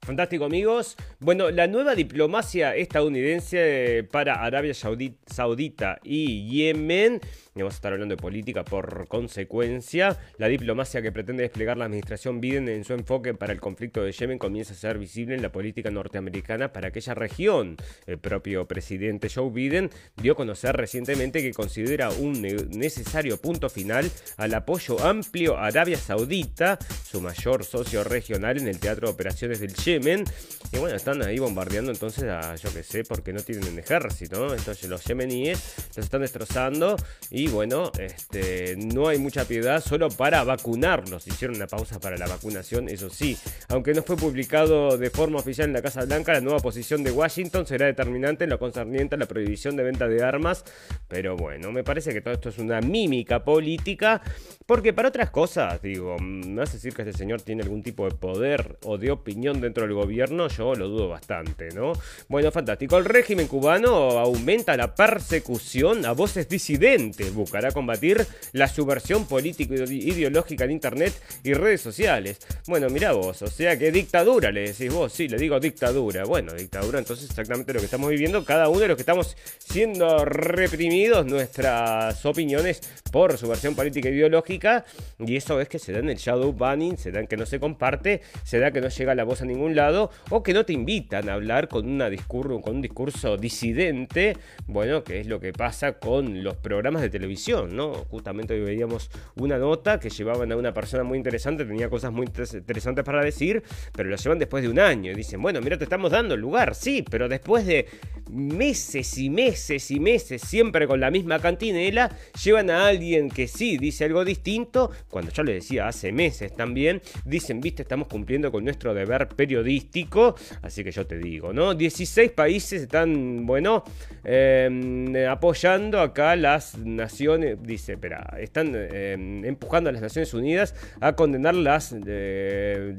Fantástico 0.07 0.45
amigos. 0.45 0.97
Bueno, 1.19 1.51
la 1.51 1.67
nueva 1.67 1.97
diplomacia 1.97 2.77
estadounidense 2.77 4.07
para 4.13 4.45
Arabia 4.45 4.73
Saudita 4.73 5.99
y 6.05 6.49
Yemen 6.49 7.21
vamos 7.63 7.75
a 7.75 7.77
estar 7.77 7.93
hablando 7.93 8.15
de 8.15 8.21
política 8.21 8.65
por 8.65 9.09
consecuencia. 9.09 10.19
La 10.39 10.49
diplomacia 10.49 11.03
que 11.03 11.13
pretende 11.13 11.43
desplegar 11.43 11.77
la 11.77 11.87
administración 11.87 12.41
Biden 12.41 12.69
en 12.69 12.85
su 12.85 12.93
enfoque 12.93 13.35
para 13.35 13.53
el 13.53 13.61
conflicto 13.61 14.03
de 14.03 14.13
Yemen 14.13 14.39
comienza 14.39 14.73
a 14.73 14.77
ser 14.77 14.99
visible 14.99 15.35
en 15.35 15.43
la 15.43 15.51
política 15.51 15.91
norteamericana 15.91 16.73
para 16.73 16.89
aquella 16.89 17.15
región. 17.15 17.77
El 18.07 18.19
propio 18.19 18.67
presidente 18.67 19.29
Joe 19.29 19.51
Biden 19.51 19.91
dio 20.17 20.33
a 20.33 20.37
conocer 20.37 20.77
recientemente 20.77 21.43
que 21.43 21.53
considera 21.53 22.11
un 22.11 22.43
necesario 22.43 23.41
punto 23.41 23.69
final 23.69 24.11
al 24.37 24.55
apoyo 24.55 25.01
amplio 25.05 25.57
a 25.57 25.67
Arabia 25.67 25.99
Saudita, 25.99 26.79
su 27.09 27.21
mayor 27.21 27.65
socio 27.65 28.05
regional 28.05 28.59
en 28.59 28.69
el 28.69 28.79
teatro 28.79 29.09
de 29.09 29.15
operaciones 29.15 29.61
del 29.61 29.75
Yemen. 29.75 30.25
Y 30.73 30.79
bueno, 30.79 30.97
están 30.97 31.23
ahí 31.23 31.39
bombardeando 31.39 31.91
entonces 31.91 32.25
a, 32.25 32.55
yo 32.57 32.73
que 32.73 32.83
sé, 32.83 33.05
porque 33.05 33.33
no 33.33 33.41
tienen 33.41 33.79
ejército, 33.79 34.47
¿no? 34.47 34.55
Entonces 34.55 34.89
los 34.89 35.05
yemeníes 35.05 35.75
los 35.97 36.05
están 36.05 36.23
destrozando 36.23 36.97
y 37.31 37.46
y 37.47 37.49
bueno, 37.49 37.93
este, 37.99 38.77
no 38.77 39.07
hay 39.07 39.19
mucha 39.19 39.45
piedad 39.45 39.81
solo 39.81 40.09
para 40.09 40.43
vacunarlos. 40.43 41.29
Hicieron 41.29 41.57
una 41.57 41.69
pausa 41.69 42.01
para 42.01 42.17
la 42.17 42.27
vacunación, 42.27 42.89
eso 42.89 43.09
sí. 43.09 43.39
Aunque 43.69 43.95
no 43.95 44.03
fue 44.03 44.17
publicado 44.17 44.99
de 44.99 45.11
forma 45.11 45.39
oficial 45.39 45.69
en 45.69 45.75
la 45.75 45.83
Casa 45.83 46.05
Blanca, 46.05 46.33
la 46.33 46.41
nueva 46.41 46.59
posición 46.59 47.05
de 47.05 47.13
Washington 47.13 47.65
será 47.65 47.87
determinante 47.87 48.45
en 48.45 48.51
lo 48.51 48.59
concerniente 48.59 49.15
a 49.15 49.19
la 49.19 49.27
prohibición 49.27 49.77
de 49.77 49.85
venta 49.85 50.09
de 50.09 50.25
armas. 50.25 50.65
Pero 51.07 51.37
bueno, 51.37 51.71
me 51.71 51.85
parece 51.85 52.13
que 52.13 52.21
todo 52.21 52.35
esto 52.35 52.49
es 52.49 52.59
una 52.59 52.81
mímica 52.81 53.45
política. 53.45 54.21
Porque 54.67 54.93
para 54.93 55.11
otras 55.11 55.31
cosas, 55.31 55.81
digo, 55.81 56.19
¿me 56.19 56.57
vas 56.57 56.71
a 56.71 56.73
decir 56.73 56.93
que 56.93 57.03
este 57.03 57.17
señor 57.17 57.43
tiene 57.43 57.63
algún 57.63 57.85
tipo 57.85 58.09
de 58.09 58.17
poder 58.17 58.79
o 58.83 58.99
de 58.99 59.13
opinión 59.13 59.61
dentro 59.61 59.85
del 59.85 59.95
gobierno? 59.95 60.49
Yo 60.49 60.75
lo 60.75 60.89
dudo 60.89 61.09
bastante, 61.09 61.69
¿no? 61.69 61.93
Bueno, 62.29 62.51
fantástico. 62.51 62.99
El 62.99 63.05
régimen 63.05 63.47
cubano 63.47 63.95
aumenta 64.19 64.77
la 64.77 64.97
persecución 64.97 66.05
a 66.05 66.11
voces 66.11 66.49
disidentes 66.49 67.33
buscará 67.37 67.70
combatir 67.70 68.26
la 68.53 68.66
subversión 68.68 69.26
político-ideológica 69.26 70.64
en 70.64 70.72
Internet 70.72 71.12
y 71.45 71.55
redes 71.55 71.80
sociales. 71.80 72.39
Bueno, 72.66 72.89
mira 72.91 73.12
vos, 73.12 73.43
o 73.43 73.47
sea 73.47 73.78
que 73.78 73.93
dictadura 73.93 74.51
le 74.51 74.72
decís 74.72 74.93
vos, 74.93 75.12
sí, 75.12 75.28
le 75.28 75.37
digo 75.37 75.61
dictadura. 75.61 76.24
Bueno, 76.24 76.55
dictadura, 76.55 76.99
entonces 76.99 77.30
exactamente 77.30 77.72
lo 77.72 77.78
que 77.78 77.84
estamos 77.84 78.11
viviendo, 78.11 78.45
cada 78.45 78.68
uno 78.68 78.80
de 78.80 78.89
los 78.89 78.97
que 78.97 79.03
estamos 79.03 79.37
siendo 79.59 80.24
reprimidos 80.24 81.26
nuestras 81.26 82.24
opiniones 82.24 82.80
por 83.12 83.37
subversión 83.39 83.74
política 83.74 84.09
ideológica, 84.09 84.84
y 85.18 85.37
eso 85.37 85.61
es 85.61 85.68
que 85.68 85.78
se 85.78 85.93
da 85.93 86.01
en 86.01 86.11
el 86.11 86.16
shadow 86.16 86.53
banning, 86.53 86.97
se 86.97 87.11
da 87.12 87.24
que 87.26 87.37
no 87.37 87.47
se 87.47 87.61
comparte, 87.61 88.22
se 88.43 88.59
da 88.59 88.70
que 88.70 88.80
no 88.80 88.89
llega 88.89 89.14
la 89.14 89.24
voz 89.24 89.43
a 89.43 89.45
ningún 89.45 89.74
lado, 89.74 90.11
o 90.30 90.43
que 90.43 90.53
no 90.53 90.64
te 90.64 90.72
invitan 90.72 91.28
a 91.28 91.34
hablar 91.34 91.68
con, 91.68 91.87
una 91.89 92.11
discurso, 92.11 92.61
con 92.61 92.76
un 92.76 92.82
discurso 92.82 93.37
disidente, 93.37 94.37
bueno, 94.66 95.05
que 95.05 95.20
es 95.20 95.26
lo 95.26 95.41
que 95.41 95.53
pasa 95.53 95.95
con 95.95 96.43
los 96.43 96.57
programas 96.57 97.03
de 97.03 97.11
televisión 97.11 97.26
¿no? 97.74 97.93
Justamente 98.11 98.55
hoy 98.55 98.61
veíamos 98.61 99.11
una 99.37 99.59
nota 99.59 99.99
que 99.99 100.11
llevaban 100.11 100.53
a 100.53 100.57
una 100.57 100.72
persona 100.72 101.03
muy 101.03 101.18
interesante, 101.18 101.64
tenía 101.64 101.89
cosas 101.89 102.12
muy 102.12 102.27
interesantes 102.27 103.05
para 103.05 103.22
decir, 103.22 103.62
pero 103.93 104.09
lo 104.09 104.16
llevan 104.16 104.39
después 104.39 104.62
de 104.62 104.68
un 104.68 104.79
año. 104.79 105.12
Y 105.12 105.14
dicen, 105.14 105.41
bueno, 105.43 105.61
mira, 105.61 105.77
te 105.79 105.85
estamos 105.85 106.11
dando 106.11 106.35
el 106.35 106.41
lugar, 106.41 106.74
sí, 106.74 107.05
pero 107.09 107.29
después 107.29 107.66
de 107.66 107.87
meses 108.31 109.18
y 109.18 109.31
meses 109.31 109.91
y 109.91 110.01
meses, 110.01 110.43
siempre 110.43 110.87
con 110.87 111.01
la 111.01 111.11
misma 111.11 111.39
cantinela, 111.39 112.11
llevan 112.43 112.70
a 112.70 112.87
alguien 112.87 113.31
que 113.31 113.49
sí 113.49 113.77
dice 113.77 114.05
algo 114.05 114.24
distinto, 114.24 114.91
cuando 115.11 115.31
yo 115.33 115.43
le 115.43 115.55
decía 115.55 115.89
hace 115.89 116.12
meses 116.12 116.55
también, 116.55 117.03
dicen, 117.24 117.61
viste, 117.61 117.83
estamos 117.83 118.09
cumpliendo 118.09 118.51
con 118.51 118.64
nuestro 118.64 118.95
deber 118.95 119.29
periodístico, 119.29 120.37
así 120.62 120.85
que 120.85 120.91
yo 120.91 121.07
te 121.07 121.18
digo, 121.18 121.53
¿no? 121.53 121.74
16 121.74 122.33
países 122.33 122.83
están, 122.83 123.47
bueno, 123.47 123.85
em, 124.24 125.14
apoyando 125.27 126.01
acá 126.01 126.37
las 126.37 126.77
naciones 126.79 127.16
dice, 127.61 127.93
espera, 127.95 128.37
están 128.39 128.73
eh, 128.75 129.12
empujando 129.45 129.91
a 129.91 129.93
las 129.93 130.03
Naciones 130.03 130.35
Unidas 130.35 130.75
a 131.01 131.14
condenar 131.14 131.55
las, 131.55 131.95
eh, 132.07 132.97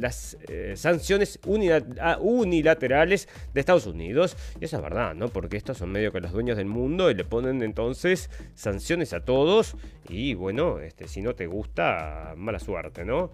eh, 0.48 0.74
sanciones 0.76 1.40
unilaterales 1.46 3.30
de 3.54 3.60
Estados 3.60 3.86
Unidos. 3.88 4.36
Y 4.60 4.66
eso 4.66 4.78
es 4.78 4.84
verdad, 4.84 5.16
¿no? 5.16 5.30
Porque 5.30 5.58
estos 5.58 5.78
son 5.78 5.92
medio 5.92 6.12
que 6.12 6.20
los 6.20 6.32
dueños 6.32 6.58
del 6.58 6.68
mundo 6.68 7.12
y 7.12 7.16
le 7.16 7.24
ponen 7.24 7.62
entonces 7.62 8.30
sanciones 8.56 9.14
a 9.14 9.24
todos. 9.24 9.76
Y 10.10 10.34
bueno, 10.34 10.80
este, 10.80 11.08
si 11.08 11.22
no 11.22 11.36
te 11.36 11.48
gusta, 11.48 12.34
mala 12.38 12.60
suerte, 12.60 13.06
¿no? 13.06 13.32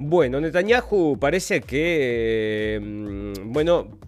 Bueno, 0.00 0.40
Netanyahu 0.40 1.18
parece 1.18 1.60
que, 1.60 2.80
mm, 2.80 3.52
bueno, 3.52 3.98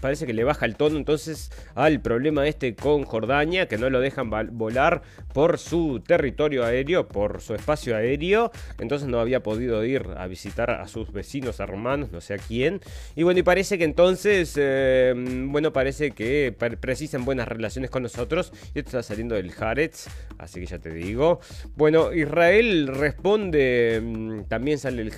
parece 0.00 0.26
que 0.26 0.32
le 0.32 0.44
baja 0.44 0.66
el 0.66 0.76
tono 0.76 0.96
entonces 0.96 1.50
al 1.74 2.00
problema 2.00 2.46
este 2.46 2.74
con 2.74 3.04
Jordania, 3.04 3.66
que 3.66 3.78
no 3.78 3.90
lo 3.90 4.00
dejan 4.00 4.30
volar 4.30 5.02
por 5.32 5.58
su 5.58 6.00
territorio 6.00 6.64
aéreo, 6.64 7.08
por 7.08 7.40
su 7.40 7.54
espacio 7.54 7.96
aéreo, 7.96 8.50
entonces 8.78 9.08
no 9.08 9.20
había 9.20 9.42
podido 9.42 9.84
ir 9.84 10.06
a 10.16 10.26
visitar 10.26 10.70
a 10.70 10.88
sus 10.88 11.12
vecinos 11.12 11.60
hermanos, 11.60 12.10
no 12.12 12.20
sé 12.20 12.34
a 12.34 12.38
quién, 12.38 12.80
y 13.14 13.22
bueno, 13.22 13.40
y 13.40 13.42
parece 13.42 13.78
que 13.78 13.84
entonces, 13.84 14.54
eh, 14.56 15.14
bueno, 15.46 15.72
parece 15.72 16.12
que 16.12 16.54
precisan 16.80 17.24
buenas 17.24 17.48
relaciones 17.48 17.90
con 17.90 18.02
nosotros, 18.02 18.52
y 18.74 18.80
esto 18.80 18.90
está 18.98 19.02
saliendo 19.02 19.34
del 19.34 19.52
Haaretz, 19.58 20.06
así 20.38 20.60
que 20.60 20.66
ya 20.66 20.78
te 20.78 20.90
digo. 20.90 21.40
Bueno, 21.76 22.12
Israel 22.12 22.88
responde, 22.88 24.00
mm, 24.02 24.42
también 24.48 24.78
sale 24.78 25.02
el 25.02 25.12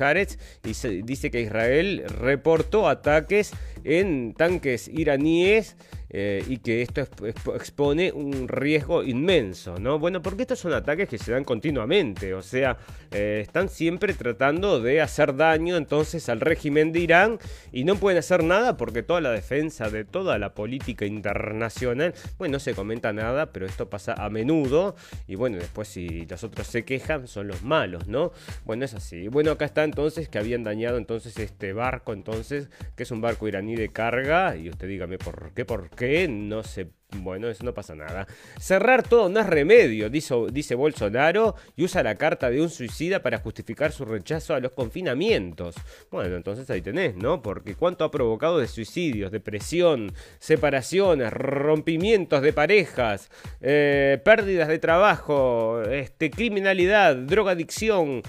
y 0.65 0.75
se 0.75 1.03
dice 1.03 1.31
que 1.31 1.41
Israel 1.41 2.05
reportó 2.09 2.89
ataques 2.89 3.53
en 3.85 4.35
tanques 4.35 4.89
iraníes 4.89 5.77
eh, 6.13 6.45
y 6.49 6.59
que 6.59 6.83
esto 6.83 7.07
expone 7.55 8.11
un 8.11 8.49
riesgo 8.49 9.05
inmenso, 9.05 9.79
¿no? 9.79 10.01
Bueno, 10.01 10.21
porque 10.21 10.43
estos 10.43 10.59
son 10.59 10.73
ataques 10.73 11.09
que 11.09 11.19
se 11.19 11.31
dan 11.31 11.45
continuamente, 11.45 12.35
o 12.35 12.43
sea, 12.43 12.79
eh, 13.13 13.39
están 13.43 13.69
siempre 13.69 14.13
tratando 14.15 14.81
de 14.81 15.01
hacer 15.01 15.37
daño 15.37 15.77
entonces 15.77 16.29
al 16.29 16.41
régimen 16.41 16.91
de 16.91 16.99
Irán 16.99 17.39
y 17.71 17.85
no 17.85 17.95
pueden 17.95 18.19
hacer 18.19 18.43
nada 18.43 18.77
porque 18.77 19.05
toda 19.05 19.21
la 19.21 19.31
defensa 19.31 19.89
de 19.89 20.05
toda 20.05 20.37
la 20.39 20.53
política 20.53 21.07
internacional, 21.07 22.13
bueno, 22.39 22.55
no 22.55 22.59
se 22.59 22.75
comenta 22.75 23.13
nada, 23.13 23.53
pero 23.53 23.67
esto 23.67 23.89
pasa 23.89 24.15
a 24.15 24.29
menudo 24.31 24.97
y 25.29 25.37
bueno, 25.37 25.59
después 25.59 25.87
si 25.87 26.27
los 26.27 26.43
otros 26.43 26.67
se 26.67 26.85
quejan 26.85 27.29
son 27.29 27.47
los 27.47 27.63
malos, 27.63 28.09
¿no? 28.09 28.33
Bueno, 28.65 28.85
es 28.85 28.95
así. 28.95 29.29
Bueno, 29.29 29.53
acá 29.53 29.65
está 29.65 29.85
entonces 29.85 30.29
que 30.29 30.39
habían 30.39 30.65
dañado 30.65 30.99
entonces 30.99 31.39
este 31.39 31.73
barco 31.73 32.13
entonces, 32.13 32.69
que 32.97 33.05
es 33.05 33.11
un 33.13 33.21
barco 33.21 33.47
iraní 33.47 33.70
de 33.77 33.91
carga 33.91 34.57
y 34.57 34.69
usted 34.69 34.89
dígame 34.89 35.19
por 35.19 35.53
qué, 35.53 35.65
por 35.65 35.91
qué, 35.91 36.29
no 36.29 36.63
se 36.63 36.89
bueno, 37.19 37.49
eso 37.49 37.65
no 37.65 37.75
pasa 37.75 37.95
nada. 37.95 38.27
Cerrar 38.59 39.03
todo 39.03 39.29
no 39.29 39.41
es 39.41 39.47
remedio, 39.47 40.09
dice, 40.11 40.35
dice, 40.53 40.75
Bolsonaro, 40.75 41.57
y 41.77 41.85
usa 41.85 42.03
la 42.03 42.15
carta 42.15 42.51
de 42.51 42.63
un 42.63 42.71
suicida 42.71 43.23
para 43.23 43.39
justificar 43.39 43.93
su 43.93 44.05
rechazo 44.05 44.55
a 44.55 44.61
los 44.61 44.73
confinamientos. 44.73 45.75
Bueno, 46.11 46.37
entonces 46.37 46.69
ahí 46.71 46.83
tenés, 46.83 47.17
¿no? 47.17 47.43
Porque 47.43 47.75
cuánto 47.75 48.05
ha 48.05 48.11
provocado 48.11 48.59
de 48.59 48.69
suicidios, 48.69 49.33
depresión, 49.33 50.13
separaciones, 50.39 51.33
rompimientos 51.33 52.43
de 52.43 52.53
parejas, 52.53 53.31
eh, 53.61 54.21
pérdidas 54.25 54.69
de 54.69 54.79
trabajo, 54.79 55.83
este, 55.83 56.31
criminalidad, 56.31 57.17
drogadicción 57.17 58.23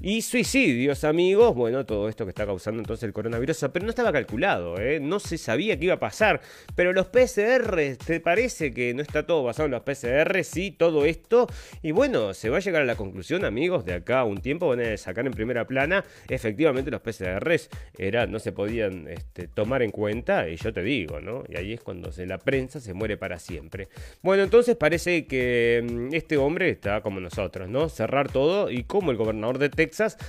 y 0.00 0.22
suicidios, 0.22 1.04
amigos. 1.04 1.54
Bueno, 1.54 1.86
todo 1.86 2.08
esto 2.08 2.24
que 2.24 2.30
está 2.30 2.44
causando 2.44 2.80
entonces 2.80 3.04
el 3.04 3.12
coronavirus. 3.12 3.66
Pero 3.72 3.84
no 3.84 3.90
estaba 3.90 4.12
calculado, 4.12 4.78
¿eh? 4.78 5.00
No 5.00 5.20
se 5.20 5.38
sabía 5.38 5.78
qué 5.78 5.86
iba 5.86 5.94
a 5.94 6.00
pasar. 6.00 6.40
Pero 6.74 6.92
los 6.92 7.06
PCR, 7.06 7.96
¿te 8.04 8.20
parece 8.20 8.72
que 8.74 8.92
no 8.92 9.02
está 9.02 9.24
todo 9.24 9.44
basado 9.44 9.66
en 9.66 9.72
los 9.72 9.82
PCR? 9.82 10.44
Sí, 10.44 10.72
todo 10.72 11.04
esto. 11.04 11.46
Y 11.80 11.92
bueno, 11.92 12.34
se 12.34 12.50
va 12.50 12.58
a 12.58 12.60
llegar 12.60 12.82
a 12.82 12.84
la 12.84 12.96
conclusión, 12.96 13.44
amigos, 13.44 13.84
de 13.84 13.94
acá 13.94 14.20
a 14.20 14.24
un 14.24 14.38
tiempo. 14.38 14.68
Van 14.68 14.80
a 14.80 14.96
sacar 14.96 15.26
en 15.26 15.32
primera 15.32 15.66
plana. 15.66 16.04
Efectivamente, 16.28 16.90
los 16.90 17.00
PCRs 17.00 17.70
era, 17.96 18.26
no 18.26 18.40
se 18.40 18.52
podían 18.52 19.08
este, 19.08 19.48
tomar 19.48 19.82
en 19.82 19.90
cuenta. 19.90 20.48
Y 20.48 20.56
yo 20.56 20.72
te 20.72 20.82
digo, 20.82 21.20
¿no? 21.20 21.44
Y 21.48 21.56
ahí 21.56 21.72
es 21.72 21.80
cuando 21.80 22.10
la 22.26 22.38
prensa 22.38 22.80
se 22.80 22.92
muere 22.92 23.16
para 23.16 23.38
siempre. 23.38 23.88
Bueno, 24.22 24.42
entonces 24.42 24.76
parece 24.76 25.26
que 25.26 25.82
mm, 25.82 26.14
este 26.14 26.36
hombre 26.36 26.68
está 26.68 27.00
como 27.00 27.20
nosotros, 27.20 27.68
¿no? 27.70 27.88
Cerrar 27.88 28.30
todo. 28.30 28.70
Y 28.70 28.82
como 28.84 29.10
el 29.10 29.16
gobernador 29.16 29.58
de 29.58 29.70
Texas 29.70 29.83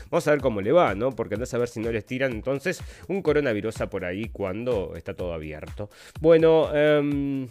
Vamos 0.09 0.27
a 0.27 0.31
ver 0.31 0.41
cómo 0.41 0.61
le 0.61 0.71
va, 0.71 0.95
¿no? 0.95 1.11
Porque 1.11 1.35
andás 1.35 1.53
a 1.53 1.57
ver 1.57 1.67
si 1.67 1.79
no 1.79 1.91
les 1.91 2.05
tiran 2.05 2.31
entonces 2.31 2.81
un 3.07 3.21
coronavirus 3.21 3.75
por 3.89 4.05
ahí 4.05 4.29
cuando 4.29 4.93
está 4.95 5.13
todo 5.13 5.33
abierto. 5.33 5.89
Bueno, 6.19 6.69
eh, 6.73 7.47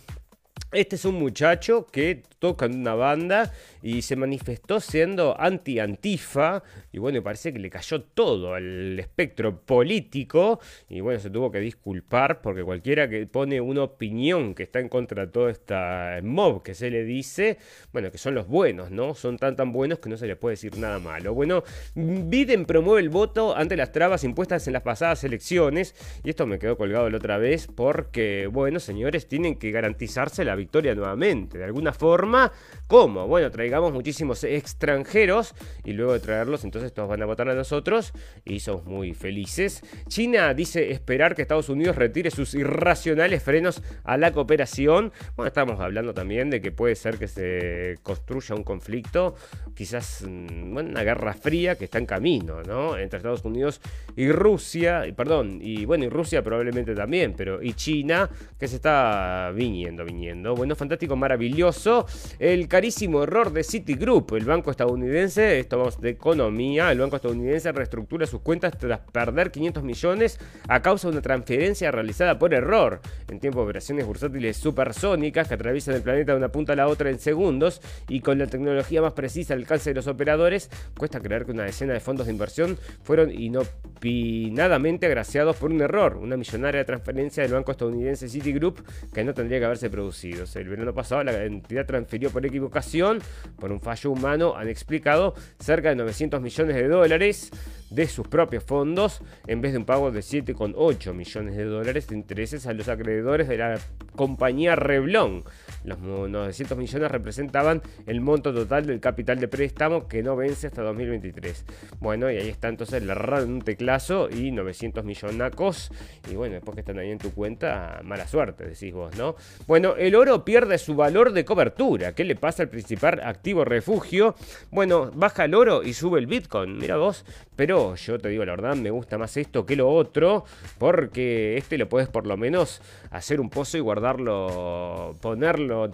este 0.74 0.96
es 0.96 1.04
un 1.04 1.14
muchacho 1.14 1.86
que 1.86 2.22
toca 2.38 2.66
en 2.66 2.80
una 2.80 2.94
banda 2.94 3.52
y 3.82 4.02
se 4.02 4.16
manifestó 4.16 4.80
siendo 4.80 5.34
anti-antifa. 5.40 6.62
Y 6.92 6.98
bueno, 6.98 7.22
parece 7.22 7.52
que 7.52 7.58
le 7.58 7.70
cayó 7.70 8.02
todo 8.02 8.54
al 8.54 8.98
espectro 8.98 9.60
político. 9.60 10.60
Y 10.88 11.00
bueno, 11.00 11.20
se 11.20 11.30
tuvo 11.30 11.50
que 11.50 11.60
disculpar 11.60 12.42
porque 12.42 12.62
cualquiera 12.62 13.08
que 13.08 13.26
pone 13.26 13.60
una 13.60 13.84
opinión 13.84 14.54
que 14.54 14.64
está 14.64 14.80
en 14.80 14.88
contra 14.88 15.26
de 15.26 15.32
todo 15.32 15.48
esta 15.48 16.18
mob 16.22 16.62
que 16.62 16.74
se 16.74 16.90
le 16.90 17.04
dice, 17.04 17.58
bueno, 17.92 18.10
que 18.10 18.18
son 18.18 18.34
los 18.34 18.46
buenos, 18.46 18.90
¿no? 18.90 19.14
Son 19.14 19.38
tan 19.38 19.56
tan 19.56 19.72
buenos 19.72 19.98
que 20.00 20.10
no 20.10 20.16
se 20.16 20.26
les 20.26 20.36
puede 20.36 20.54
decir 20.54 20.76
nada 20.76 20.98
malo. 20.98 21.34
Bueno, 21.34 21.62
Biden 21.94 22.66
promueve 22.66 23.00
el 23.00 23.08
voto 23.08 23.56
ante 23.56 23.76
las 23.76 23.92
trabas 23.92 24.24
impuestas 24.24 24.66
en 24.66 24.72
las 24.74 24.82
pasadas 24.82 25.24
elecciones. 25.24 25.94
Y 26.22 26.30
esto 26.30 26.46
me 26.46 26.58
quedó 26.58 26.76
colgado 26.76 27.08
la 27.08 27.16
otra 27.16 27.38
vez 27.38 27.68
porque, 27.74 28.48
bueno, 28.50 28.80
señores, 28.80 29.28
tienen 29.28 29.58
que 29.58 29.70
garantizarse 29.70 30.44
la 30.44 30.56
victoria 30.64 30.94
nuevamente. 30.94 31.58
De 31.58 31.64
alguna 31.64 31.92
forma, 31.92 32.50
¿cómo? 32.86 33.26
Bueno, 33.26 33.50
traigamos 33.50 33.92
muchísimos 33.92 34.44
extranjeros 34.44 35.54
y 35.84 35.92
luego 35.92 36.14
de 36.14 36.20
traerlos, 36.20 36.64
entonces 36.64 36.92
todos 36.92 37.08
van 37.08 37.22
a 37.22 37.26
votar 37.26 37.48
a 37.48 37.54
nosotros 37.54 38.12
y 38.44 38.60
somos 38.60 38.84
muy 38.86 39.12
felices. 39.12 39.82
China 40.08 40.54
dice 40.54 40.90
esperar 40.90 41.34
que 41.34 41.42
Estados 41.42 41.68
Unidos 41.68 41.96
retire 41.96 42.30
sus 42.30 42.54
irracionales 42.54 43.42
frenos 43.42 43.82
a 44.04 44.16
la 44.16 44.32
cooperación. 44.32 45.12
Bueno, 45.36 45.48
estamos 45.48 45.80
hablando 45.80 46.14
también 46.14 46.48
de 46.50 46.60
que 46.60 46.72
puede 46.72 46.94
ser 46.94 47.18
que 47.18 47.28
se 47.28 47.98
construya 48.02 48.54
un 48.54 48.64
conflicto, 48.64 49.34
quizás 49.74 50.24
mm, 50.26 50.76
una 50.76 51.02
guerra 51.02 51.34
fría 51.34 51.76
que 51.76 51.84
está 51.84 51.98
en 51.98 52.06
camino, 52.06 52.62
¿no? 52.62 52.96
Entre 52.96 53.18
Estados 53.18 53.44
Unidos 53.44 53.80
y 54.16 54.30
Rusia, 54.30 55.04
perdón, 55.14 55.58
y 55.60 55.84
bueno, 55.84 56.04
y 56.04 56.08
Rusia 56.08 56.42
probablemente 56.42 56.94
también, 56.94 57.34
pero 57.36 57.62
y 57.62 57.74
China 57.74 58.30
que 58.58 58.66
se 58.66 58.76
está 58.76 59.52
viniendo, 59.54 60.04
viniendo. 60.04 60.53
Bueno, 60.54 60.76
fantástico, 60.76 61.16
maravilloso. 61.16 62.06
El 62.38 62.68
carísimo 62.68 63.22
error 63.22 63.52
de 63.52 63.64
Citigroup, 63.64 64.34
el 64.34 64.44
banco 64.44 64.70
estadounidense, 64.70 65.58
esto 65.58 65.78
vamos 65.78 66.00
de 66.00 66.10
economía, 66.10 66.90
el 66.92 66.98
banco 66.98 67.16
estadounidense 67.16 67.72
reestructura 67.72 68.26
sus 68.26 68.40
cuentas 68.40 68.76
tras 68.78 69.00
perder 69.00 69.50
500 69.50 69.82
millones 69.82 70.38
a 70.68 70.80
causa 70.82 71.08
de 71.08 71.12
una 71.12 71.22
transferencia 71.22 71.90
realizada 71.90 72.38
por 72.38 72.54
error. 72.54 73.00
En 73.28 73.40
tiempo 73.40 73.60
de 73.60 73.64
operaciones 73.64 74.06
bursátiles 74.06 74.56
supersónicas 74.56 75.48
que 75.48 75.54
atraviesan 75.54 75.94
el 75.94 76.02
planeta 76.02 76.32
de 76.32 76.38
una 76.38 76.50
punta 76.50 76.72
a 76.72 76.76
la 76.76 76.88
otra 76.88 77.10
en 77.10 77.18
segundos 77.18 77.80
y 78.08 78.20
con 78.20 78.38
la 78.38 78.46
tecnología 78.46 79.02
más 79.02 79.12
precisa 79.12 79.54
al 79.54 79.60
alcance 79.60 79.90
de 79.90 79.94
los 79.94 80.06
operadores, 80.06 80.70
cuesta 80.96 81.20
creer 81.20 81.44
que 81.44 81.52
una 81.52 81.64
decena 81.64 81.92
de 81.92 82.00
fondos 82.00 82.26
de 82.26 82.32
inversión 82.32 82.78
fueron 83.02 83.30
inopinadamente 83.30 85.06
agraciados 85.06 85.56
por 85.56 85.70
un 85.70 85.80
error, 85.80 86.16
una 86.16 86.36
millonaria 86.36 86.84
transferencia 86.84 87.42
del 87.42 87.52
banco 87.52 87.72
estadounidense 87.72 88.28
Citigroup 88.28 88.84
que 89.12 89.24
no 89.24 89.34
tendría 89.34 89.58
que 89.58 89.64
haberse 89.64 89.90
producido. 89.90 90.33
El 90.54 90.68
verano 90.68 90.94
pasado 90.94 91.22
la 91.24 91.44
entidad 91.44 91.86
transfirió 91.86 92.30
por 92.30 92.44
equivocación, 92.44 93.20
por 93.58 93.72
un 93.72 93.80
fallo 93.80 94.10
humano, 94.10 94.54
han 94.56 94.68
explicado, 94.68 95.34
cerca 95.58 95.90
de 95.90 95.96
900 95.96 96.40
millones 96.40 96.76
de 96.76 96.88
dólares 96.88 97.50
de 97.90 98.08
sus 98.08 98.26
propios 98.26 98.64
fondos 98.64 99.20
en 99.46 99.60
vez 99.60 99.72
de 99.72 99.78
un 99.78 99.84
pago 99.84 100.10
de 100.10 100.20
7,8 100.20 101.14
millones 101.14 101.56
de 101.56 101.64
dólares 101.64 102.08
de 102.08 102.16
intereses 102.16 102.66
a 102.66 102.72
los 102.72 102.88
acreedores 102.88 103.48
de 103.48 103.58
la 103.58 103.78
compañía 104.16 104.74
Reblon. 104.74 105.44
Los 105.84 105.98
900 106.00 106.78
millones 106.78 107.10
representaban 107.10 107.82
el 108.06 108.20
monto 108.20 108.52
total 108.54 108.86
del 108.86 109.00
capital 109.00 109.38
de 109.38 109.48
préstamo 109.48 110.08
que 110.08 110.22
no 110.22 110.34
vence 110.34 110.66
hasta 110.66 110.82
2023. 110.82 111.64
Bueno, 112.00 112.30
y 112.30 112.36
ahí 112.36 112.48
está 112.48 112.68
entonces 112.68 113.02
le 113.02 113.12
en 113.12 113.52
un 113.52 113.62
teclazo 113.62 114.28
y 114.30 114.50
900 114.50 115.04
millonacos. 115.04 115.90
Y 116.30 116.34
bueno, 116.34 116.54
después 116.54 116.74
que 116.74 116.80
están 116.80 116.98
ahí 116.98 117.10
en 117.10 117.18
tu 117.18 117.32
cuenta, 117.32 118.00
mala 118.02 118.26
suerte, 118.26 118.64
decís 118.66 118.92
vos, 118.92 119.16
¿no? 119.16 119.36
Bueno, 119.66 119.94
el 119.96 120.14
oro 120.24 120.42
pierde 120.42 120.78
su 120.78 120.94
valor 120.94 121.32
de 121.32 121.44
cobertura. 121.44 122.14
¿Qué 122.14 122.24
le 122.24 122.34
pasa 122.34 122.62
al 122.62 122.70
principal 122.70 123.20
activo 123.22 123.62
refugio? 123.62 124.34
Bueno, 124.70 125.10
baja 125.14 125.44
el 125.44 125.54
oro 125.54 125.82
y 125.82 125.92
sube 125.92 126.18
el 126.18 126.26
Bitcoin, 126.26 126.78
mira 126.78 126.96
vos. 126.96 127.26
Pero 127.56 127.94
yo 127.94 128.18
te 128.18 128.30
digo 128.30 128.42
la 128.46 128.52
verdad, 128.52 128.74
me 128.74 128.90
gusta 128.90 129.18
más 129.18 129.36
esto 129.36 129.66
que 129.66 129.76
lo 129.76 129.90
otro, 129.90 130.46
porque 130.78 131.58
este 131.58 131.76
lo 131.76 131.90
puedes 131.90 132.08
por 132.08 132.26
lo 132.26 132.38
menos 132.38 132.80
hacer 133.10 133.38
un 133.38 133.50
pozo 133.50 133.76
y 133.76 133.80
guardarlo, 133.80 135.14
ponerlo 135.20 135.90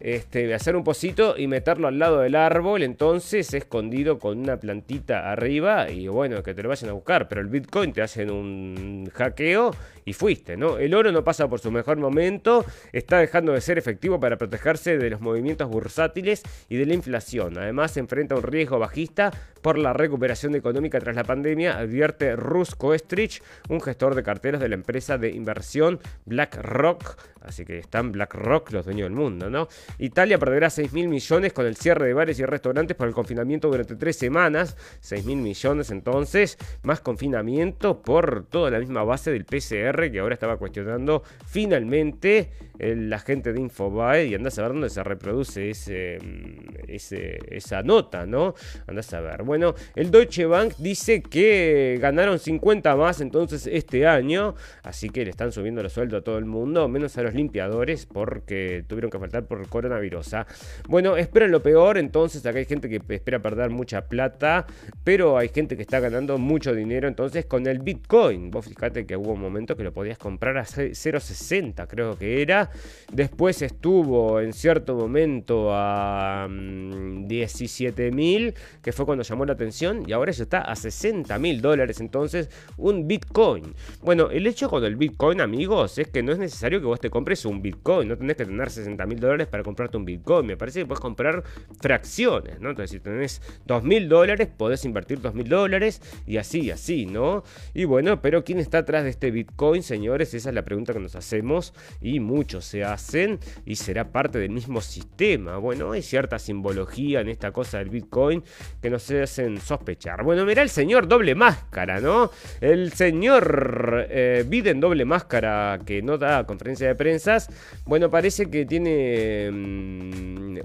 este, 0.00 0.52
hacer 0.54 0.76
un 0.76 0.84
pocito 0.84 1.36
y 1.36 1.46
meterlo 1.46 1.88
al 1.88 1.98
lado 1.98 2.20
del 2.20 2.34
árbol, 2.34 2.82
entonces 2.82 3.52
escondido 3.54 4.18
con 4.18 4.38
una 4.38 4.58
plantita 4.58 5.30
arriba 5.30 5.90
y 5.90 6.08
bueno, 6.08 6.42
que 6.42 6.54
te 6.54 6.62
lo 6.62 6.70
vayan 6.70 6.90
a 6.90 6.94
buscar, 6.94 7.28
pero 7.28 7.40
el 7.40 7.48
Bitcoin 7.48 7.92
te 7.92 8.02
hacen 8.02 8.30
un 8.30 9.10
hackeo 9.12 9.72
y 10.04 10.12
fuiste, 10.12 10.56
¿no? 10.56 10.78
El 10.78 10.94
oro 10.94 11.12
no 11.12 11.22
pasa 11.22 11.48
por 11.48 11.60
su 11.60 11.70
mejor 11.70 11.98
momento, 11.98 12.64
está 12.92 13.18
dejando 13.18 13.52
de 13.52 13.60
ser 13.60 13.78
efectivo 13.78 14.18
para 14.18 14.36
protegerse 14.36 14.98
de 14.98 15.10
los 15.10 15.20
movimientos 15.20 15.68
bursátiles 15.68 16.42
y 16.68 16.76
de 16.76 16.86
la 16.86 16.94
inflación. 16.94 17.58
Además, 17.58 17.92
se 17.92 18.00
enfrenta 18.00 18.34
a 18.34 18.38
un 18.38 18.44
riesgo 18.44 18.78
bajista 18.78 19.30
por 19.62 19.78
la 19.78 19.92
recuperación 19.92 20.54
económica 20.54 20.98
tras 20.98 21.14
la 21.14 21.24
pandemia, 21.24 21.78
advierte 21.78 22.34
Russ 22.34 22.74
Koestrich, 22.74 23.42
un 23.68 23.80
gestor 23.80 24.14
de 24.14 24.22
carteras 24.22 24.60
de 24.60 24.68
la 24.68 24.74
empresa 24.74 25.18
de 25.18 25.30
inversión 25.30 26.00
BlackRock. 26.24 27.18
Así 27.42 27.64
que 27.64 27.78
están 27.78 28.12
BlackRock, 28.12 28.70
los 28.72 28.84
dueños 28.84 29.06
del 29.06 29.16
mundo, 29.16 29.50
¿no? 29.50 29.68
Italia 29.98 30.38
perderá 30.38 30.70
6 30.70 30.92
mil 30.92 31.08
millones 31.08 31.52
con 31.52 31.66
el 31.66 31.76
cierre 31.76 32.06
de 32.06 32.14
bares 32.14 32.38
y 32.38 32.44
restaurantes 32.44 32.96
por 32.96 33.08
el 33.08 33.14
confinamiento 33.14 33.68
durante 33.68 33.96
tres 33.96 34.16
semanas. 34.16 34.76
6 35.00 35.24
mil 35.24 35.38
millones 35.38 35.90
entonces, 35.90 36.58
más 36.82 37.00
confinamiento 37.00 38.02
por 38.02 38.46
toda 38.46 38.70
la 38.70 38.78
misma 38.78 39.04
base 39.04 39.30
del 39.30 39.44
PCR 39.44 40.10
que 40.10 40.18
ahora 40.20 40.34
estaba 40.34 40.56
cuestionando 40.56 41.22
finalmente 41.46 42.50
la 42.80 43.18
gente 43.18 43.52
de 43.52 43.60
Infobae 43.60 44.26
y 44.26 44.34
andás 44.34 44.58
a 44.58 44.62
ver 44.62 44.72
dónde 44.72 44.90
se 44.90 45.04
reproduce 45.04 45.70
mm, 45.70 46.88
ese, 46.88 47.38
esa 47.50 47.82
nota, 47.82 48.26
¿no? 48.26 48.54
Andás 48.86 49.12
a 49.12 49.20
ver. 49.20 49.42
Bueno, 49.42 49.74
el 49.94 50.10
Deutsche 50.10 50.46
Bank 50.46 50.74
dice 50.78 51.22
que 51.22 51.98
ganaron 52.00 52.38
50 52.38 52.96
más 52.96 53.20
entonces 53.20 53.66
este 53.66 54.06
año, 54.06 54.54
así 54.82 55.10
que 55.10 55.24
le 55.24 55.30
están 55.30 55.52
subiendo 55.52 55.82
los 55.82 55.92
sueldos 55.92 56.20
a 56.20 56.24
todo 56.24 56.38
el 56.38 56.46
mundo, 56.46 56.88
menos 56.88 57.16
a 57.18 57.22
los 57.22 57.34
limpiadores 57.34 58.06
porque 58.06 58.84
tuvieron 58.86 59.10
que 59.10 59.18
faltar 59.18 59.46
por 59.46 59.66
coronavirus. 59.80 60.34
¿ah? 60.34 60.46
Bueno, 60.88 61.16
esperan 61.16 61.50
lo 61.50 61.62
peor, 61.62 61.98
entonces 61.98 62.44
acá 62.44 62.58
hay 62.58 62.66
gente 62.66 62.88
que 62.88 63.00
espera 63.14 63.38
perder 63.40 63.70
mucha 63.70 64.02
plata, 64.02 64.66
pero 65.04 65.38
hay 65.38 65.48
gente 65.48 65.76
que 65.76 65.82
está 65.82 66.00
ganando 66.00 66.38
mucho 66.38 66.74
dinero 66.74 67.08
entonces 67.08 67.46
con 67.46 67.66
el 67.66 67.78
Bitcoin. 67.78 68.50
Vos 68.50 68.66
fíjate 68.66 69.06
que 69.06 69.16
hubo 69.16 69.32
un 69.32 69.40
momento 69.40 69.76
que 69.76 69.84
lo 69.84 69.92
podías 69.92 70.18
comprar 70.18 70.58
a 70.58 70.64
0.60, 70.64 71.86
creo 71.86 72.18
que 72.18 72.42
era. 72.42 72.70
Después 73.12 73.62
estuvo 73.62 74.40
en 74.40 74.52
cierto 74.52 74.94
momento 74.94 75.70
a 75.72 76.48
17 76.50 78.10
mm, 78.10 78.14
mil, 78.14 78.54
que 78.82 78.92
fue 78.92 79.06
cuando 79.06 79.24
llamó 79.24 79.44
la 79.46 79.54
atención, 79.54 80.04
y 80.06 80.12
ahora 80.12 80.32
ya 80.32 80.42
está 80.42 80.60
a 80.60 80.76
60 80.76 81.38
mil 81.38 81.60
dólares 81.60 82.00
entonces 82.00 82.50
un 82.76 83.08
Bitcoin. 83.08 83.74
Bueno, 84.02 84.30
el 84.30 84.46
hecho 84.46 84.68
con 84.68 84.84
el 84.84 84.96
Bitcoin, 84.96 85.40
amigos, 85.40 85.98
es 85.98 86.08
que 86.08 86.22
no 86.22 86.32
es 86.32 86.38
necesario 86.38 86.80
que 86.80 86.86
vos 86.86 87.00
te 87.00 87.10
compres 87.10 87.44
un 87.44 87.62
Bitcoin, 87.62 88.08
no 88.08 88.16
tenés 88.16 88.36
que 88.36 88.44
tener 88.44 88.70
60 88.70 89.06
mil 89.06 89.20
dólares 89.20 89.46
para 89.46 89.62
comprarte 89.70 89.96
un 89.96 90.04
Bitcoin. 90.04 90.46
Me 90.46 90.56
parece 90.56 90.80
que 90.80 90.86
puedes 90.86 91.00
comprar 91.00 91.44
fracciones, 91.80 92.60
¿no? 92.60 92.70
Entonces, 92.70 92.90
si 92.90 93.00
tenés 93.00 93.40
2 93.66 93.84
mil 93.84 94.08
dólares, 94.08 94.48
podés 94.56 94.84
invertir 94.84 95.20
2 95.20 95.34
mil 95.34 95.48
dólares 95.48 96.02
y 96.26 96.38
así, 96.38 96.70
así, 96.70 97.06
¿no? 97.06 97.44
Y 97.72 97.84
bueno, 97.84 98.20
pero 98.20 98.44
¿quién 98.44 98.58
está 98.58 98.78
atrás 98.78 99.04
de 99.04 99.10
este 99.10 99.30
Bitcoin, 99.30 99.82
señores? 99.82 100.34
Esa 100.34 100.48
es 100.48 100.54
la 100.54 100.64
pregunta 100.64 100.92
que 100.92 100.98
nos 100.98 101.14
hacemos 101.14 101.72
y 102.00 102.18
muchos 102.18 102.64
se 102.64 102.82
hacen 102.82 103.38
y 103.64 103.76
será 103.76 104.10
parte 104.10 104.38
del 104.38 104.50
mismo 104.50 104.80
sistema. 104.80 105.56
Bueno, 105.58 105.92
hay 105.92 106.02
cierta 106.02 106.38
simbología 106.38 107.20
en 107.20 107.28
esta 107.28 107.52
cosa 107.52 107.78
del 107.78 107.90
Bitcoin 107.90 108.42
que 108.82 108.90
nos 108.90 109.08
hacen 109.10 109.60
sospechar. 109.60 110.24
Bueno, 110.24 110.44
mira 110.44 110.62
el 110.62 110.70
señor 110.70 111.06
doble 111.06 111.34
máscara, 111.36 112.00
¿no? 112.00 112.30
El 112.60 112.92
señor 112.92 114.06
eh, 114.10 114.44
Biden 114.46 114.80
doble 114.80 115.04
máscara 115.04 115.78
que 115.86 116.02
no 116.02 116.18
da 116.18 116.44
conferencia 116.44 116.88
de 116.88 116.94
prensas. 116.96 117.48
Bueno, 117.84 118.10
parece 118.10 118.50
que 118.50 118.66
tiene 118.66 119.50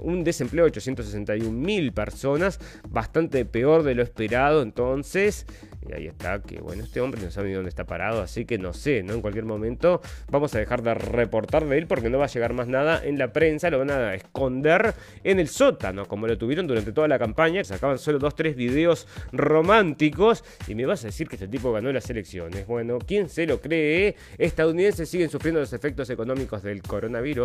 un 0.00 0.24
desempleo 0.24 0.64
de 0.64 0.70
861 0.70 1.50
mil 1.50 1.92
personas, 1.92 2.60
bastante 2.88 3.44
peor 3.44 3.82
de 3.82 3.94
lo 3.94 4.02
esperado 4.02 4.62
entonces. 4.62 5.46
Y 5.88 5.92
ahí 5.92 6.06
está, 6.06 6.40
que 6.42 6.60
bueno, 6.60 6.84
este 6.84 7.00
hombre 7.00 7.22
no 7.22 7.30
sabe 7.30 7.48
ni 7.48 7.54
dónde 7.54 7.68
está 7.68 7.84
parado, 7.84 8.20
así 8.20 8.44
que 8.44 8.58
no 8.58 8.72
sé, 8.72 9.02
¿no? 9.02 9.14
En 9.14 9.20
cualquier 9.20 9.44
momento 9.44 10.00
vamos 10.30 10.54
a 10.54 10.58
dejar 10.58 10.82
de 10.82 10.94
reportar 10.94 11.66
de 11.66 11.78
él 11.78 11.86
porque 11.86 12.10
no 12.10 12.18
va 12.18 12.24
a 12.24 12.28
llegar 12.28 12.52
más 12.52 12.66
nada 12.66 13.00
en 13.04 13.18
la 13.18 13.32
prensa, 13.32 13.70
lo 13.70 13.78
van 13.78 13.90
a 13.90 14.14
esconder 14.14 14.94
en 15.22 15.38
el 15.38 15.48
sótano, 15.48 16.06
como 16.06 16.26
lo 16.26 16.36
tuvieron 16.36 16.66
durante 16.66 16.92
toda 16.92 17.08
la 17.08 17.18
campaña, 17.18 17.62
sacaban 17.62 17.98
solo 17.98 18.18
dos, 18.18 18.34
tres 18.34 18.56
videos 18.56 19.06
románticos 19.32 20.42
y 20.66 20.74
me 20.74 20.86
vas 20.86 21.04
a 21.04 21.08
decir 21.08 21.28
que 21.28 21.36
este 21.36 21.48
tipo 21.48 21.72
ganó 21.72 21.92
las 21.92 22.10
elecciones. 22.10 22.66
Bueno, 22.66 22.98
¿quién 22.98 23.28
se 23.28 23.46
lo 23.46 23.60
cree? 23.60 24.16
Estadounidenses 24.38 25.08
siguen 25.08 25.30
sufriendo 25.30 25.60
los 25.60 25.72
efectos 25.72 26.10
económicos 26.10 26.62
del 26.62 26.82
coronavirus 26.82 27.36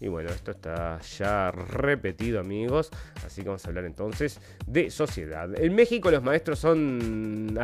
y 0.00 0.08
bueno, 0.08 0.30
esto 0.30 0.50
está 0.50 0.98
ya 1.00 1.50
repetido, 1.50 2.40
amigos, 2.40 2.90
así 3.24 3.42
que 3.42 3.48
vamos 3.48 3.64
a 3.64 3.68
hablar 3.68 3.84
entonces 3.84 4.40
de 4.66 4.90
sociedad. 4.90 5.48
En 5.60 5.74
México 5.74 6.10
los 6.10 6.22
maestros 6.22 6.58
son 6.58 7.58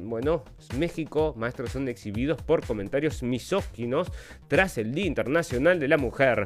bueno, 0.00 0.44
México, 0.76 1.32
maestros 1.36 1.70
son 1.70 1.86
exhibidos 1.86 2.42
por 2.42 2.66
comentarios 2.66 3.22
misóginos 3.22 4.10
tras 4.48 4.78
el 4.78 4.92
Día 4.92 5.06
Internacional 5.06 5.78
de 5.78 5.86
la 5.86 5.96
Mujer. 5.96 6.44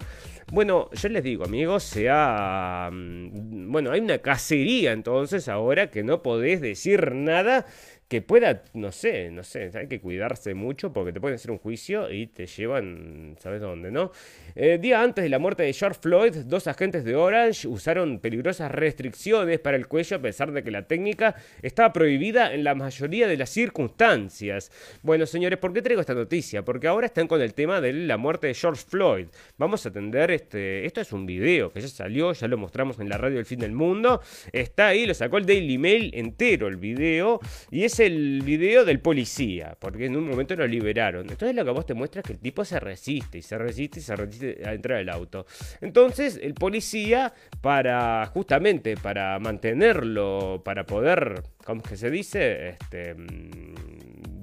Bueno, 0.53 0.91
yo 0.93 1.09
les 1.09 1.25
digo, 1.25 1.45
amigos, 1.45 1.85
se 1.85 2.09
ha... 2.11 2.91
Mm, 2.93 3.73
bueno, 3.73 3.93
hay 3.93 4.01
una 4.01 4.19
cacería 4.19 4.93
entonces 4.93 5.49
ahora 5.49 5.91
que 5.91 6.03
no 6.03 6.23
podés 6.23 6.61
decir 6.61 7.13
nada 7.15 7.65
que 8.09 8.23
pueda, 8.23 8.63
no 8.73 8.91
sé, 8.91 9.31
no 9.31 9.45
sé, 9.45 9.71
hay 9.75 9.87
que 9.87 10.01
cuidarse 10.01 10.55
mucho 10.55 10.95
porque 10.95 11.13
te 11.13 11.21
pueden 11.21 11.35
hacer 11.35 11.51
un 11.51 11.59
juicio 11.59 12.11
y 12.11 12.27
te 12.27 12.47
llevan, 12.47 13.37
¿sabes 13.39 13.61
dónde, 13.61 13.91
no? 13.91 14.13
Eh, 14.55 14.79
día 14.81 15.03
antes 15.03 15.23
de 15.23 15.29
la 15.29 15.39
muerte 15.39 15.63
de 15.65 15.75
George 15.75 16.01
Floyd, 16.01 16.35
dos 16.47 16.67
agentes 16.69 17.05
de 17.05 17.15
Orange 17.15 17.69
usaron 17.69 18.19
peligrosas 18.19 18.73
restricciones 18.73 19.61
para 19.61 19.77
el 19.77 19.89
cuello 19.89 20.17
a 20.17 20.21
pesar 20.21 20.53
de 20.53 20.63
que 20.65 20.71
la 20.71 20.87
técnica 20.87 21.35
estaba 21.61 21.93
prohibida 21.93 22.55
en 22.55 22.65
la 22.65 22.75
mayoría 22.75 23.29
de 23.29 23.37
las 23.37 23.51
circunstancias. 23.51 24.73
Bueno, 25.03 25.27
señores, 25.27 25.59
¿por 25.59 25.75
qué 25.75 25.83
traigo 25.83 26.01
esta 26.01 26.15
noticia? 26.15 26.65
Porque 26.65 26.89
ahora 26.89 27.07
están 27.07 27.29
con 27.29 27.43
el 27.43 27.53
tema 27.53 27.83
de 27.83 27.93
la 27.93 28.17
muerte 28.17 28.47
de 28.47 28.55
George 28.55 28.85
Floyd. 28.89 29.27
Vamos 29.59 29.85
a 29.85 29.91
atender 29.91 30.31
este, 30.31 30.87
esto 30.87 31.03
es 31.03 31.13
un 31.13 31.27
video 31.27 31.71
que 31.71 31.83
ya 31.83 31.89
salió, 31.89 32.33
ya 32.33 32.49
lo 32.49 32.57
mostramos 32.57 32.99
en 33.01 33.11
la 33.11 33.19
radio 33.19 33.37
del 33.37 33.45
fin 33.45 33.59
del 33.59 33.73
mundo. 33.73 34.23
Está 34.51 34.89
ahí, 34.89 35.05
lo 35.05 35.13
sacó 35.13 35.37
el 35.37 35.45
Daily 35.45 35.77
Mail 35.77 36.11
entero 36.15 36.69
el 36.69 36.77
video 36.77 37.41
y 37.71 37.85
es 37.85 37.98
el 38.01 38.43
video 38.43 38.85
del 38.85 39.01
policía, 39.01 39.77
porque 39.79 40.07
en 40.07 40.17
un 40.17 40.29
momento 40.29 40.55
lo 40.57 40.67
liberaron. 40.67 41.29
Entonces 41.29 41.55
lo 41.55 41.65
que 41.65 41.71
vos 41.71 41.87
te 41.87 41.95
muestra 41.95 42.21
es 42.21 42.27
que 42.27 42.33
el 42.35 42.39
tipo 42.39 42.65
se 42.65 42.81
resiste 42.81 43.39
y 43.39 43.43
se 43.43 43.59
resiste 43.59 44.01
y 44.01 44.03
se 44.03 44.17
resiste 44.17 44.63
a 44.65 44.73
entrar 44.73 44.99
al 44.99 45.09
auto. 45.09 45.47
Entonces 45.81 46.39
el 46.43 46.55
policía, 46.55 47.33
para 47.61 48.27
justamente 48.27 48.97
para 48.97 49.39
mantenerlo, 49.39 50.63
para 50.65 50.85
poder, 50.85 51.43
¿cómo 51.65 51.83
es 51.83 51.89
que 51.89 51.97
se 51.97 52.11
dice? 52.11 52.71
Este 52.71 53.15
mm, 53.15 53.68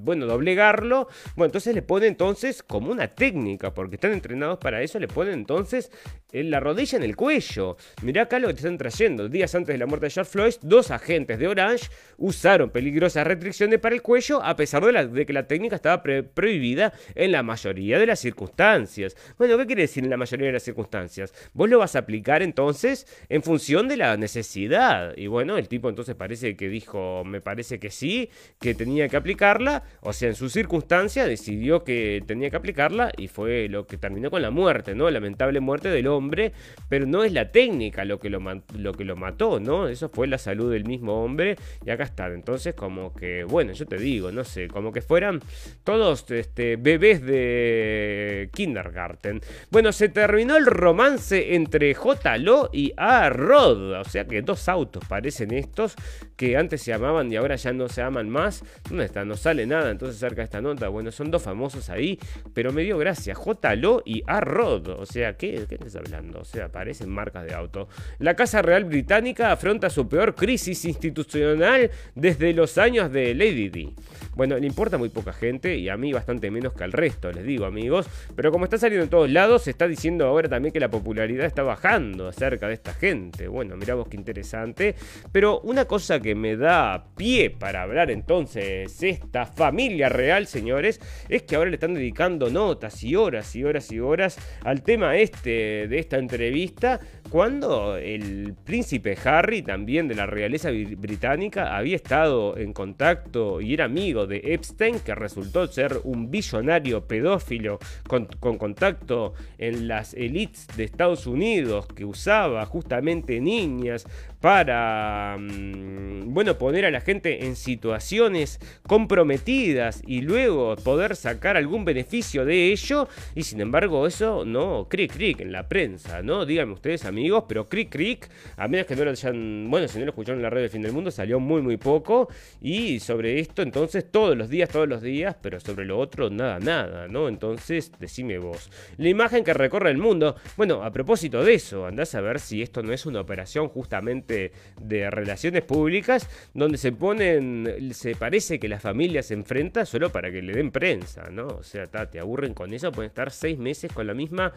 bueno, 0.05 0.25
doblegarlo. 0.25 1.07
Bueno, 1.35 1.47
entonces 1.47 1.75
le 1.75 1.81
pone 1.81 2.07
entonces 2.07 2.63
como 2.63 2.91
una 2.91 3.07
técnica, 3.09 3.73
porque 3.73 3.95
están 3.95 4.13
entrenados 4.13 4.59
para 4.59 4.81
eso, 4.81 4.99
le 4.99 5.07
ponen 5.07 5.33
entonces 5.33 5.91
en 6.31 6.51
la 6.51 6.59
rodilla 6.59 6.97
en 6.97 7.03
el 7.03 7.15
cuello. 7.15 7.77
Mirá 8.01 8.23
acá 8.23 8.39
lo 8.39 8.47
que 8.47 8.53
te 8.53 8.59
están 8.59 8.77
trayendo. 8.77 9.29
Días 9.29 9.55
antes 9.55 9.73
de 9.73 9.77
la 9.77 9.85
muerte 9.85 10.07
de 10.07 10.11
George 10.11 10.31
Floyd, 10.31 10.53
dos 10.61 10.91
agentes 10.91 11.39
de 11.39 11.47
Orange 11.47 11.89
usaron 12.17 12.69
peligrosas 12.69 13.25
restricciones 13.25 13.79
para 13.79 13.95
el 13.95 14.01
cuello 14.01 14.41
a 14.43 14.55
pesar 14.55 14.83
de, 14.83 15.25
que 15.25 15.33
la 15.33 15.47
técnica 15.47 15.77
estaba 15.77 16.03
prohibida 16.03 16.93
en 17.15 17.31
la 17.31 17.43
mayoría 17.43 17.99
de 17.99 18.05
las 18.05 18.19
circunstancias. 18.19 19.15
Bueno, 19.37 19.57
¿qué 19.57 19.65
quiere 19.65 19.83
decir 19.83 20.03
en 20.03 20.09
la 20.09 20.17
mayoría 20.17 20.47
de 20.47 20.53
las 20.53 20.63
circunstancias? 20.63 21.33
Vos 21.53 21.69
lo 21.69 21.79
vas 21.79 21.95
a 21.95 21.99
aplicar 21.99 22.41
entonces 22.43 23.07
en 23.29 23.41
función 23.41 23.87
de 23.87 23.97
la 23.97 24.17
necesidad. 24.17 25.13
Y 25.15 25.27
bueno, 25.27 25.57
el 25.57 25.67
tipo 25.67 25.89
entonces 25.89 26.15
parece 26.15 26.55
que 26.55 26.69
dijo, 26.69 27.23
me 27.23 27.41
parece 27.41 27.79
que 27.79 27.89
sí, 27.89 28.29
que 28.59 28.75
tenía 28.75 29.07
que 29.09 29.17
aplicarla. 29.17 29.83
O 30.01 30.13
sea, 30.13 30.29
en 30.29 30.35
su 30.35 30.49
circunstancia 30.49 31.25
decidió 31.25 31.83
que 31.83 32.23
tenía 32.25 32.49
que 32.49 32.57
aplicarla 32.57 33.11
y 33.17 33.27
fue 33.27 33.67
lo 33.69 33.87
que 33.87 33.97
terminó 33.97 34.29
con 34.29 34.41
la 34.41 34.51
muerte, 34.51 34.95
¿no? 34.95 35.09
Lamentable 35.09 35.59
muerte 35.59 35.89
del 35.89 36.07
hombre, 36.07 36.53
pero 36.89 37.05
no 37.05 37.23
es 37.23 37.33
la 37.33 37.51
técnica 37.51 38.05
lo 38.05 38.19
que 38.19 38.29
lo, 38.29 38.39
lo 38.77 38.93
que 38.93 39.05
lo 39.05 39.15
mató, 39.15 39.59
¿no? 39.59 39.87
Eso 39.87 40.09
fue 40.09 40.27
la 40.27 40.37
salud 40.37 40.71
del 40.71 40.85
mismo 40.85 41.23
hombre 41.23 41.55
y 41.85 41.89
acá 41.89 42.03
está. 42.03 42.27
Entonces, 42.27 42.73
como 42.73 43.13
que, 43.13 43.43
bueno, 43.43 43.73
yo 43.73 43.85
te 43.85 43.97
digo, 43.97 44.31
no 44.31 44.43
sé, 44.43 44.67
como 44.67 44.91
que 44.91 45.01
fueran 45.01 45.41
todos 45.83 46.29
este, 46.31 46.75
bebés 46.75 47.21
de 47.25 48.49
kindergarten. 48.53 49.41
Bueno, 49.71 49.91
se 49.91 50.09
terminó 50.09 50.57
el 50.57 50.65
romance 50.65 51.55
entre 51.55 51.93
J. 51.93 52.37
Lo 52.37 52.69
y 52.71 52.93
A. 52.97 53.29
Rod, 53.29 53.99
o 53.99 54.03
sea 54.03 54.25
que 54.25 54.41
dos 54.41 54.69
autos 54.69 55.03
parecen 55.07 55.53
estos 55.53 55.95
que 56.35 56.57
antes 56.57 56.81
se 56.81 56.93
amaban 56.93 57.31
y 57.31 57.35
ahora 57.35 57.55
ya 57.55 57.73
no 57.73 57.87
se 57.87 58.01
aman 58.01 58.29
más. 58.29 58.63
¿Dónde 58.89 59.05
está? 59.05 59.25
No 59.25 59.37
sale 59.37 59.65
nada 59.65 59.84
entonces 59.91 60.19
cerca 60.19 60.37
de 60.37 60.45
esta 60.45 60.61
nota. 60.61 60.87
Bueno, 60.89 61.11
son 61.11 61.31
dos 61.31 61.41
famosos 61.41 61.89
ahí, 61.89 62.19
pero 62.53 62.71
me 62.71 62.83
dio 62.83 62.97
gracia. 62.97 63.35
J. 63.35 63.75
Lo 63.75 64.01
y 64.05 64.23
A. 64.27 64.39
Rod. 64.39 64.87
O 64.89 65.05
sea, 65.05 65.37
¿qué, 65.37 65.65
¿qué 65.67 65.75
estás 65.75 65.95
hablando? 65.95 66.39
O 66.39 66.45
sea, 66.45 66.69
parecen 66.69 67.09
marcas 67.09 67.45
de 67.45 67.53
auto. 67.53 67.87
La 68.19 68.35
Casa 68.35 68.61
Real 68.61 68.85
Británica 68.85 69.51
afronta 69.51 69.89
su 69.89 70.07
peor 70.07 70.35
crisis 70.35 70.85
institucional 70.85 71.89
desde 72.13 72.53
los 72.53 72.77
años 72.77 73.11
de 73.11 73.33
Lady 73.33 73.69
D. 73.69 73.89
Bueno, 74.35 74.57
le 74.57 74.67
importa 74.67 74.97
muy 74.97 75.09
poca 75.09 75.31
gente 75.33 75.77
y 75.77 75.89
a 75.89 75.97
mí 75.97 76.11
bastante 76.11 76.51
menos 76.51 76.73
que 76.73 76.83
al 76.83 76.91
resto, 76.91 77.31
les 77.31 77.45
digo 77.45 77.65
amigos. 77.65 78.07
Pero 78.35 78.51
como 78.51 78.65
está 78.65 78.77
saliendo 78.77 79.03
en 79.03 79.09
todos 79.09 79.29
lados, 79.29 79.63
se 79.63 79.71
está 79.71 79.87
diciendo 79.87 80.25
ahora 80.25 80.49
también 80.49 80.73
que 80.73 80.79
la 80.79 80.89
popularidad 80.89 81.45
está 81.45 81.63
bajando 81.63 82.27
acerca 82.27 82.67
de 82.67 82.73
esta 82.73 82.93
gente. 82.93 83.47
Bueno, 83.47 83.77
miramos 83.77 84.07
qué 84.07 84.17
interesante. 84.17 84.95
Pero 85.31 85.61
una 85.61 85.85
cosa 85.85 86.19
que 86.19 86.35
me 86.35 86.57
da 86.57 87.07
pie 87.15 87.49
para 87.49 87.83
hablar 87.83 88.11
entonces 88.11 89.01
esta 89.01 89.45
familia 89.65 90.09
real, 90.09 90.45
señores, 90.45 91.01
es 91.27 91.41
que 91.41 91.55
ahora 91.55 91.71
le 91.71 91.77
están 91.77 91.95
dedicando 91.95 92.51
notas 92.51 93.03
y 93.03 93.15
horas 93.15 93.55
y 93.55 93.63
horas 93.63 93.91
y 93.91 93.99
horas 93.99 94.37
al 94.63 94.83
tema 94.83 95.17
este 95.17 95.87
de 95.87 95.97
esta 95.97 96.19
entrevista, 96.19 96.99
cuando 97.31 97.97
el 97.97 98.53
príncipe 98.63 99.17
Harry, 99.25 99.63
también 99.63 100.07
de 100.07 100.13
la 100.13 100.27
realeza 100.27 100.69
británica, 100.69 101.75
había 101.75 101.95
estado 101.95 102.55
en 102.57 102.73
contacto 102.73 103.59
y 103.59 103.73
era 103.73 103.85
amigo 103.85 104.27
de 104.27 104.53
Epstein, 104.53 104.99
que 104.99 105.15
resultó 105.15 105.65
ser 105.65 105.99
un 106.03 106.29
billonario 106.29 107.07
pedófilo 107.07 107.79
con, 108.07 108.27
con 108.39 108.59
contacto 108.59 109.33
en 109.57 109.87
las 109.87 110.13
elites 110.13 110.67
de 110.77 110.83
Estados 110.83 111.25
Unidos, 111.25 111.87
que 111.87 112.05
usaba 112.05 112.63
justamente 112.67 113.41
niñas 113.41 114.05
para, 114.45 115.37
mm, 115.39 116.31
bueno, 116.31 116.55
poner 116.59 116.85
a 116.85 116.91
la 116.91 117.01
gente 117.01 117.47
en 117.47 117.55
situaciones 117.55 118.59
comprometidas 118.87 120.03
y 120.05 120.21
luego 120.21 120.75
poder 120.75 121.15
sacar 121.15 121.57
algún 121.57 121.83
beneficio 121.83 122.45
de 122.45 122.71
ello. 122.71 123.07
Y 123.33 123.41
sin 123.41 123.59
embargo, 123.59 124.05
eso 124.05 124.45
no, 124.45 124.85
cric, 124.87 125.13
cric 125.13 125.39
en 125.39 125.51
la 125.51 125.67
prensa, 125.67 126.21
¿no? 126.21 126.45
Díganme 126.45 126.73
ustedes, 126.73 127.05
amigos, 127.05 127.45
pero 127.47 127.67
cric, 127.67 127.89
cric, 127.89 128.29
a 128.55 128.67
menos 128.67 128.85
que 128.85 128.95
no 128.95 129.03
lo 129.03 129.09
hayan, 129.09 129.65
bueno, 129.71 129.87
si 129.87 129.97
no 129.97 130.05
lo 130.05 130.11
escucharon 130.11 130.37
en 130.37 130.43
la 130.43 130.51
red 130.51 130.61
del 130.61 130.69
fin 130.69 130.83
del 130.83 130.93
mundo, 130.93 131.09
salió 131.09 131.39
muy, 131.39 131.63
muy 131.63 131.77
poco. 131.77 132.29
Y 132.61 132.99
sobre 132.99 133.39
esto, 133.39 133.63
entonces, 133.63 134.11
todos 134.11 134.37
los 134.37 134.47
días, 134.47 134.69
todos 134.69 134.87
los 134.87 135.01
días, 135.01 135.35
pero 135.41 135.59
sobre 135.59 135.85
lo 135.85 135.97
otro, 135.97 136.29
nada, 136.29 136.59
nada, 136.59 137.07
¿no? 137.07 137.29
Entonces, 137.29 137.91
decime 137.99 138.37
vos. 138.37 138.69
La 138.97 139.09
imagen 139.09 139.43
que 139.43 139.55
recorre 139.55 139.89
el 139.89 139.97
mundo, 139.97 140.35
bueno, 140.55 140.83
a 140.83 140.91
propósito 140.91 141.43
de 141.43 141.55
eso, 141.55 141.87
andás 141.87 142.13
a 142.13 142.21
ver 142.21 142.39
si 142.39 142.61
esto 142.61 142.83
no 142.83 142.93
es 142.93 143.07
una 143.07 143.21
operación 143.21 143.69
justamente 143.69 144.34
de 144.81 145.09
relaciones 145.09 145.63
públicas, 145.63 146.29
donde 146.53 146.77
se 146.77 146.91
ponen, 146.91 147.91
se 147.93 148.15
parece 148.15 148.59
que 148.59 148.67
la 148.67 148.79
familia 148.79 149.23
se 149.23 149.33
enfrenta 149.33 149.85
solo 149.85 150.11
para 150.11 150.31
que 150.31 150.41
le 150.41 150.53
den 150.53 150.71
prensa, 150.71 151.29
¿no? 151.31 151.47
O 151.47 151.63
sea, 151.63 151.85
te 151.87 152.19
aburren 152.19 152.53
con 152.53 152.73
eso, 152.73 152.91
pueden 152.91 153.09
estar 153.09 153.31
seis 153.31 153.57
meses 153.57 153.91
con 153.91 154.07
la 154.07 154.13
misma 154.13 154.53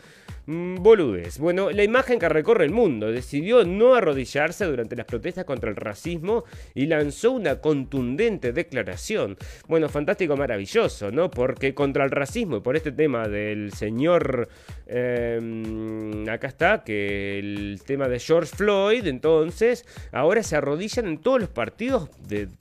mm, 0.46 0.76
boludez. 0.76 1.38
Bueno, 1.38 1.70
la 1.70 1.84
imagen 1.84 2.18
que 2.18 2.28
recorre 2.28 2.64
el 2.64 2.70
mundo 2.70 3.10
decidió 3.10 3.64
no 3.64 3.94
arrodillarse 3.94 4.64
durante 4.64 4.96
las 4.96 5.06
protestas 5.06 5.44
contra 5.44 5.70
el 5.70 5.76
racismo 5.76 6.44
y 6.74 6.86
lanzó 6.86 7.32
una 7.32 7.60
contundente 7.60 8.52
declaración. 8.52 9.36
Bueno, 9.66 9.88
fantástico, 9.88 10.36
maravilloso, 10.36 11.10
¿no? 11.10 11.30
Porque 11.30 11.74
contra 11.74 12.04
el 12.04 12.10
racismo 12.10 12.56
y 12.56 12.60
por 12.60 12.76
este 12.76 12.92
tema 12.92 13.28
del 13.28 13.72
señor... 13.72 14.48
Em, 14.90 16.26
acá 16.28 16.48
está, 16.48 16.82
que 16.82 17.38
el 17.38 17.80
tema 17.84 18.08
de 18.08 18.18
George 18.18 18.54
Floyd, 18.56 19.06
entonces, 19.06 19.67
ahora 20.12 20.42
se 20.42 20.56
arrodillan 20.56 21.06
en 21.06 21.18
todos 21.18 21.40
los 21.40 21.48
partidos, 21.48 22.08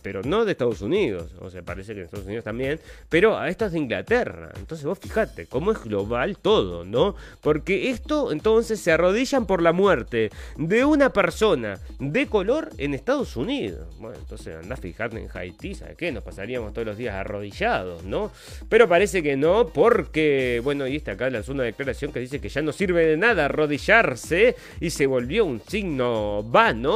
pero 0.01 0.21
no 0.23 0.45
de 0.45 0.51
Estados 0.51 0.81
Unidos, 0.81 1.31
o 1.39 1.49
sea, 1.49 1.61
parece 1.61 1.93
que 1.93 1.99
en 1.99 2.05
Estados 2.05 2.25
Unidos 2.25 2.43
también, 2.43 2.79
pero 3.09 3.37
a 3.37 3.49
estos 3.49 3.71
de 3.71 3.79
Inglaterra. 3.79 4.51
Entonces 4.57 4.85
vos 4.85 4.99
fijate 4.99 5.47
cómo 5.47 5.71
es 5.71 5.83
global 5.83 6.37
todo, 6.37 6.85
¿no? 6.85 7.15
Porque 7.41 7.89
esto 7.89 8.31
entonces 8.31 8.79
se 8.79 8.91
arrodillan 8.91 9.45
por 9.45 9.61
la 9.61 9.73
muerte 9.73 10.29
de 10.57 10.85
una 10.85 11.11
persona 11.11 11.79
de 11.99 12.27
color 12.27 12.69
en 12.77 12.93
Estados 12.93 13.35
Unidos. 13.35 13.87
Bueno, 13.99 14.17
entonces 14.19 14.55
andá 14.55 14.75
a 14.75 14.77
fijarte 14.77 15.17
en 15.17 15.29
Haití, 15.33 15.75
¿sabes 15.75 15.95
qué? 15.97 16.11
Nos 16.11 16.23
pasaríamos 16.23 16.73
todos 16.73 16.87
los 16.87 16.97
días 16.97 17.15
arrodillados, 17.15 18.03
¿no? 18.03 18.31
Pero 18.69 18.87
parece 18.87 19.21
que 19.23 19.35
no, 19.35 19.67
porque, 19.67 20.61
bueno, 20.63 20.87
y 20.87 20.95
está 20.95 21.13
acá 21.13 21.29
lanzó 21.29 21.51
una 21.51 21.63
declaración 21.63 22.11
que 22.11 22.19
dice 22.19 22.39
que 22.39 22.49
ya 22.49 22.61
no 22.61 22.71
sirve 22.71 23.05
de 23.05 23.17
nada 23.17 23.45
arrodillarse 23.45 24.55
y 24.79 24.89
se 24.89 25.05
volvió 25.07 25.45
un 25.45 25.61
signo 25.61 26.43
vano. 26.43 26.86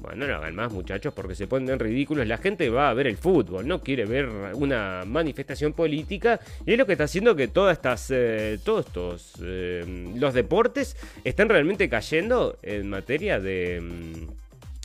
Bueno, 0.00 0.16
no 0.16 0.26
lo 0.26 0.36
hagan 0.36 0.54
más, 0.54 0.72
muchachos, 0.72 1.12
porque 1.14 1.34
se 1.34 1.46
ponen 1.46 1.78
ridículos. 1.78 2.26
La 2.26 2.38
gente 2.38 2.70
va 2.70 2.90
a 2.90 2.94
ver 2.94 3.06
el 3.06 3.16
fútbol, 3.16 3.66
no 3.66 3.80
quiere 3.80 4.04
ver 4.04 4.28
una 4.54 5.04
manifestación 5.06 5.72
política 5.72 6.40
y 6.64 6.72
es 6.72 6.78
lo 6.78 6.86
que 6.86 6.92
está 6.92 7.04
haciendo 7.04 7.36
que 7.36 7.48
todas 7.48 7.76
estas, 7.76 8.10
eh, 8.10 8.58
todos 8.64 8.86
estos, 8.86 9.32
eh, 9.42 10.12
los 10.16 10.34
deportes 10.34 10.96
están 11.24 11.48
realmente 11.48 11.88
cayendo 11.88 12.56
en 12.62 12.88
materia 12.88 13.40
de... 13.40 14.28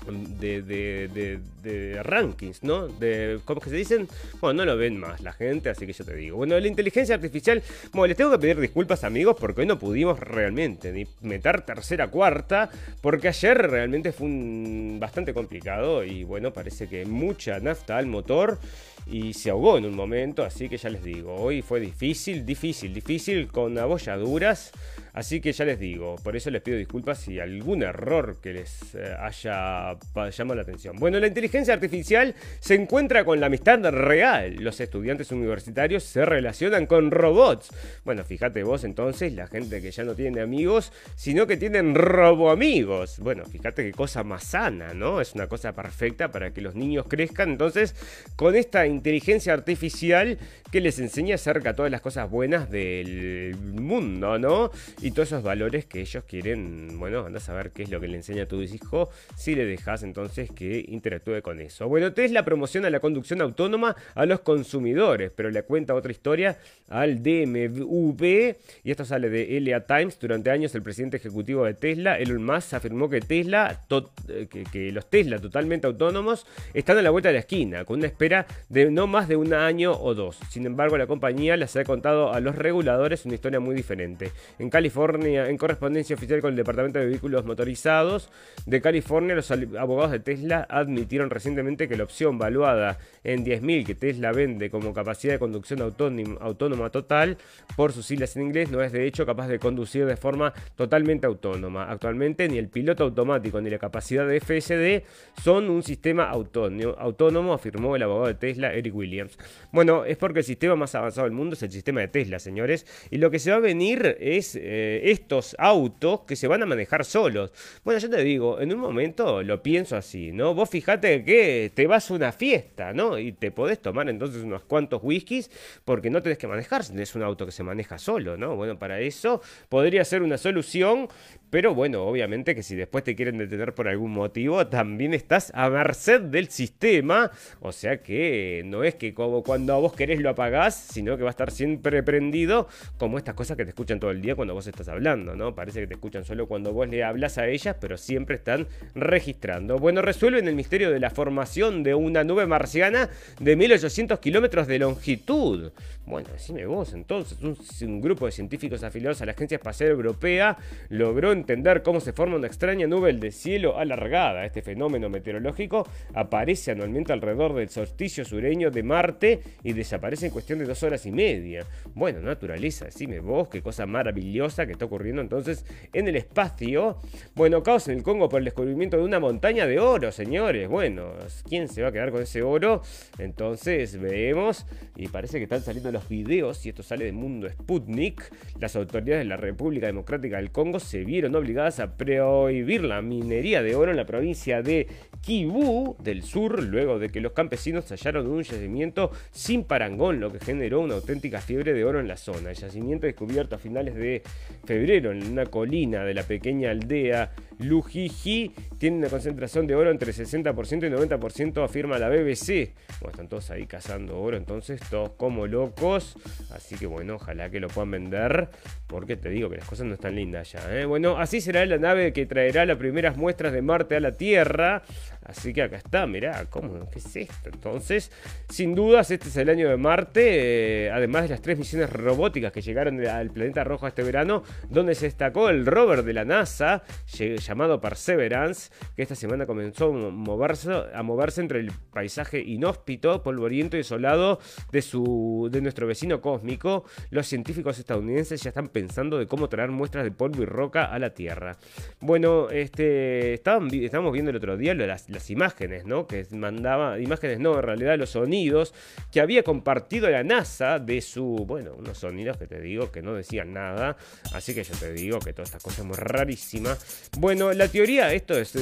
De, 0.06 0.62
de, 0.62 1.40
de, 1.64 2.04
rankings, 2.04 2.64
¿no? 2.64 2.88
De, 2.88 3.40
¿Cómo 3.46 3.60
que 3.60 3.70
se 3.70 3.76
dicen? 3.76 4.08
Bueno, 4.40 4.60
no 4.60 4.66
lo 4.66 4.78
ven 4.78 4.98
más 4.98 5.22
la 5.22 5.34
gente, 5.34 5.70
así 5.70 5.88
que 5.88 5.94
yo 5.94 6.06
te 6.06 6.16
digo. 6.16 6.38
Bueno, 6.38 6.60
la 6.60 6.68
inteligencia 6.68 7.16
artificial, 7.16 7.64
bueno, 7.92 8.08
les 8.08 8.18
tengo 8.18 8.32
que 8.32 8.40
pedir 8.40 8.60
disculpas 8.60 9.04
amigos 9.04 9.36
porque 9.40 9.62
hoy 9.62 9.68
no 9.68 9.80
pudimos 9.80 10.20
realmente 10.20 10.92
ni 10.92 11.08
meter 11.22 11.62
tercera, 11.62 12.10
cuarta, 12.10 12.70
porque 13.02 13.30
ayer 13.30 13.58
realmente 13.58 14.12
fue 14.12 14.28
un, 14.28 14.98
bastante 15.00 15.34
complicado 15.34 16.04
y 16.04 16.24
bueno, 16.24 16.54
parece 16.54 16.88
que 16.88 17.06
mucha 17.06 17.60
nafta 17.60 17.98
al 17.98 18.06
motor 18.06 18.60
y 19.08 19.34
se 19.34 19.50
ahogó 19.52 19.78
en 19.78 19.86
un 19.86 19.96
momento, 19.96 20.44
así 20.44 20.68
que 20.68 20.78
ya 20.78 20.90
les 20.90 21.04
digo, 21.04 21.36
hoy 21.36 21.62
fue 21.62 21.80
difícil, 21.80 22.46
difícil, 22.46 22.94
difícil, 22.94 23.48
con 23.48 23.78
abolladuras, 23.78 24.72
así 25.16 25.42
que 25.42 25.54
ya 25.54 25.66
les 25.66 25.80
digo, 25.80 26.18
por 26.24 26.36
eso 26.36 26.52
les 26.52 26.62
pido 26.62 26.78
disculpas 26.78 27.20
si 27.20 27.40
algún 27.40 27.82
error 27.82 28.38
que 28.42 28.54
les 28.54 28.94
eh, 28.96 29.16
haya 29.20 29.98
llamado 30.30 30.56
la 30.56 30.62
atención. 30.62 30.98
Bueno, 30.98 31.20
la 31.20 31.28
inteligencia 31.28 31.74
artificial 31.74 32.36
se 32.60 32.76
encuentra 32.76 33.24
con 33.24 33.40
la 33.40 33.48
amistad 33.48 33.80
real, 33.92 34.56
los 34.56 34.80
estudiantes 34.80 35.32
universitarios 35.32 36.04
se 36.04 36.26
relacionan 36.26 36.86
con 36.86 37.12
robots. 37.12 37.70
Bueno, 38.04 38.24
fíjate 38.24 38.64
vos 38.64 38.84
entonces, 38.84 39.34
la 39.34 39.48
gente 39.48 39.82
que 39.82 39.92
ya 39.92 40.04
no 40.04 40.16
tiene 40.16 40.42
amigos, 40.42 40.92
sino 41.16 41.48
que 41.48 41.58
tienen 41.58 41.96
robo 41.96 42.52
amigos. 42.52 43.20
Bueno, 43.20 43.46
fíjate 43.46 43.84
qué 43.84 43.92
cosa 43.92 44.24
más 44.24 44.44
sana, 44.44 44.94
¿no? 44.94 45.22
Es 45.22 45.34
una 45.34 45.48
cosa 45.48 45.74
perfecta 45.74 46.30
para 46.30 46.52
que 46.52 46.62
los 46.62 46.76
niños 46.76 47.06
crezcan, 47.08 47.52
entonces 47.52 47.96
con 48.36 48.56
esta 48.56 48.86
inteligencia 48.86 49.54
artificial 49.54 50.38
que 50.72 50.82
les 50.82 51.00
enseña 51.00 51.36
acerca 51.36 51.70
de 51.70 51.76
todas 51.76 51.92
las 51.92 52.02
cosas 52.02 52.30
buenas 52.30 52.70
del 52.70 53.56
mundo, 53.58 54.38
¿no? 54.38 54.72
Y 55.06 55.12
todos 55.12 55.28
esos 55.28 55.44
valores 55.44 55.86
que 55.86 56.02
ellos 56.02 56.24
quieren, 56.24 56.98
bueno, 56.98 57.28
anda 57.28 57.38
a 57.38 57.40
saber 57.40 57.70
qué 57.70 57.84
es 57.84 57.92
lo 57.92 58.00
que 58.00 58.08
le 58.08 58.18
enseña 58.18 58.42
a 58.42 58.46
tu 58.48 58.64
hijo 58.64 59.12
si 59.38 59.54
le 59.54 59.64
dejas 59.64 60.02
entonces 60.02 60.50
que 60.50 60.84
interactúe 60.88 61.44
con 61.44 61.62
eso. 61.62 61.88
Bueno, 61.88 62.12
Tesla 62.12 62.44
promociona 62.44 62.90
la 62.90 63.00
conducción 63.00 63.40
autónoma 63.40 63.96
a 64.16 64.26
los 64.26 64.40
consumidores, 64.40 65.32
pero 65.36 65.52
le 65.52 65.62
cuenta 65.62 65.94
otra 65.94 66.12
historia 66.12 66.58
al 66.90 67.22
DMV 67.22 68.56
y 68.84 68.90
esto 68.90 69.06
sale 69.06 69.30
de 69.30 69.60
LA 69.62 69.82
Times. 69.82 70.18
Durante 70.18 70.50
años 70.50 70.74
el 70.74 70.82
presidente 70.82 71.18
ejecutivo 71.18 71.66
de 71.66 71.76
Tesla, 71.76 72.18
Elon 72.18 72.44
Musk, 72.44 72.74
afirmó 72.74 73.08
que 73.08 73.22
Tesla, 73.22 73.84
eh, 74.28 74.48
que, 74.50 74.64
que 74.64 74.92
los 74.92 75.08
Tesla 75.08 75.38
totalmente 75.38 75.86
autónomos 75.86 76.48
están 76.74 76.98
a 76.98 77.04
la 77.04 77.12
vuelta 77.12 77.30
de 77.30 77.34
la 77.34 77.42
esquina, 77.42 77.86
con 77.86 78.00
una 78.00 78.08
espera 78.08 78.48
de 78.70 78.90
no 78.90 79.06
más 79.06 79.28
de 79.28 79.36
un 79.36 79.54
año 79.54 79.92
o 79.92 80.16
dos. 80.16 80.40
Sin 80.50 80.66
embargo, 80.66 80.98
la 80.98 81.06
compañía 81.06 81.56
les 81.58 81.76
ha 81.76 81.84
contado 81.84 82.34
a 82.34 82.40
los 82.40 82.56
reguladores 82.56 83.24
una 83.26 83.36
historia 83.36 83.60
muy 83.60 83.76
diferente. 83.76 84.32
En 84.58 84.72
California, 84.72 84.95
en 84.96 85.58
correspondencia 85.58 86.16
oficial 86.16 86.42
con 86.42 86.52
el 86.52 86.56
Departamento 86.56 87.00
de 87.00 87.06
Vehículos 87.06 87.46
Motorizados 87.46 88.30
de 88.66 88.82
California, 88.82 89.36
los 89.36 89.52
abogados 89.52 90.12
de 90.12 90.20
Tesla 90.20 90.66
admitieron 90.70 91.30
recientemente 91.30 91.88
que 91.88 91.98
la 91.98 92.06
opción 92.06 92.38
valuada 92.38 92.98
en 93.24 93.46
10.000 93.46 93.86
que 93.86 93.96
Tesla 93.96 94.32
vende 94.32 94.70
como 94.70 94.94
capacidad 94.94 95.34
de 95.34 95.40
conducción 95.40 95.82
autónoma 95.82 96.90
total 96.90 97.38
por 97.76 97.92
sus 97.92 98.06
siglas 98.06 98.36
en 98.36 98.44
inglés 98.44 98.72
no 98.72 98.82
es 98.82 98.92
de 98.92 99.06
hecho 99.06 99.26
capaz 99.26 99.48
de 99.48 99.60
conducir 99.60 100.06
de 100.06 100.16
forma 100.16 100.54
totalmente 100.76 101.28
autónoma. 101.28 101.90
Actualmente 101.90 102.48
ni 102.48 102.58
el 102.58 102.70
piloto 102.70 103.04
automático 103.04 103.60
ni 103.62 103.70
la 103.70 103.80
capacidad 103.80 104.28
de 104.28 104.40
FSD 104.40 105.06
son 105.42 105.70
un 105.70 105.84
sistema 105.84 106.30
autónomo, 106.30 107.54
afirmó 107.54 107.96
el 107.96 108.04
abogado 108.04 108.28
de 108.28 108.36
Tesla 108.36 108.74
Eric 108.74 108.96
Williams. 108.96 109.38
Bueno, 109.72 110.06
es 110.06 110.18
porque 110.18 110.40
el 110.40 110.46
sistema 110.46 110.76
más 110.76 110.96
avanzado 110.96 111.26
del 111.26 111.34
mundo 111.34 111.56
es 111.56 111.64
el 111.64 111.72
sistema 111.72 112.02
de 112.02 112.08
Tesla, 112.08 112.40
señores. 112.40 112.86
Y 113.12 113.18
lo 113.18 113.32
que 113.32 113.40
se 113.40 113.52
va 113.52 113.58
a 113.58 113.60
venir 113.60 114.18
es 114.20 114.56
eh, 114.56 114.85
estos 115.04 115.56
autos 115.60 116.22
que 116.22 116.36
se 116.36 116.48
van 116.48 116.64
a 116.64 116.66
manejar 116.66 117.06
solos. 117.06 117.52
Bueno, 117.84 118.00
yo 118.00 118.10
te 118.10 118.24
digo, 118.24 118.60
en 118.62 118.74
un 118.74 118.80
momento 118.80 119.44
lo 119.44 119.62
pienso 119.62 119.96
así, 119.96 120.32
¿no? 120.32 120.54
Vos 120.54 120.70
fijate 120.70 121.24
que 121.24 121.72
te 121.74 121.88
vas 121.88 122.10
a 122.10 122.14
una 122.14 122.32
fiesta, 122.32 122.94
¿no? 122.94 123.18
Y 123.18 123.32
te 123.32 123.52
podés 123.52 123.82
tomar 123.82 124.10
entonces 124.10 124.44
unos 124.44 124.64
cuantos 124.64 125.02
whiskies 125.04 125.50
porque 125.84 126.10
no 126.10 126.22
tenés 126.22 126.38
que 126.38 126.48
manejar, 126.48 126.82
es 126.82 127.16
un 127.16 127.24
auto 127.24 127.46
que 127.46 127.52
se 127.52 127.64
maneja 127.64 127.98
solo, 127.98 128.38
¿no? 128.38 128.56
Bueno, 128.56 128.78
para 128.80 129.00
eso 129.00 129.42
podría 129.70 130.06
ser 130.06 130.22
una 130.22 130.38
solución, 130.38 131.08
pero 131.56 131.74
bueno, 131.74 132.04
obviamente 132.04 132.54
que 132.54 132.64
si 132.64 132.76
después 132.76 133.06
te 133.06 133.16
quieren 133.16 133.38
detener 133.38 133.74
por 133.74 133.88
algún 133.88 134.12
motivo, 134.12 134.68
también 134.68 135.14
estás 135.14 135.54
a 135.56 135.70
merced 135.70 136.20
del 136.20 136.50
sistema. 136.50 137.32
O 137.62 137.72
sea 137.72 138.04
que 138.04 138.62
no 138.66 138.84
es 138.84 138.96
que 138.96 139.14
como 139.14 139.42
cuando 139.42 139.80
vos 139.80 139.94
querés 139.94 140.20
lo 140.20 140.32
apagás, 140.32 140.76
sino 140.76 141.16
que 141.16 141.24
va 141.24 141.30
a 141.30 141.32
estar 141.32 141.52
siempre 141.52 142.04
prendido, 142.04 142.68
como 142.98 143.18
estas 143.18 143.36
cosas 143.36 143.56
que 143.56 143.64
te 143.64 143.70
escuchan 143.70 144.02
todo 144.02 144.12
el 144.12 144.22
día 144.22 144.36
cuando 144.36 144.54
vos 144.54 144.68
estás 144.68 144.90
hablando, 144.90 145.34
¿no? 145.38 145.56
Parece 145.56 145.80
que 145.80 145.88
te 145.88 145.94
escuchan 145.94 146.26
solo 146.26 146.46
cuando 146.46 146.74
vos 146.74 146.90
le 146.90 147.06
hablas 147.06 147.38
a 147.38 147.48
ellas, 147.48 147.78
pero 147.80 147.96
siempre 147.96 148.36
están 148.36 148.68
registrando. 148.94 149.80
Bueno, 149.80 150.02
resuelven 150.02 150.50
el 150.50 150.56
misterio 150.56 150.92
de 150.92 151.00
la 151.00 151.10
formación 151.10 151.84
de 151.84 151.96
una 151.96 152.26
nube 152.26 152.48
marciana 152.48 153.10
de 153.40 153.56
1800 153.56 154.20
kilómetros 154.20 154.68
de 154.68 154.80
longitud. 154.80 155.72
Bueno, 156.06 156.28
decime 156.34 156.66
vos, 156.66 156.94
entonces, 156.94 157.38
un, 157.42 157.58
un 157.88 158.02
grupo 158.02 158.26
de 158.26 158.34
científicos 158.34 158.84
afiliados 158.84 159.22
a 159.22 159.26
la 159.26 159.32
Agencia 159.32 159.56
Espacial 159.56 159.92
Europea 159.92 160.58
logró 160.90 161.32
entender 161.46 161.84
cómo 161.84 162.00
se 162.00 162.12
forma 162.12 162.38
una 162.38 162.48
extraña 162.48 162.88
nube 162.88 163.14
de 163.14 163.32
cielo 163.32 163.78
alargada. 163.78 164.46
Este 164.46 164.64
fenómeno 164.64 165.10
meteorológico 165.10 165.88
aparece 166.16 166.72
anualmente 166.72 167.14
alrededor 167.14 167.54
del 167.54 167.70
solsticio 167.70 168.26
sureño 168.26 168.72
de 168.72 168.82
Marte 168.82 169.40
y 169.64 169.74
desaparece 169.74 170.26
en 170.26 170.32
cuestión 170.32 170.58
de 170.58 170.66
dos 170.66 170.82
horas 170.82 171.06
y 171.06 171.12
media. 171.12 171.64
Bueno, 171.94 172.20
naturaleza, 172.20 172.86
decime 172.86 173.20
vos, 173.20 173.48
qué 173.48 173.62
cosa 173.62 173.86
maravillosa 173.86 174.66
que 174.66 174.72
está 174.72 174.86
ocurriendo 174.86 175.22
entonces 175.22 175.66
en 175.94 176.08
el 176.08 176.16
espacio. 176.16 176.98
Bueno, 177.36 177.62
caos 177.62 177.88
en 177.90 177.98
el 177.98 178.04
Congo 178.04 178.28
por 178.28 178.40
el 178.40 178.46
descubrimiento 178.46 178.98
de 178.98 179.04
una 179.04 179.20
montaña 179.20 179.68
de 179.68 179.80
oro, 179.80 180.12
señores. 180.12 180.68
Bueno, 180.68 181.12
¿quién 181.48 181.68
se 181.68 181.84
va 181.84 181.90
a 181.90 181.92
quedar 181.92 182.10
con 182.10 182.24
ese 182.24 182.42
oro? 182.42 182.82
Entonces 183.20 184.02
vemos 184.02 184.66
y 184.96 185.10
parece 185.10 185.38
que 185.38 185.44
están 185.44 185.62
saliendo 185.62 185.92
los 185.92 186.10
videos 186.10 186.66
y 186.66 186.70
esto 186.70 186.82
sale 186.82 187.06
de 187.06 187.12
Mundo 187.12 187.48
Sputnik. 187.52 188.34
Las 188.60 188.76
autoridades 188.76 189.24
de 189.24 189.30
la 189.30 189.38
República 189.38 189.86
Democrática 189.86 190.38
del 190.38 190.50
Congo 190.50 190.80
se 190.80 191.04
vieron 191.04 191.25
obligadas 191.34 191.80
a 191.80 191.96
prohibir 191.96 192.84
la 192.84 193.02
minería 193.02 193.64
de 193.64 193.76
oro 193.76 193.92
en 193.92 193.98
la 193.98 194.06
provincia 194.06 194.62
de 194.62 194.88
Kivu 195.22 195.96
del 196.04 196.22
sur 196.22 196.62
luego 196.62 197.00
de 197.00 197.10
que 197.10 197.22
los 197.22 197.32
campesinos 197.32 197.90
hallaron 197.90 198.28
un 198.28 198.44
yacimiento 198.44 199.12
sin 199.32 199.64
parangón, 199.64 200.20
lo 200.20 200.32
que 200.32 200.40
generó 200.40 200.82
una 200.82 200.96
auténtica 200.96 201.42
fiebre 201.42 201.74
de 201.74 201.84
oro 201.84 202.00
en 202.00 202.08
la 202.08 202.18
zona. 202.18 202.52
El 202.52 202.58
yacimiento 202.58 203.08
descubierto 203.08 203.56
a 203.56 203.58
finales 203.58 203.96
de 203.96 204.22
febrero 204.66 205.12
en 205.12 205.26
una 205.26 205.46
colina 205.46 206.04
de 206.04 206.14
la 206.14 206.24
pequeña 206.24 206.70
aldea 206.72 207.32
Lujiji 207.60 208.54
tiene 208.78 208.98
una 208.98 209.10
concentración 209.10 209.68
de 209.68 209.76
oro 209.76 209.92
entre 209.92 210.12
60% 210.12 210.88
y 210.88 210.92
90%, 210.92 211.64
afirma 211.64 211.98
la 211.98 212.10
BBC. 212.10 212.74
Bueno, 213.00 213.12
están 213.12 213.28
todos 213.28 213.52
ahí 213.52 213.66
cazando 213.66 214.20
oro, 214.20 214.38
entonces 214.38 214.82
todos 214.90 215.12
como 215.12 215.48
locos. 215.48 216.16
Así 216.52 216.76
que 216.76 216.86
bueno, 216.88 217.16
ojalá 217.16 217.50
que 217.50 217.60
lo 217.60 217.68
puedan 217.68 217.92
vender, 217.92 218.50
porque 218.88 219.16
te 219.16 219.30
digo 219.30 219.50
que 219.50 219.58
las 219.58 219.68
cosas 219.68 219.86
no 219.88 219.94
están 219.94 220.16
lindas 220.16 220.52
ya. 220.52 220.80
¿eh? 220.80 220.86
Bueno, 220.86 221.18
así 221.18 221.42
será 221.42 221.66
la 221.66 221.78
nave 221.78 222.14
que 222.14 222.26
traerá 222.26 222.66
las 222.66 222.78
primeras 222.78 223.18
muestras 223.18 223.54
de 223.54 223.62
Marte 223.62 223.96
a 223.96 224.00
la 224.00 224.12
Tierra. 224.12 224.84
Así 225.26 225.54
que 225.54 225.64
acá 225.64 225.78
está, 225.78 226.06
mirá, 226.06 226.46
¿cómo? 226.52 226.88
¿Qué 226.92 227.00
es 227.00 227.16
esto? 227.16 227.50
Entonces, 227.52 228.12
sin 228.48 228.76
dudas, 228.76 229.10
este 229.10 229.30
es 229.30 229.38
el 229.38 229.50
año 229.50 229.68
de 229.68 229.76
Marte, 229.76 230.86
eh, 230.86 230.92
además 230.92 231.24
de 231.24 231.30
las 231.30 231.42
tres 231.42 231.58
misiones 231.58 231.90
robóticas 231.90 232.52
que 232.52 232.62
llegaron 232.62 233.04
al 233.06 233.32
planeta 233.32 233.64
rojo 233.64 233.88
este 233.88 234.04
verano, 234.04 234.44
donde 234.70 234.94
se 234.94 235.06
destacó 235.06 235.50
el 235.50 235.66
rover 235.66 236.04
de 236.04 236.14
la 236.14 236.26
NASA, 236.26 236.84
llamado 237.08 237.82
Perseverance, 237.82 238.72
que 238.96 239.02
esta 239.02 239.16
semana 239.16 239.48
comenzó 239.48 239.86
a 239.86 241.02
moverse, 241.04 241.42
entre 241.42 241.60
el 241.62 241.72
paisaje 241.92 242.40
inhóspito, 242.40 243.24
polvoriento 243.24 243.78
y 243.78 243.80
desolado 243.80 244.40
de, 244.72 244.84
su, 244.84 245.50
de 245.52 245.62
nuestro 245.62 245.88
vecino 245.88 246.22
cósmico. 246.22 246.86
Los 247.10 247.26
científicos 247.26 247.80
estadounidenses 247.80 248.44
ya 248.44 248.50
están 248.50 248.68
pensando 248.68 249.18
de 249.18 249.26
cómo 249.26 249.50
traer 249.50 249.72
muestras 249.72 250.04
de 250.04 250.12
polvo 250.12 250.44
y 250.44 250.46
roca 250.46 250.86
a 250.86 251.00
la 251.00 251.16
Tierra. 251.16 251.58
Bueno, 252.00 252.50
este, 252.52 253.34
estábamos 253.34 254.12
viendo 254.14 254.30
el 254.30 254.38
otro 254.38 254.56
día 254.56 254.76
las 254.76 255.10
las 255.16 255.30
imágenes, 255.30 255.86
¿no? 255.86 256.06
Que 256.08 256.26
mandaba, 256.32 257.00
imágenes 257.00 257.40
no, 257.40 257.56
en 257.56 257.64
realidad 257.64 257.98
los 257.98 258.12
sonidos 258.12 258.74
que 259.12 259.22
había 259.22 259.44
compartido 259.44 260.10
la 260.10 260.24
NASA 260.24 260.80
de 260.80 261.02
su, 261.02 261.46
bueno, 261.48 261.72
unos 261.78 261.98
sonidos 261.98 262.38
que 262.38 262.48
te 262.48 262.62
digo 262.62 262.92
que 262.92 263.02
no 263.02 263.14
decían 263.14 263.54
nada, 263.54 263.98
así 264.34 264.54
que 264.54 264.64
yo 264.64 264.76
te 264.76 264.94
digo 264.94 265.20
que 265.20 265.34
toda 265.34 265.46
esta 265.46 265.60
cosa 265.60 265.82
es 265.82 265.88
muy 265.88 265.98
rarísima. 265.98 266.78
Bueno, 267.18 267.52
la 267.54 267.68
teoría, 267.68 268.14
esto 268.14 268.38
es 268.38 268.54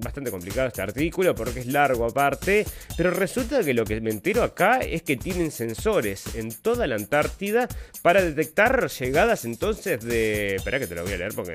bastante 0.00 0.30
complicado 0.30 0.68
este 0.68 0.82
artículo 0.82 1.34
porque 1.34 1.60
es 1.60 1.66
largo 1.66 2.04
aparte, 2.04 2.64
pero 2.96 3.10
resulta 3.10 3.64
que 3.64 3.74
lo 3.74 3.84
que 3.84 4.00
me 4.00 4.10
entero 4.10 4.42
acá 4.42 4.78
es 4.78 5.02
que 5.02 5.16
tienen 5.16 5.50
sensores 5.50 6.34
en 6.34 6.52
toda 6.52 6.86
la 6.86 6.96
Antártida 6.96 7.68
para 8.02 8.22
detectar 8.22 8.88
llegadas 8.88 9.44
entonces 9.44 10.04
de, 10.04 10.56
espera 10.56 10.78
que 10.78 10.86
te 10.86 10.94
lo 10.94 11.02
voy 11.02 11.12
a 11.12 11.16
leer 11.16 11.32
porque 11.34 11.52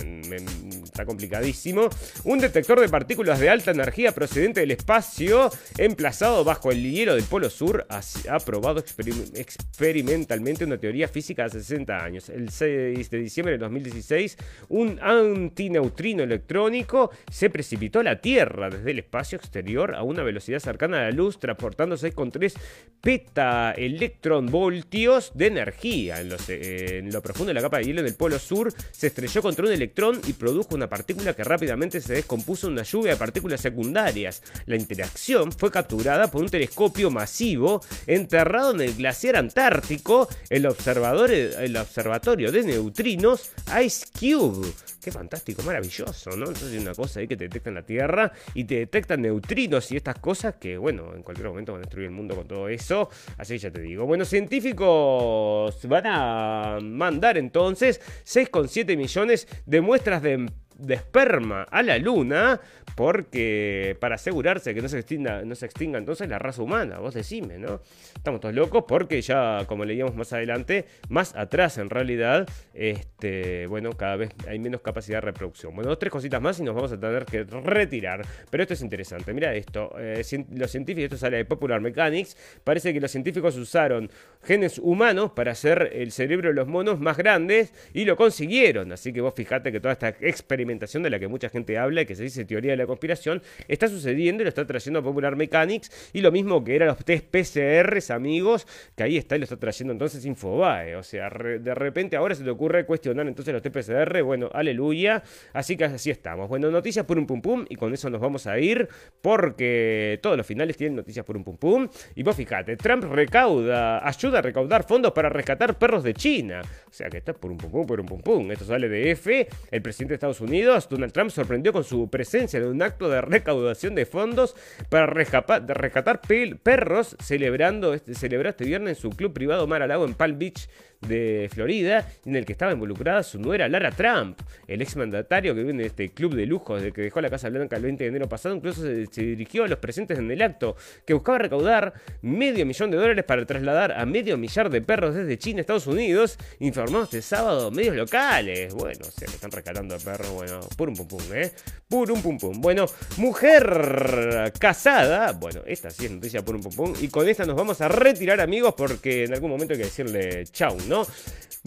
está 0.84 1.05
complicadísimo, 1.05 1.89
un 2.24 2.39
detector 2.39 2.80
de 2.80 2.89
partículas 2.89 3.39
de 3.39 3.49
alta 3.49 3.72
energía 3.72 4.12
procedente 4.12 4.46
del 4.53 4.71
espacio, 4.71 5.49
emplazado 5.77 6.43
bajo 6.43 6.71
el 6.71 6.83
hielo 6.83 7.15
del 7.15 7.23
Polo 7.23 7.49
Sur, 7.49 7.87
ha, 7.89 8.01
probado 8.39 8.79
experimentalmente 8.79 10.65
una 10.65 10.77
teoría 10.77 11.07
física 11.07 11.43
de 11.43 11.49
60 11.49 12.03
años. 12.03 12.27
El 12.29 12.49
6 12.49 13.09
de 13.09 13.17
diciembre 13.17 13.53
de 13.53 13.59
2016, 13.59 14.37
un 14.69 14.99
antineutrino 15.01 16.23
electrónico 16.23 17.11
se 17.31 17.49
precipitó 17.49 17.99
a 17.99 18.03
la 18.03 18.21
Tierra 18.21 18.69
desde 18.69 18.91
el 18.91 18.99
espacio 18.99 19.37
exterior 19.37 19.95
a 19.95 20.03
una 20.03 20.23
velocidad 20.23 20.59
cercana 20.59 20.99
a 20.99 21.03
la 21.03 21.11
luz, 21.11 21.39
transportando 21.39 21.95
6,3 21.95 22.53
petaelectronvoltios 23.01 25.31
de 25.35 25.47
energía. 25.47 26.21
En, 26.21 26.31
en 26.49 27.11
lo 27.11 27.21
profundo 27.21 27.49
de 27.49 27.53
la 27.53 27.61
capa 27.61 27.77
de 27.77 27.85
hielo 27.85 28.03
del 28.03 28.15
Polo 28.15 28.39
Sur, 28.39 28.73
se 28.91 29.07
estrelló 29.07 29.41
contra 29.41 29.65
un 29.65 29.71
electrón 29.71 30.19
y 30.27 30.33
produjo 30.33 30.75
una 30.75 30.89
partícula 30.89 31.33
que 31.33 31.43
rápidamente 31.43 32.01
se 32.01 32.13
descompuso 32.13 32.67
en 32.67 32.73
una 32.73 32.83
lluvia 32.83 33.11
de 33.11 33.17
partículas 33.17 33.61
secundarias. 33.61 34.36
La 34.65 34.75
interacción 34.75 35.51
fue 35.51 35.71
capturada 35.71 36.29
por 36.29 36.43
un 36.43 36.49
telescopio 36.49 37.09
masivo 37.09 37.81
enterrado 38.05 38.71
en 38.71 38.81
el 38.81 38.95
glaciar 38.95 39.35
antártico, 39.35 40.27
el, 40.49 40.65
observador, 40.65 41.31
el 41.31 41.77
observatorio 41.77 42.51
de 42.51 42.63
neutrinos 42.63 43.51
Ice 43.83 44.05
Cube. 44.19 44.67
Qué 45.01 45.11
fantástico, 45.11 45.61
maravilloso, 45.63 46.31
¿no? 46.31 46.47
Entonces 46.47 46.73
hay 46.73 46.79
una 46.79 46.93
cosa 46.93 47.21
ahí 47.21 47.27
que 47.27 47.38
te 47.38 47.45
detecta 47.45 47.69
en 47.69 47.75
la 47.75 47.85
Tierra 47.85 48.31
y 48.53 48.65
te 48.65 48.75
detectan 48.75 49.21
neutrinos 49.21 49.89
y 49.91 49.95
estas 49.95 50.19
cosas 50.19 50.55
que, 50.55 50.77
bueno, 50.77 51.15
en 51.15 51.23
cualquier 51.23 51.47
momento 51.47 51.71
van 51.71 51.79
a 51.79 51.83
destruir 51.83 52.07
el 52.07 52.11
mundo 52.11 52.35
con 52.35 52.47
todo 52.47 52.67
eso. 52.67 53.09
Así 53.38 53.53
que 53.53 53.59
ya 53.59 53.71
te 53.71 53.79
digo. 53.79 54.05
Bueno, 54.05 54.25
científicos 54.25 55.75
van 55.88 56.07
a 56.07 56.79
mandar 56.81 57.38
entonces 57.38 58.01
6,7 58.25 58.97
millones 58.97 59.47
de 59.65 59.81
muestras 59.81 60.21
de 60.21 60.49
de 60.78 60.95
esperma 60.95 61.63
a 61.63 61.82
la 61.82 61.97
luna 61.97 62.59
porque 62.95 63.95
para 63.99 64.15
asegurarse 64.15 64.73
que 64.73 64.82
no 64.82 64.89
se 64.89 64.97
extinga, 64.97 65.43
no 65.43 65.53
se 65.55 65.67
extinga 65.67 65.99
entonces 65.99 66.28
la 66.30 66.39
raza 66.39 66.63
humana, 66.63 66.97
vos 66.99 67.13
decime, 67.13 67.57
¿no? 67.57 67.82
Estamos 68.15 68.41
todos 68.41 68.55
locos 68.55 68.86
porque 68.88 69.21
ya, 69.21 69.65
como 69.67 69.86
leíamos 69.86 70.15
más 70.15 70.34
adelante, 70.34 70.86
más 71.09 71.36
atrás 71.36 71.78
en 71.78 71.89
realidad, 71.89 72.47
este, 72.73 73.67
bueno, 73.67 73.91
cada 73.91 74.15
vez 74.15 74.32
hay 74.47 74.57
menos 74.57 74.82
capacidad 74.82 75.17
de 75.17 75.21
reproducción. 75.21 75.75
Bueno, 75.75 75.89
dos, 75.89 75.99
tres 75.99 76.11
cositas 76.11 76.41
más 76.41 76.59
y 76.59 76.63
nos 76.63 76.73
vamos 76.73 76.91
a 76.91 76.99
tener 76.99 77.25
que 77.25 77.43
retirar, 77.43 78.25
pero 78.49 78.63
esto 78.63 78.73
es 78.73 78.82
interesante, 78.82 79.34
mira 79.34 79.53
esto, 79.53 79.93
eh, 79.99 80.23
los 80.55 80.71
científicos, 80.71 81.03
esto 81.05 81.17
sale 81.17 81.38
de 81.38 81.45
Popular 81.45 81.82
Mechanics, 81.82 82.36
parece 82.63 82.93
que 82.93 82.99
los 82.99 83.11
científicos 83.11 83.55
usaron 83.57 84.09
genes 84.43 84.80
humanos 84.80 85.32
para 85.32 85.51
hacer 85.51 85.91
el 85.93 86.11
cerebro 86.11 86.49
de 86.49 86.55
los 86.55 86.67
monos 86.67 86.99
más 86.99 87.17
grandes 87.17 87.73
y 87.93 88.05
lo 88.05 88.15
consiguieron, 88.15 88.91
así 88.91 89.13
que 89.13 89.21
vos 89.21 89.36
fijate 89.36 89.71
que 89.71 89.80
toda 89.80 89.93
esta 89.93 90.09
experimentación 90.09 90.66
de 90.68 91.09
la 91.09 91.20
que 91.20 91.28
mucha 91.28 91.49
gente 91.49 91.78
habla 91.78 92.01
y 92.01 92.05
que 92.05 92.15
se 92.15 92.24
dice 92.24 92.45
teoría 92.45 92.72
de 92.72 92.78
la 92.78 92.86
conspiración, 92.86 93.41
está 93.68 93.88
sucediendo 93.88 94.41
y 94.41 94.45
lo 94.45 94.49
está 94.49 94.65
trayendo 94.65 95.03
Popular 95.03 95.36
Mechanics 95.36 96.11
y 96.13 96.22
lo 96.22 96.32
mismo 96.32 96.63
que 96.63 96.76
eran 96.76 96.89
los 96.89 97.03
test 97.03 97.26
PCRs, 97.26 98.11
amigos, 98.11 98.68
que 98.95 99.03
ahí 99.03 99.18
está 99.18 99.36
y 99.36 99.39
lo 99.39 99.43
está 99.43 99.57
trayendo 99.57 99.93
entonces 99.93 100.26
Infobae. 100.26 100.95
O 100.95 101.03
sea, 101.03 101.30
de 101.30 101.74
repente 101.74 102.15
ahora 102.15 102.36
se 102.36 102.43
te 102.43 102.49
ocurre 102.49 102.86
cuestionar 102.86 103.28
entonces 103.28 103.53
los 103.53 103.61
test 103.61 103.76
PCR, 103.76 104.22
bueno, 104.22 104.49
aleluya. 104.53 105.24
Así 105.53 105.78
que 105.78 105.86
así 105.86 106.11
estamos. 106.11 106.49
Bueno, 106.49 106.70
noticias 106.70 107.05
por 107.05 107.18
un 107.18 107.26
pum 107.26 107.41
pum 107.41 107.65
y 107.70 107.76
con 107.76 107.93
eso 107.93 108.09
nos 108.09 108.22
vamos 108.22 108.47
a 108.47 108.59
ir 108.59 108.88
porque 109.22 110.20
todos 110.22 110.38
los 110.38 110.45
finales 110.45 110.78
tienen 110.78 110.95
noticias 110.95 111.26
por 111.26 111.38
un 111.38 111.43
pum 111.43 111.57
pum. 111.57 111.88
Y 112.15 112.24
vos 112.24 112.36
fíjate, 112.36 112.78
Trump 112.78 113.03
recauda, 113.05 114.07
ayuda 114.07 114.39
a 114.39 114.41
recaudar 114.41 114.86
fondos 114.86 115.11
para 115.13 115.30
rescatar 115.30 115.78
perros 115.78 116.03
de 116.03 116.13
China. 116.13 116.61
O 116.88 116.93
sea 116.93 117.09
que 117.09 117.18
está 117.18 117.34
por 117.34 117.51
un 117.51 117.57
pum 117.57 117.72
pum, 117.72 117.86
por 117.86 117.99
un 117.99 118.05
pum 118.05 118.22
pum. 118.22 118.51
Esto 118.51 118.65
sale 118.65 118.89
de 118.89 119.11
F, 119.11 119.47
el 119.72 119.82
presidente 119.82 120.11
de 120.11 120.15
Estados 120.15 120.41
Unidos 120.41 120.57
Donald 120.62 121.12
Trump 121.12 121.32
sorprendió 121.32 121.74
con 121.74 121.84
su 121.84 122.10
presencia 122.10 122.60
en 122.60 122.66
un 122.66 122.82
acto 122.82 123.10
de 123.10 123.22
recaudación 123.22 123.95
de 123.95 124.05
fondos 124.05 124.55
para 124.89 125.05
rescatar 125.05 126.22
perros, 126.64 127.16
celebrando 127.20 127.93
este, 127.93 128.14
celebró 128.14 128.49
este 128.49 128.66
viernes 128.66 128.97
en 128.97 129.01
su 129.01 129.10
club 129.12 129.34
privado 129.34 129.68
Mar 129.68 129.82
a 129.82 129.88
Lago 129.88 130.05
en 130.05 130.14
Palm 130.14 130.38
Beach, 130.39 130.70
de 131.01 131.49
Florida, 131.53 132.07
en 132.25 132.35
el 132.35 132.45
que 132.45 132.53
estaba 132.53 132.71
involucrada 132.71 133.23
su 133.23 133.39
nuera 133.39 133.67
Lara 133.67 133.91
Trump, 133.91 134.39
el 134.67 134.81
exmandatario 134.81 135.53
que 135.53 135.61
vive 135.61 135.71
en 135.71 135.81
este 135.81 136.09
club 136.09 136.35
de 136.35 136.45
lujo 136.45 136.75
desde 136.75 136.91
que 136.91 137.01
dejó 137.01 137.21
la 137.21 137.29
Casa 137.29 137.49
Blanca 137.49 137.75
el 137.75 137.83
20 137.83 138.03
de 138.03 138.09
enero 138.09 138.29
pasado, 138.29 138.55
incluso 138.55 138.81
se, 138.81 139.21
dirigió 139.21 139.63
a 139.63 139.67
los 139.67 139.79
presentes 139.79 140.17
en 140.17 140.29
el 140.31 140.41
acto, 140.41 140.75
que 141.05 141.13
buscaba 141.13 141.37
recaudar 141.37 141.93
medio 142.21 142.65
millón 142.65 142.91
de 142.91 142.97
dólares 142.97 143.25
para 143.25 143.45
trasladar 143.45 143.91
a 143.91 144.05
medio 144.05 144.37
millar 144.37 144.69
de 144.69 144.81
perros 144.81 145.15
desde 145.15 145.37
China 145.37 145.59
a 145.59 145.61
Estados 145.61 145.87
Unidos, 145.87 146.37
informó 146.59 147.03
este 147.03 147.21
sábado 147.21 147.71
medios 147.71 147.95
locales. 147.95 148.73
Bueno, 148.73 149.05
se 149.05 149.27
le 149.27 149.33
están 149.33 149.51
rescatando 149.51 149.95
a 149.95 149.99
perros, 149.99 150.31
bueno, 150.31 150.59
un 150.61 150.95
pum 150.95 151.07
pum, 151.07 151.21
¿eh? 151.33 151.51
un 151.89 152.21
pum 152.21 152.37
pum. 152.37 152.61
Bueno, 152.61 152.85
mujer 153.17 154.51
casada, 154.59 155.31
bueno, 155.33 155.61
esta 155.65 155.89
sí 155.89 156.05
es 156.05 156.11
noticia 156.11 156.41
un 156.41 156.61
pum 156.61 156.71
pum, 156.75 156.93
y 156.99 157.07
con 157.09 157.27
esta 157.27 157.45
nos 157.45 157.55
vamos 157.55 157.81
a 157.81 157.87
retirar 157.87 158.41
amigos 158.41 158.73
porque 158.75 159.25
en 159.25 159.33
algún 159.33 159.51
momento 159.51 159.73
hay 159.73 159.79
que 159.79 159.85
decirle 159.85 160.43
chau, 160.45 160.77
¿no? 160.88 161.05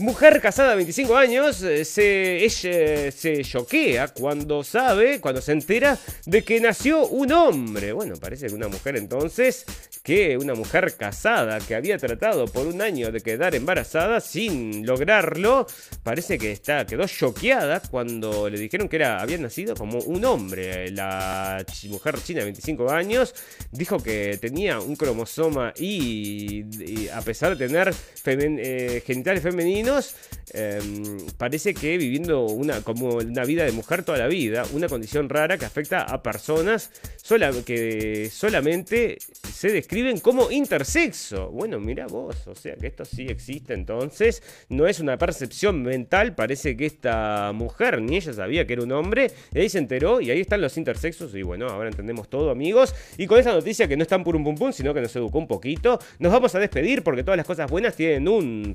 Mujer 0.00 0.40
casada 0.40 0.76
25 0.76 1.14
años 1.14 1.62
eh, 1.62 1.84
se, 1.84 2.42
ella, 2.42 3.12
se 3.12 3.44
choquea 3.44 4.08
cuando 4.08 4.64
sabe, 4.64 5.20
cuando 5.20 5.42
se 5.42 5.52
entera 5.52 5.98
de 6.24 6.42
que 6.42 6.58
nació 6.58 7.06
un 7.06 7.30
hombre. 7.32 7.92
Bueno, 7.92 8.14
parece 8.16 8.46
que 8.46 8.54
una 8.54 8.68
mujer 8.68 8.96
entonces, 8.96 9.66
que 10.02 10.38
una 10.38 10.54
mujer 10.54 10.96
casada 10.96 11.58
que 11.60 11.74
había 11.74 11.98
tratado 11.98 12.46
por 12.46 12.66
un 12.66 12.80
año 12.80 13.12
de 13.12 13.20
quedar 13.20 13.54
embarazada 13.54 14.20
sin 14.20 14.86
lograrlo, 14.86 15.66
parece 16.02 16.38
que 16.38 16.50
está, 16.50 16.86
quedó 16.86 17.06
choqueada 17.06 17.80
cuando 17.80 18.48
le 18.48 18.58
dijeron 18.58 18.88
que 18.88 18.96
era, 18.96 19.20
había 19.20 19.36
nacido 19.36 19.74
como 19.74 19.98
un 19.98 20.24
hombre. 20.24 20.90
La 20.92 21.62
mujer 21.90 22.14
china 22.22 22.38
de 22.38 22.46
25 22.46 22.90
años 22.90 23.34
dijo 23.70 23.98
que 23.98 24.38
tenía 24.40 24.80
un 24.80 24.96
cromosoma 24.96 25.74
y, 25.76 26.64
a 27.12 27.20
pesar 27.20 27.58
de 27.58 27.66
tener 27.66 27.94
eh, 28.24 29.02
genitales 29.10 29.42
femeninos, 29.42 30.14
Em, 30.52 31.26
parece 31.38 31.74
que 31.74 31.96
viviendo 31.96 32.46
una, 32.46 32.82
como 32.82 33.16
una 33.16 33.44
vida 33.44 33.64
de 33.64 33.72
mujer 33.72 34.02
toda 34.02 34.18
la 34.18 34.26
vida, 34.26 34.64
una 34.72 34.88
condición 34.88 35.28
rara 35.28 35.58
que 35.58 35.64
afecta 35.64 36.02
a 36.02 36.22
personas 36.22 36.90
que 37.64 38.28
solamente 38.32 39.18
se 39.48 39.68
describen 39.68 40.18
como 40.18 40.50
intersexo. 40.50 41.50
Bueno, 41.50 41.78
mira 41.78 42.08
vos, 42.08 42.48
o 42.48 42.56
sea 42.56 42.74
que 42.74 42.88
esto 42.88 43.04
sí 43.04 43.26
existe 43.28 43.72
entonces, 43.74 44.42
no 44.68 44.88
es 44.88 44.98
una 44.98 45.16
percepción 45.16 45.82
mental, 45.82 46.34
parece 46.34 46.76
que 46.76 46.86
esta 46.86 47.52
mujer 47.54 48.02
ni 48.02 48.16
ella 48.16 48.32
sabía 48.32 48.66
que 48.66 48.72
era 48.72 48.82
un 48.82 48.90
hombre, 48.90 49.30
y 49.54 49.60
ahí 49.60 49.68
se 49.68 49.78
enteró 49.78 50.20
y 50.20 50.32
ahí 50.32 50.40
están 50.40 50.60
los 50.60 50.76
intersexos 50.76 51.32
y 51.36 51.42
bueno, 51.42 51.68
ahora 51.68 51.88
entendemos 51.88 52.28
todo 52.28 52.50
amigos, 52.50 52.96
y 53.16 53.28
con 53.28 53.38
esa 53.38 53.52
noticia 53.52 53.86
que 53.86 53.96
no 53.96 54.02
están 54.02 54.24
por 54.24 54.34
un 54.34 54.42
pum 54.42 54.56
pum, 54.56 54.72
sino 54.72 54.92
que 54.92 55.00
nos 55.00 55.14
educó 55.14 55.38
un 55.38 55.46
poquito, 55.46 56.00
nos 56.18 56.32
vamos 56.32 56.52
a 56.56 56.58
despedir 56.58 57.04
porque 57.04 57.22
todas 57.22 57.36
las 57.36 57.46
cosas 57.46 57.70
buenas 57.70 57.94
tienen 57.94 58.26
un 58.26 58.74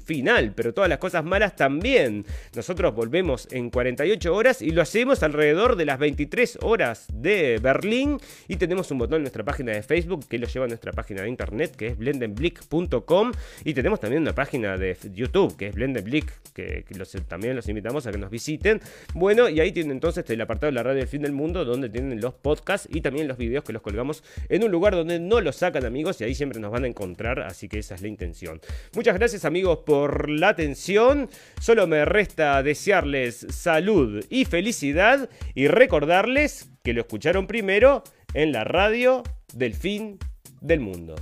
pero 0.56 0.74
todas 0.74 0.90
las 0.90 0.98
cosas 0.98 1.24
malas 1.24 1.56
también. 1.56 2.26
Nosotros 2.56 2.96
volvemos 2.96 3.48
en 3.52 3.70
48 3.70 4.34
horas 4.34 4.62
y 4.62 4.72
lo 4.72 4.82
hacemos 4.82 5.22
alrededor 5.24 5.76
de 5.76 5.86
las 5.86 6.00
23 6.00 6.60
horas 6.62 7.06
de 7.14 7.60
Berlín. 7.62 8.18
Y 8.48 8.56
tenemos 8.56 8.90
un 8.92 8.98
botón 8.98 9.18
en 9.18 9.24
nuestra 9.24 9.44
página 9.44 9.72
de 9.74 9.84
Facebook 9.84 10.28
que 10.28 10.40
lo 10.40 10.48
lleva 10.48 10.66
a 10.66 10.68
nuestra 10.68 10.92
página 10.92 11.22
de 11.22 11.30
internet 11.30 11.76
que 11.76 11.88
es 11.88 11.98
blendenblick.com. 11.98 13.32
Y 13.64 13.74
tenemos 13.74 14.00
también 14.00 14.22
una 14.24 14.34
página 14.34 14.78
de 14.78 14.98
YouTube 15.14 15.56
que 15.56 15.68
es 15.68 15.76
blendenblick, 15.76 16.32
que, 16.54 16.84
también 17.28 17.56
los 17.56 17.68
invitamos 17.68 18.08
a 18.08 18.12
que 18.12 18.18
nos 18.18 18.32
visiten. 18.32 18.82
Bueno, 19.14 19.50
y 19.50 19.60
ahí 19.60 19.72
tienen 19.72 19.92
entonces 19.92 20.28
el 20.30 20.42
apartado 20.42 20.72
de 20.72 20.76
la 20.76 20.84
radio 20.84 21.00
del 21.00 21.08
fin 21.08 21.22
del 21.22 21.34
mundo 21.34 21.66
donde 21.66 21.90
tienen 21.90 22.20
los 22.20 22.34
podcasts 22.34 22.88
y 22.92 23.02
también 23.02 23.28
los 23.28 23.38
videos 23.38 23.64
que 23.64 23.74
los 23.74 23.82
colgamos 23.82 24.24
en 24.50 24.64
un 24.64 24.72
lugar 24.72 24.96
donde 24.96 25.20
no 25.20 25.42
los 25.42 25.58
sacan 25.58 25.86
amigos 25.86 26.20
y 26.22 26.24
ahí 26.24 26.36
siempre 26.36 26.60
nos 26.60 26.72
van 26.72 26.84
a 26.84 26.88
encontrar. 26.88 27.42
Así 27.42 27.68
que 27.68 27.80
esa 27.80 27.96
es 27.96 28.02
la 28.02 28.08
intención. 28.08 28.60
Muchas 28.96 29.16
gracias 29.16 29.46
amigos 29.46 29.80
la 30.30 30.50
atención. 30.50 31.30
Solo 31.60 31.88
me 31.88 32.06
resta 32.06 32.62
desearles 32.64 33.46
salud 33.50 34.24
y 34.30 34.46
felicidad 34.46 35.30
y 35.54 35.68
recordarles 35.68 36.70
que 36.84 36.94
lo 36.94 37.02
escucharon 37.02 37.48
primero 37.48 38.04
en 38.34 38.52
la 38.52 38.64
radio 38.64 39.24
del 39.54 39.74
fin 39.74 40.18
del 40.62 40.80
mundo. 40.80 41.16